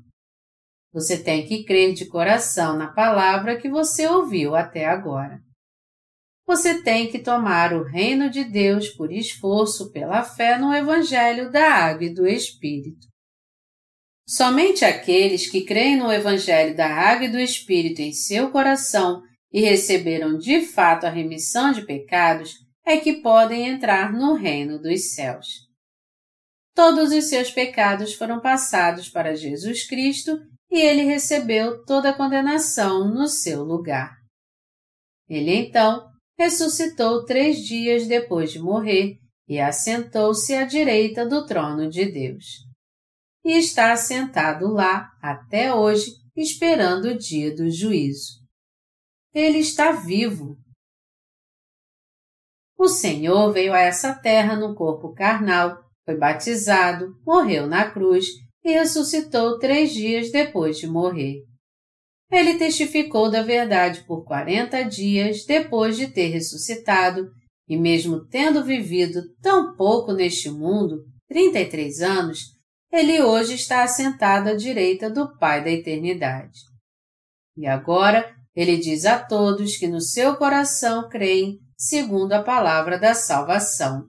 [0.91, 5.39] Você tem que crer de coração na palavra que você ouviu até agora.
[6.45, 11.65] Você tem que tomar o reino de Deus por esforço pela fé no Evangelho da
[11.71, 13.07] Água e do Espírito.
[14.27, 19.21] Somente aqueles que creem no Evangelho da Água e do Espírito em seu coração
[19.51, 22.53] e receberam de fato a remissão de pecados
[22.85, 25.47] é que podem entrar no reino dos céus.
[26.73, 30.39] Todos os seus pecados foram passados para Jesus Cristo
[30.69, 34.15] e ele recebeu toda a condenação no seu lugar.
[35.27, 36.09] Ele então
[36.39, 39.17] ressuscitou três dias depois de morrer
[39.47, 42.45] e assentou-se à direita do trono de Deus.
[43.43, 48.39] E está assentado lá até hoje, esperando o dia do juízo.
[49.33, 50.57] Ele está vivo
[52.81, 58.25] o Senhor veio a essa terra no corpo carnal, foi batizado, morreu na cruz
[58.63, 61.43] e ressuscitou três dias depois de morrer.
[62.31, 67.29] Ele testificou da verdade por quarenta dias depois de ter ressuscitado,
[67.69, 72.39] e mesmo tendo vivido tão pouco neste mundo, 33 anos,
[72.91, 76.57] ele hoje está assentado à direita do Pai da eternidade.
[77.55, 83.15] E agora ele diz a todos que no seu coração creem segundo a palavra da
[83.15, 84.07] salvação.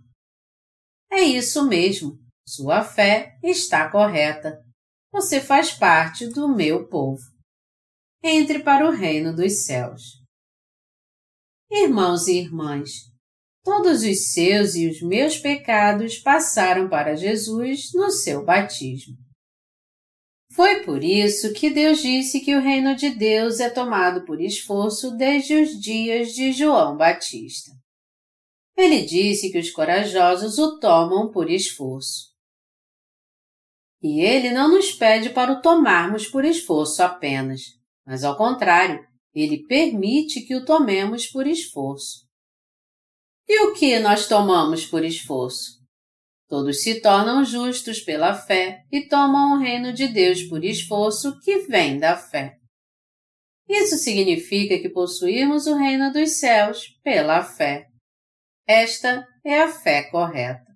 [1.11, 4.63] É isso mesmo, sua fé está correta.
[5.11, 7.23] Você faz parte do meu povo.
[8.23, 10.03] Entre para o reino dos céus.
[11.71, 12.91] Irmãos e irmãs,
[13.65, 19.17] todos os seus e os meus pecados passaram para Jesus no seu batismo.
[20.55, 25.17] Foi por isso que Deus disse que o reino de Deus é tomado por esforço
[25.17, 27.73] desde os dias de João Batista.
[28.77, 32.33] Ele disse que os corajosos o tomam por esforço.
[34.03, 37.63] E ele não nos pede para o tomarmos por esforço apenas,
[38.05, 42.27] mas ao contrário, ele permite que o tomemos por esforço.
[43.49, 45.82] E o que nós tomamos por esforço?
[46.53, 51.61] Todos se tornam justos pela fé e tomam o reino de Deus por esforço que
[51.61, 52.59] vem da fé.
[53.67, 57.87] Isso significa que possuímos o reino dos céus pela fé.
[58.69, 60.67] Esta é a fé correta.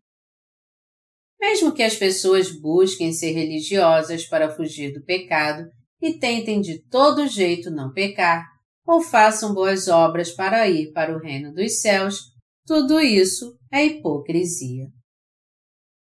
[1.39, 5.71] Mesmo que as pessoas busquem ser religiosas para fugir do pecado
[6.01, 8.47] e tentem de todo jeito não pecar,
[8.87, 12.33] ou façam boas obras para ir para o reino dos céus,
[12.67, 14.96] tudo isso é hipocrisia.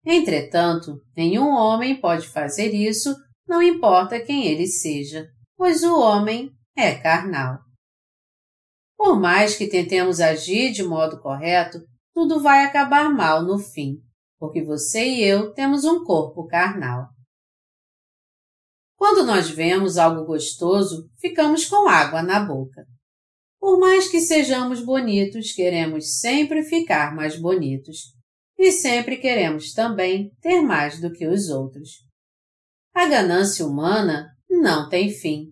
[0.04, 3.14] Entretanto, nenhum homem pode fazer isso,
[3.46, 7.58] não importa quem ele seja, pois o homem é carnal.
[8.96, 11.78] Por mais que tentemos agir de modo correto,
[12.14, 13.96] tudo vai acabar mal no fim,
[14.38, 17.06] porque você e eu temos um corpo carnal.
[18.96, 22.84] Quando nós vemos algo gostoso, ficamos com água na boca.
[23.58, 28.12] Por mais que sejamos bonitos, queremos sempre ficar mais bonitos
[28.62, 31.88] e sempre queremos também ter mais do que os outros.
[32.94, 35.48] A ganância humana não tem fim,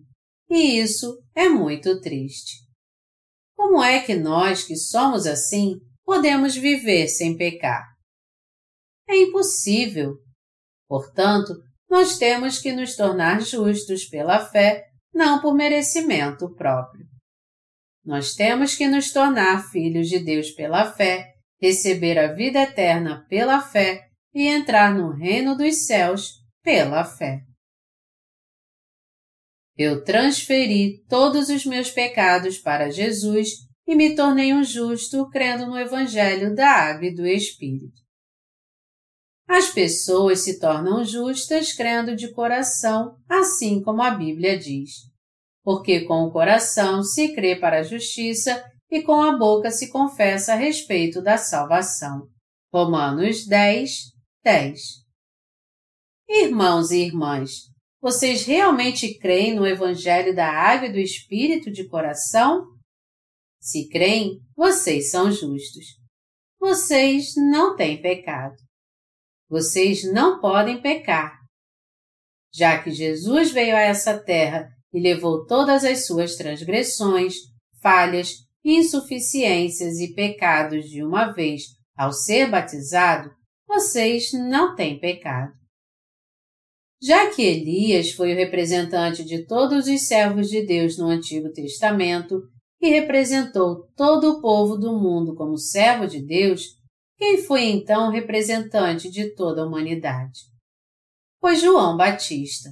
[0.49, 2.53] e isso é muito triste.
[3.53, 5.75] Como é que nós, que somos assim,
[6.05, 7.83] podemos viver sem pecar?
[9.09, 10.13] É impossível.
[10.87, 11.53] Portanto,
[11.89, 17.05] nós temos que nos tornar justos pela fé, não por merecimento próprio.
[18.05, 21.30] Nós temos que nos tornar filhos de Deus pela fé,
[21.61, 27.41] receber a vida eterna pela fé e entrar no reino dos céus pela fé.
[29.77, 33.49] Eu transferi todos os meus pecados para Jesus
[33.87, 38.01] e me tornei um justo crendo no Evangelho da Água e do Espírito.
[39.47, 44.91] As pessoas se tornam justas crendo de coração, assim como a Bíblia diz.
[45.63, 50.53] Porque com o coração se crê para a justiça e com a boca se confessa
[50.53, 52.27] a respeito da salvação.
[52.73, 54.11] Romanos 10,
[54.43, 54.81] 10.
[56.27, 62.65] Irmãos e irmãs, vocês realmente creem no Evangelho da Água e do Espírito de coração?
[63.61, 65.85] Se creem, vocês são justos.
[66.59, 68.55] Vocês não têm pecado.
[69.49, 71.39] Vocês não podem pecar.
[72.53, 77.35] Já que Jesus veio a essa terra e levou todas as suas transgressões,
[77.81, 78.33] falhas,
[78.63, 81.63] insuficiências e pecados de uma vez
[81.95, 83.31] ao ser batizado,
[83.67, 85.53] vocês não têm pecado.
[87.01, 92.43] Já que Elias foi o representante de todos os servos de Deus no Antigo Testamento
[92.79, 96.75] e representou todo o povo do mundo como servo de Deus,
[97.17, 100.41] quem foi então representante de toda a humanidade?
[101.39, 102.69] Foi João Batista.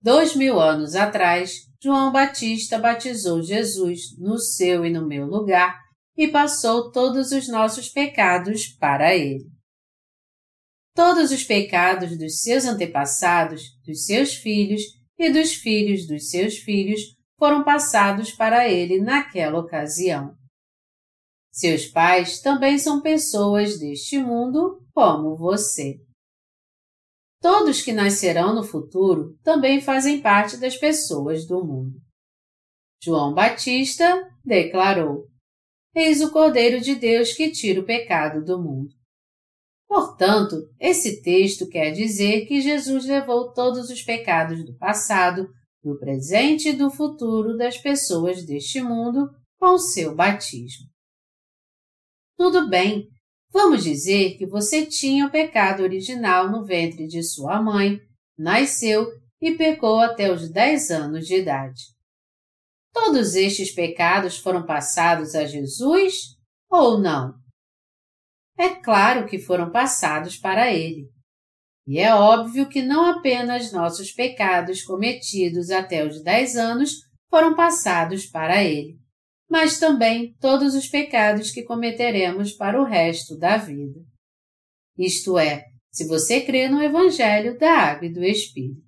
[0.00, 5.76] Dois mil anos atrás, João Batista batizou Jesus no seu e no meu lugar
[6.16, 9.44] e passou todos os nossos pecados para ele.
[10.94, 14.82] Todos os pecados dos seus antepassados, dos seus filhos
[15.16, 17.00] e dos filhos dos seus filhos
[17.38, 20.34] foram passados para ele naquela ocasião.
[21.52, 26.00] Seus pais também são pessoas deste mundo como você.
[27.40, 32.00] Todos que nascerão no futuro também fazem parte das pessoas do mundo.
[33.02, 35.26] João Batista declarou:
[35.94, 38.94] Eis o Cordeiro de Deus que tira o pecado do mundo.
[39.86, 45.48] Portanto, esse texto quer dizer que Jesus levou todos os pecados do passado,
[45.82, 50.86] do presente e do futuro das pessoas deste mundo com seu batismo.
[52.36, 53.08] Tudo bem,
[53.50, 58.00] vamos dizer que você tinha o pecado original no ventre de sua mãe,
[58.36, 59.06] nasceu
[59.40, 61.82] e pecou até os 10 anos de idade.
[62.92, 66.36] Todos estes pecados foram passados a Jesus
[66.70, 67.34] ou não?
[68.58, 71.08] É claro que foram passados para ele.
[71.86, 76.90] E é óbvio que não apenas nossos pecados cometidos até os 10 anos
[77.30, 78.98] foram passados para ele,
[79.48, 84.00] mas também todos os pecados que cometeremos para o resto da vida.
[84.96, 88.86] Isto é, se você crê no Evangelho da Água e do Espírito.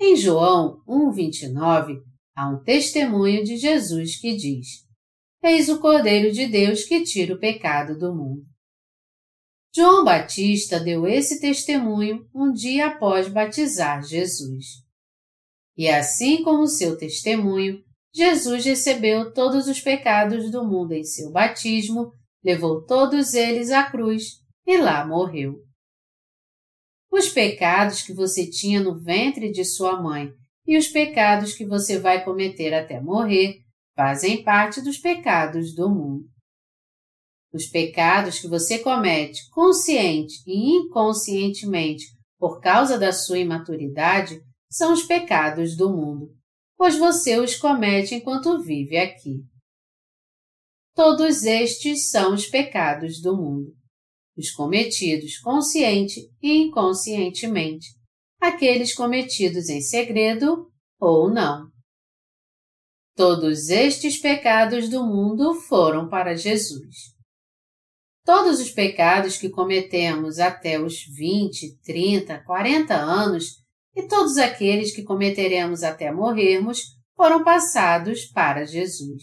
[0.00, 1.98] Em João 1,29,
[2.36, 4.66] há um testemunho de Jesus que diz:
[5.42, 8.44] Eis o Cordeiro de Deus que tira o pecado do mundo.
[9.74, 14.86] João Batista deu esse testemunho um dia após batizar Jesus.
[15.76, 17.84] E assim como seu testemunho,
[18.16, 22.10] Jesus recebeu todos os pecados do mundo em seu batismo,
[22.42, 25.56] levou todos eles à cruz e lá morreu.
[27.12, 30.32] Os pecados que você tinha no ventre de sua mãe
[30.66, 33.58] e os pecados que você vai cometer até morrer
[33.94, 36.24] fazem parte dos pecados do mundo.
[37.52, 42.06] Os pecados que você comete consciente e inconscientemente
[42.38, 44.40] por causa da sua imaturidade
[44.70, 46.34] são os pecados do mundo,
[46.76, 49.42] pois você os comete enquanto vive aqui.
[50.94, 53.74] Todos estes são os pecados do mundo,
[54.36, 57.86] os cometidos consciente e inconscientemente,
[58.40, 61.68] aqueles cometidos em segredo ou não.
[63.14, 67.16] Todos estes pecados do mundo foram para Jesus.
[68.24, 73.64] Todos os pecados que cometemos até os 20, 30, 40 anos
[73.96, 79.22] e todos aqueles que cometeremos até morrermos foram passados para Jesus.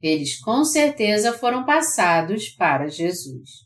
[0.00, 3.64] Eles com certeza foram passados para Jesus.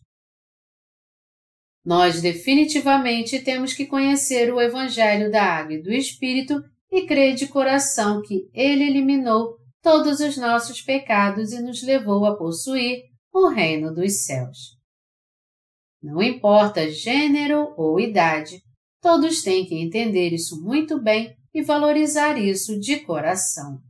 [1.85, 6.55] Nós definitivamente temos que conhecer o Evangelho da Água e do Espírito
[6.91, 12.37] e crer de coração que Ele eliminou todos os nossos pecados e nos levou a
[12.37, 14.79] possuir o reino dos céus.
[16.03, 18.63] Não importa gênero ou idade,
[19.01, 23.81] Todos têm que entender isso muito bem e valorizar isso de coração.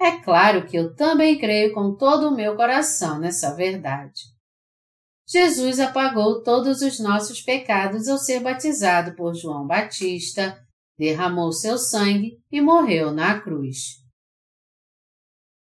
[0.00, 4.22] É claro que eu também creio com todo o meu coração nessa verdade.
[5.26, 10.58] Jesus apagou todos os nossos pecados ao ser batizado por João Batista,
[10.98, 14.04] derramou seu sangue e morreu na cruz.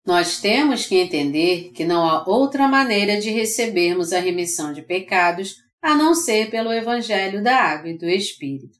[0.04, 5.61] Nós temos que entender que não há outra maneira de recebermos a remissão de pecados
[5.82, 8.78] a não ser pelo Evangelho da Água e do Espírito.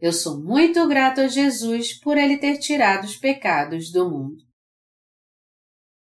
[0.00, 4.42] Eu sou muito grato a Jesus por ele ter tirado os pecados do mundo.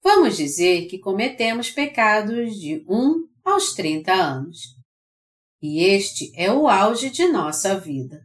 [0.03, 4.57] Vamos dizer que cometemos pecados de 1 aos 30 anos.
[5.61, 8.19] E este é o auge de nossa vida.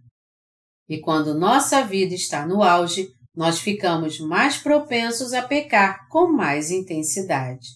[0.88, 6.70] E quando nossa vida está no auge, nós ficamos mais propensos a pecar com mais
[6.70, 7.68] intensidade.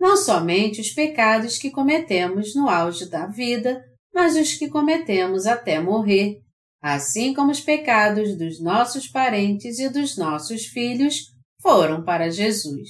[0.00, 5.78] Não somente os pecados que cometemos no auge da vida, mas os que cometemos até
[5.78, 6.40] morrer,
[6.82, 11.26] assim como os pecados dos nossos parentes e dos nossos filhos
[11.60, 12.88] foram para Jesus.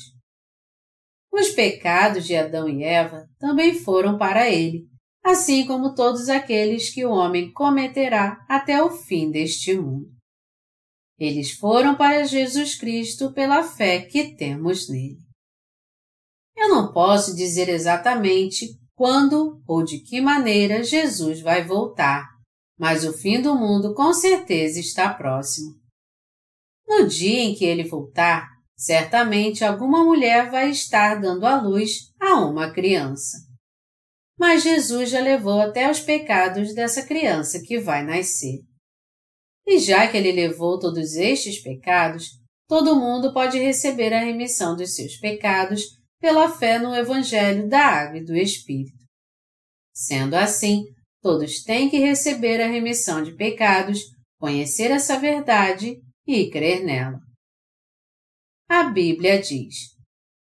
[1.32, 4.86] Os pecados de Adão e Eva também foram para ele,
[5.24, 10.08] assim como todos aqueles que o homem cometerá até o fim deste mundo.
[11.18, 15.29] Eles foram para Jesus Cristo pela fé que temos nele.
[16.56, 22.28] Eu não posso dizer exatamente quando ou de que maneira Jesus vai voltar,
[22.78, 25.74] mas o fim do mundo com certeza está próximo.
[26.86, 32.34] No dia em que ele voltar, certamente alguma mulher vai estar dando à luz a
[32.40, 33.38] uma criança.
[34.38, 38.60] Mas Jesus já levou até os pecados dessa criança que vai nascer.
[39.66, 42.30] E já que ele levou todos estes pecados,
[42.66, 48.18] todo mundo pode receber a remissão dos seus pecados pela fé no Evangelho da Água
[48.18, 48.98] e do Espírito.
[49.92, 50.84] Sendo assim,
[51.20, 54.00] todos têm que receber a remissão de pecados,
[54.38, 57.18] conhecer essa verdade e crer nela.
[58.68, 59.74] A Bíblia diz: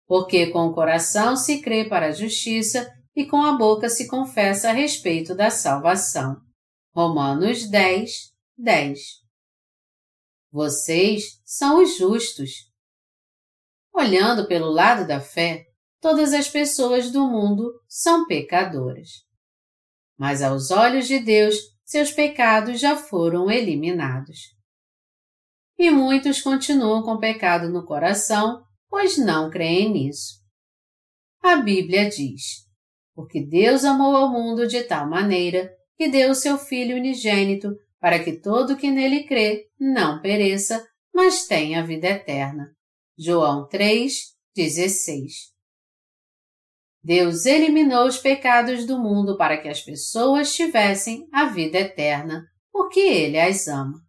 [0.06, 4.70] Porque com o coração se crê para a justiça e com a boca se confessa
[4.70, 6.36] a respeito da salvação.
[6.94, 8.10] Romanos 10,
[8.56, 9.00] 10.
[10.50, 12.71] Vocês são os justos.
[13.94, 15.66] Olhando pelo lado da fé,
[16.00, 19.08] todas as pessoas do mundo são pecadoras.
[20.18, 24.38] Mas aos olhos de Deus, seus pecados já foram eliminados.
[25.78, 30.40] E muitos continuam com pecado no coração, pois não creem nisso.
[31.42, 32.42] A Bíblia diz:
[33.14, 38.22] Porque Deus amou ao mundo de tal maneira que deu o seu Filho unigênito para
[38.22, 42.74] que todo que nele crê não pereça, mas tenha vida eterna.
[43.24, 45.52] João 3, 16
[47.04, 52.98] Deus eliminou os pecados do mundo para que as pessoas tivessem a vida eterna, porque
[52.98, 54.02] Ele as ama.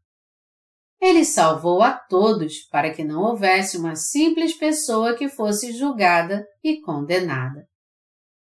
[0.99, 6.81] Ele salvou a todos para que não houvesse uma simples pessoa que fosse julgada e
[6.81, 7.67] condenada.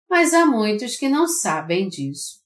[0.09, 2.41] Mas há muitos que não sabem disso.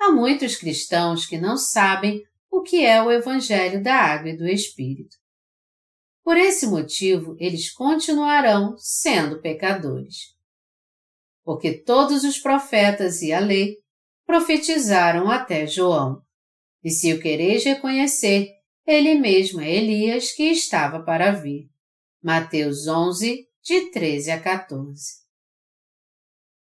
[0.00, 4.46] Há muitos cristãos que não sabem o que é o Evangelho da Água e do
[4.46, 5.17] Espírito.
[6.28, 10.36] Por esse motivo, eles continuarão sendo pecadores.
[11.42, 13.78] Porque todos os profetas e a lei
[14.26, 16.20] profetizaram até João.
[16.84, 18.50] E se o quereis reconhecer,
[18.86, 21.70] ele mesmo é Elias que estava para vir.
[22.22, 25.22] Mateus 11, de 13 a 14.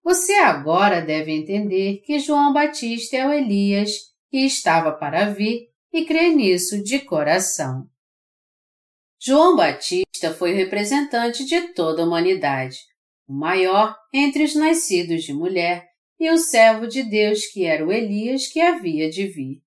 [0.04, 6.06] Você agora deve entender que João Batista é o Elias que estava para vir e
[6.06, 7.90] crer nisso de coração.
[9.20, 12.78] João Batista foi o representante de toda a humanidade,
[13.28, 15.88] o maior entre os nascidos de mulher
[16.20, 19.62] e o servo de Deus que era o Elias que havia de vir.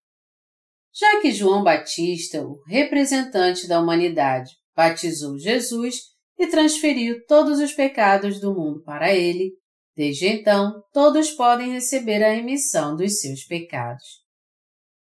[0.92, 5.96] Já que João Batista, o representante da humanidade, batizou Jesus
[6.38, 9.52] e transferiu todos os pecados do mundo para ele,
[10.00, 14.22] Desde então, todos podem receber a remissão dos seus pecados.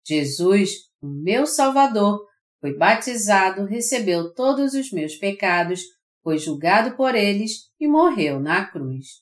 [0.06, 0.70] Jesus,
[1.00, 2.20] o meu Salvador,
[2.62, 5.82] foi batizado, recebeu todos os meus pecados,
[6.22, 9.20] foi julgado por eles e morreu na cruz.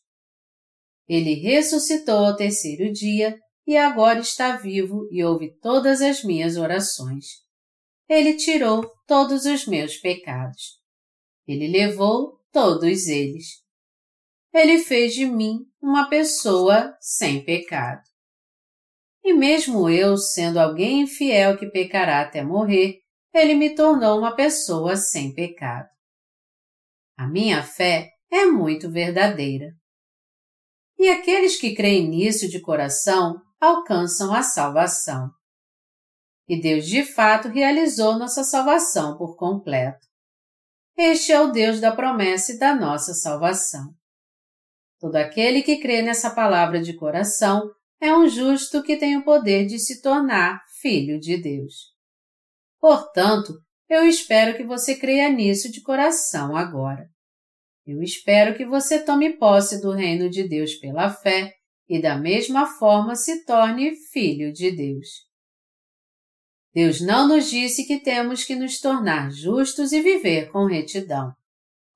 [1.08, 3.36] Ele ressuscitou ao terceiro dia
[3.66, 7.26] e agora está vivo e ouve todas as minhas orações.
[8.08, 10.78] Ele tirou todos os meus pecados.
[11.48, 13.60] Ele levou todos eles
[14.52, 18.02] ele fez de mim uma pessoa sem pecado.
[19.22, 23.00] E mesmo eu, sendo alguém infiel que pecará até morrer,
[23.32, 25.88] ele me tornou uma pessoa sem pecado.
[27.16, 29.72] A minha fé é muito verdadeira.
[30.98, 35.30] E aqueles que creem nisso de coração alcançam a salvação.
[36.48, 40.06] E Deus de fato realizou nossa salvação por completo.
[40.96, 43.94] Este é o Deus da promessa e da nossa salvação.
[44.98, 47.70] Todo aquele que crê nessa palavra de coração
[48.00, 51.99] é um justo que tem o poder de se tornar filho de Deus.
[52.80, 53.52] Portanto,
[53.88, 57.08] eu espero que você creia nisso de coração agora.
[57.86, 61.52] Eu espero que você tome posse do reino de Deus pela fé
[61.88, 65.08] e da mesma forma se torne filho de Deus.
[66.72, 71.32] Deus não nos disse que temos que nos tornar justos e viver com retidão.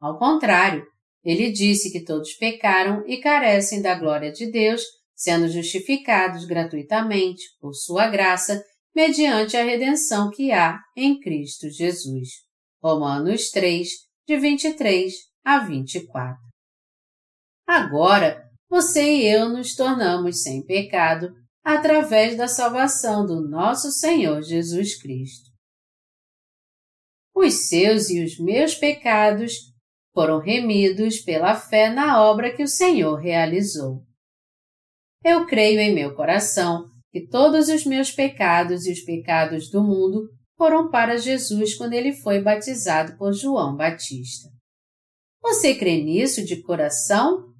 [0.00, 0.84] Ao contrário,
[1.22, 4.82] ele disse que todos pecaram e carecem da glória de Deus,
[5.14, 8.64] sendo justificados gratuitamente por sua graça,
[8.94, 12.44] mediante a redenção que há em Cristo Jesus.
[12.82, 13.88] Romanos 3,
[14.26, 15.14] de 23
[15.44, 16.38] a 24.
[17.66, 21.32] Agora, você e eu nos tornamos sem pecado
[21.64, 25.50] através da salvação do nosso Senhor Jesus Cristo.
[27.34, 29.54] Os seus e os meus pecados
[30.12, 34.04] foram remidos pela fé na obra que o Senhor realizou.
[35.24, 40.28] Eu creio em meu coração que todos os meus pecados e os pecados do mundo
[40.58, 44.48] foram para Jesus quando ele foi batizado por João Batista.
[45.40, 47.54] Você crê nisso de coração?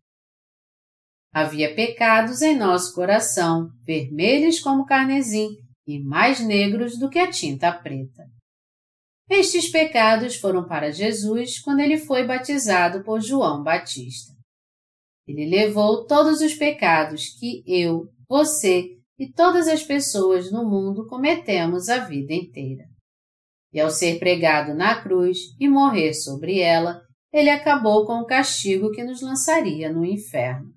[1.32, 5.50] Havia pecados em nosso coração, vermelhos como carnesim
[5.86, 8.24] e mais negros do que a tinta preta.
[9.30, 14.34] Estes pecados foram para Jesus quando ele foi batizado por João Batista.
[15.28, 21.88] Ele levou todos os pecados que eu, você e todas as pessoas no mundo cometemos
[21.88, 22.84] a vida inteira.
[23.72, 27.00] E ao ser pregado na cruz e morrer sobre ela,
[27.32, 30.72] ele acabou com o castigo que nos lançaria no inferno.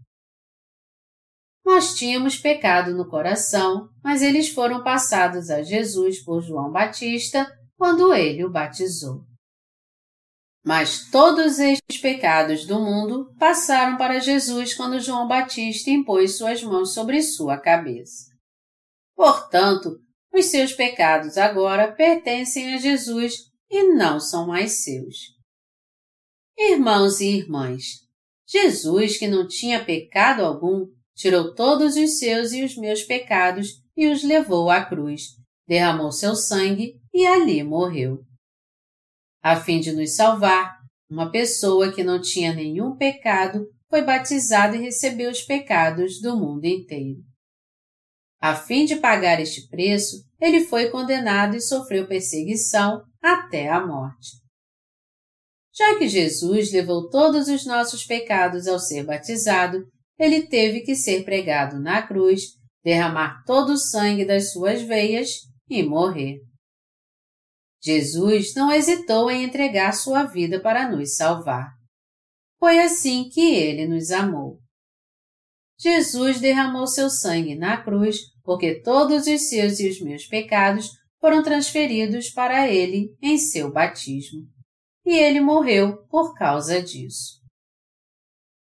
[1.64, 7.45] Nós tínhamos pecado no coração, mas eles foram passados a Jesus por João Batista
[7.77, 9.26] quando ele o batizou.
[10.68, 16.94] Mas todos estes pecados do mundo passaram para Jesus quando João Batista impôs suas mãos
[16.94, 18.26] sobre sua cabeça.
[19.15, 19.98] Portanto,
[20.34, 25.38] os seus pecados agora pertencem a Jesus e não são mais seus.
[26.57, 28.02] Irmãos e irmãs,
[28.45, 30.85] Jesus, que não tinha pecado algum,
[31.15, 35.30] tirou todos os seus e os meus pecados e os levou à cruz,
[35.65, 38.27] derramou seu sangue e ali morreu.
[39.41, 40.77] A fim de nos salvar,
[41.09, 46.65] uma pessoa que não tinha nenhum pecado foi batizada e recebeu os pecados do mundo
[46.65, 47.22] inteiro.
[48.39, 54.38] A fim de pagar este preço, ele foi condenado e sofreu perseguição até a morte.
[55.76, 59.85] Já que Jesus levou todos os nossos pecados ao ser batizado,
[60.19, 65.30] ele teve que ser pregado na cruz, derramar todo o sangue das suas veias
[65.69, 66.39] e morrer.
[67.88, 71.72] Jesus não hesitou em entregar sua vida para nos salvar.
[72.59, 74.59] Foi assim que ele nos amou.
[75.80, 80.89] Jesus derramou seu sangue na cruz porque todos os seus e os meus pecados
[81.22, 84.41] foram transferidos para ele em seu batismo
[85.05, 87.41] e ele morreu por causa disso.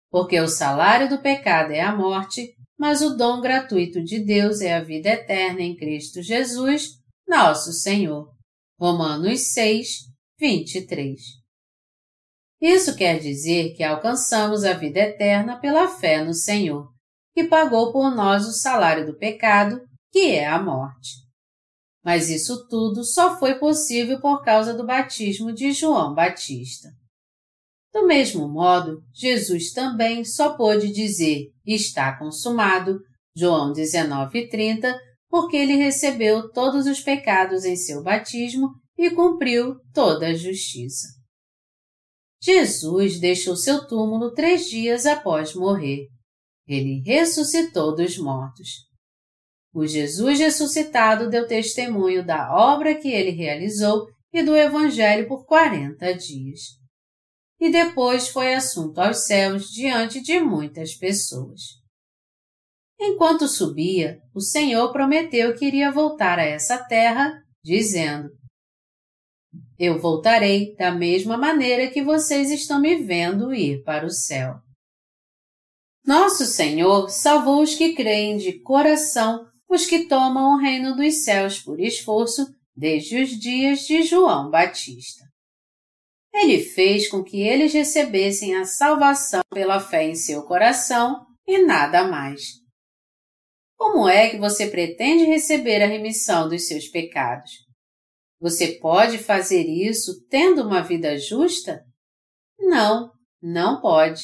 [0.09, 4.73] Porque o salário do pecado é a morte, mas o dom gratuito de Deus é
[4.73, 6.93] a vida eterna em Cristo Jesus,
[7.27, 8.40] nosso Senhor.
[8.81, 10.07] Romanos 6,
[10.39, 11.21] 23.
[12.59, 16.91] Isso quer dizer que alcançamos a vida eterna pela fé no Senhor,
[17.31, 19.79] que pagou por nós o salário do pecado,
[20.11, 21.11] que é a morte.
[22.03, 26.89] Mas isso tudo só foi possível por causa do batismo de João Batista.
[27.93, 32.99] Do mesmo modo, Jesus também só pôde dizer está consumado,
[33.37, 34.99] João 19:30,
[35.31, 41.07] porque ele recebeu todos os pecados em seu batismo e cumpriu toda a justiça.
[42.43, 46.07] Jesus deixou seu túmulo três dias após morrer.
[46.67, 48.67] Ele ressuscitou dos mortos.
[49.73, 56.13] O Jesus ressuscitado deu testemunho da obra que ele realizou e do Evangelho por quarenta
[56.13, 56.59] dias.
[57.57, 61.80] E depois foi assunto aos céus diante de muitas pessoas.
[63.03, 68.29] Enquanto subia, o Senhor prometeu que iria voltar a essa terra, dizendo:
[69.79, 74.53] Eu voltarei da mesma maneira que vocês estão me vendo ir para o céu.
[76.05, 81.57] Nosso Senhor salvou os que creem de coração os que tomam o reino dos céus
[81.57, 82.45] por esforço
[82.75, 85.23] desde os dias de João Batista.
[86.33, 92.07] Ele fez com que eles recebessem a salvação pela fé em seu coração e nada
[92.07, 92.60] mais.
[93.81, 97.49] Como é que você pretende receber a remissão dos seus pecados?
[98.39, 101.83] Você pode fazer isso tendo uma vida justa?
[102.59, 104.21] Não, não pode.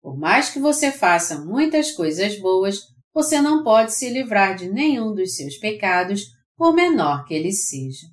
[0.00, 2.82] Por mais que você faça muitas coisas boas,
[3.12, 6.22] você não pode se livrar de nenhum dos seus pecados,
[6.56, 8.06] por menor que ele seja.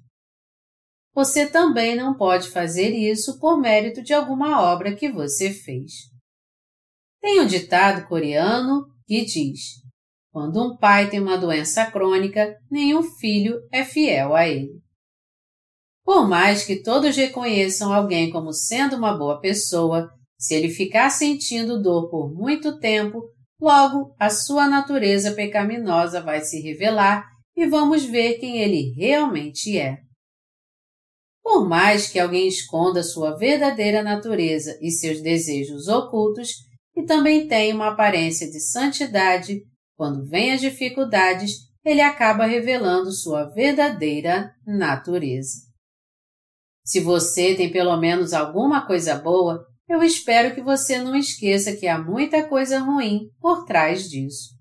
[1.13, 5.91] Você também não pode fazer isso por mérito de alguma obra que você fez.
[7.21, 9.82] Tem um ditado coreano que diz:
[10.33, 14.81] Quando um pai tem uma doença crônica, nenhum filho é fiel a ele.
[16.03, 21.79] Por mais que todos reconheçam alguém como sendo uma boa pessoa, se ele ficar sentindo
[21.79, 23.21] dor por muito tempo,
[23.61, 27.23] logo a sua natureza pecaminosa vai se revelar
[27.55, 29.99] e vamos ver quem ele realmente é.
[31.43, 36.49] Por mais que alguém esconda sua verdadeira natureza e seus desejos ocultos,
[36.95, 39.61] e também tenha uma aparência de santidade,
[39.95, 45.71] quando vem as dificuldades, ele acaba revelando sua verdadeira natureza.
[46.85, 51.87] Se você tem pelo menos alguma coisa boa, eu espero que você não esqueça que
[51.87, 54.53] há muita coisa ruim por trás disso.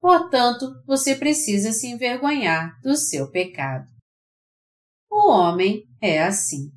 [0.00, 3.86] Portanto, você precisa se envergonhar do seu pecado.
[5.10, 6.70] O homem é assim.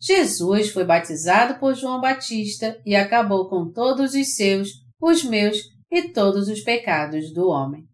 [0.00, 4.68] Jesus foi batizado por João Batista e acabou com todos os seus,
[5.00, 5.56] os meus
[5.90, 7.86] e todos os pecados do homem.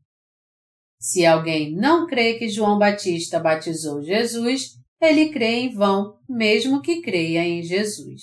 [0.98, 7.02] Se alguém não crê que João Batista batizou Jesus, ele crê em vão, mesmo que
[7.02, 8.22] creia em Jesus.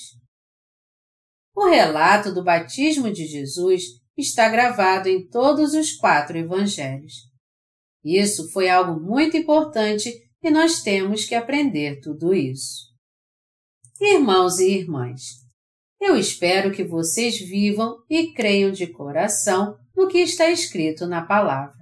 [1.56, 3.84] O relato do batismo de Jesus
[4.18, 7.14] está gravado em todos os quatro evangelhos.
[8.04, 10.12] Isso foi algo muito importante
[10.42, 12.90] e nós temos que aprender tudo isso.
[14.00, 15.41] Irmãos e irmãs,
[16.02, 21.78] eu espero que vocês vivam e creiam de coração no que está escrito na palavra.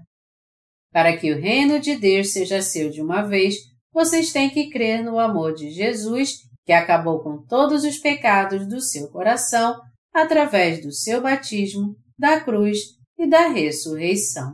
[0.91, 3.55] Para que o reino de Deus seja seu de uma vez,
[3.93, 8.81] vocês têm que crer no amor de Jesus, que acabou com todos os pecados do
[8.81, 9.79] seu coração
[10.13, 12.79] através do seu batismo, da cruz
[13.17, 14.53] e da ressurreição.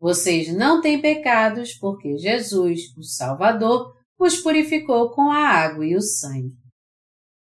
[0.00, 6.00] Vocês não têm pecados porque Jesus, o Salvador, os purificou com a água e o
[6.00, 6.63] sangue.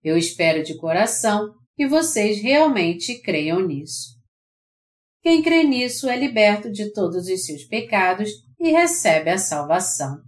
[0.05, 4.15] Eu espero de coração que vocês realmente creiam nisso.
[5.23, 8.29] Quem crê nisso é liberto de todos os seus pecados
[8.61, 10.19] e recebe a salvação.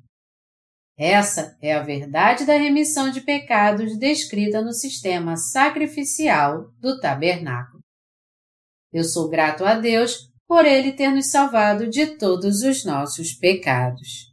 [0.98, 7.82] Essa é a verdade da remissão de pecados descrita no sistema sacrificial do tabernáculo.
[8.90, 14.25] Eu sou grato a Deus por ele ter nos salvado de todos os nossos pecados.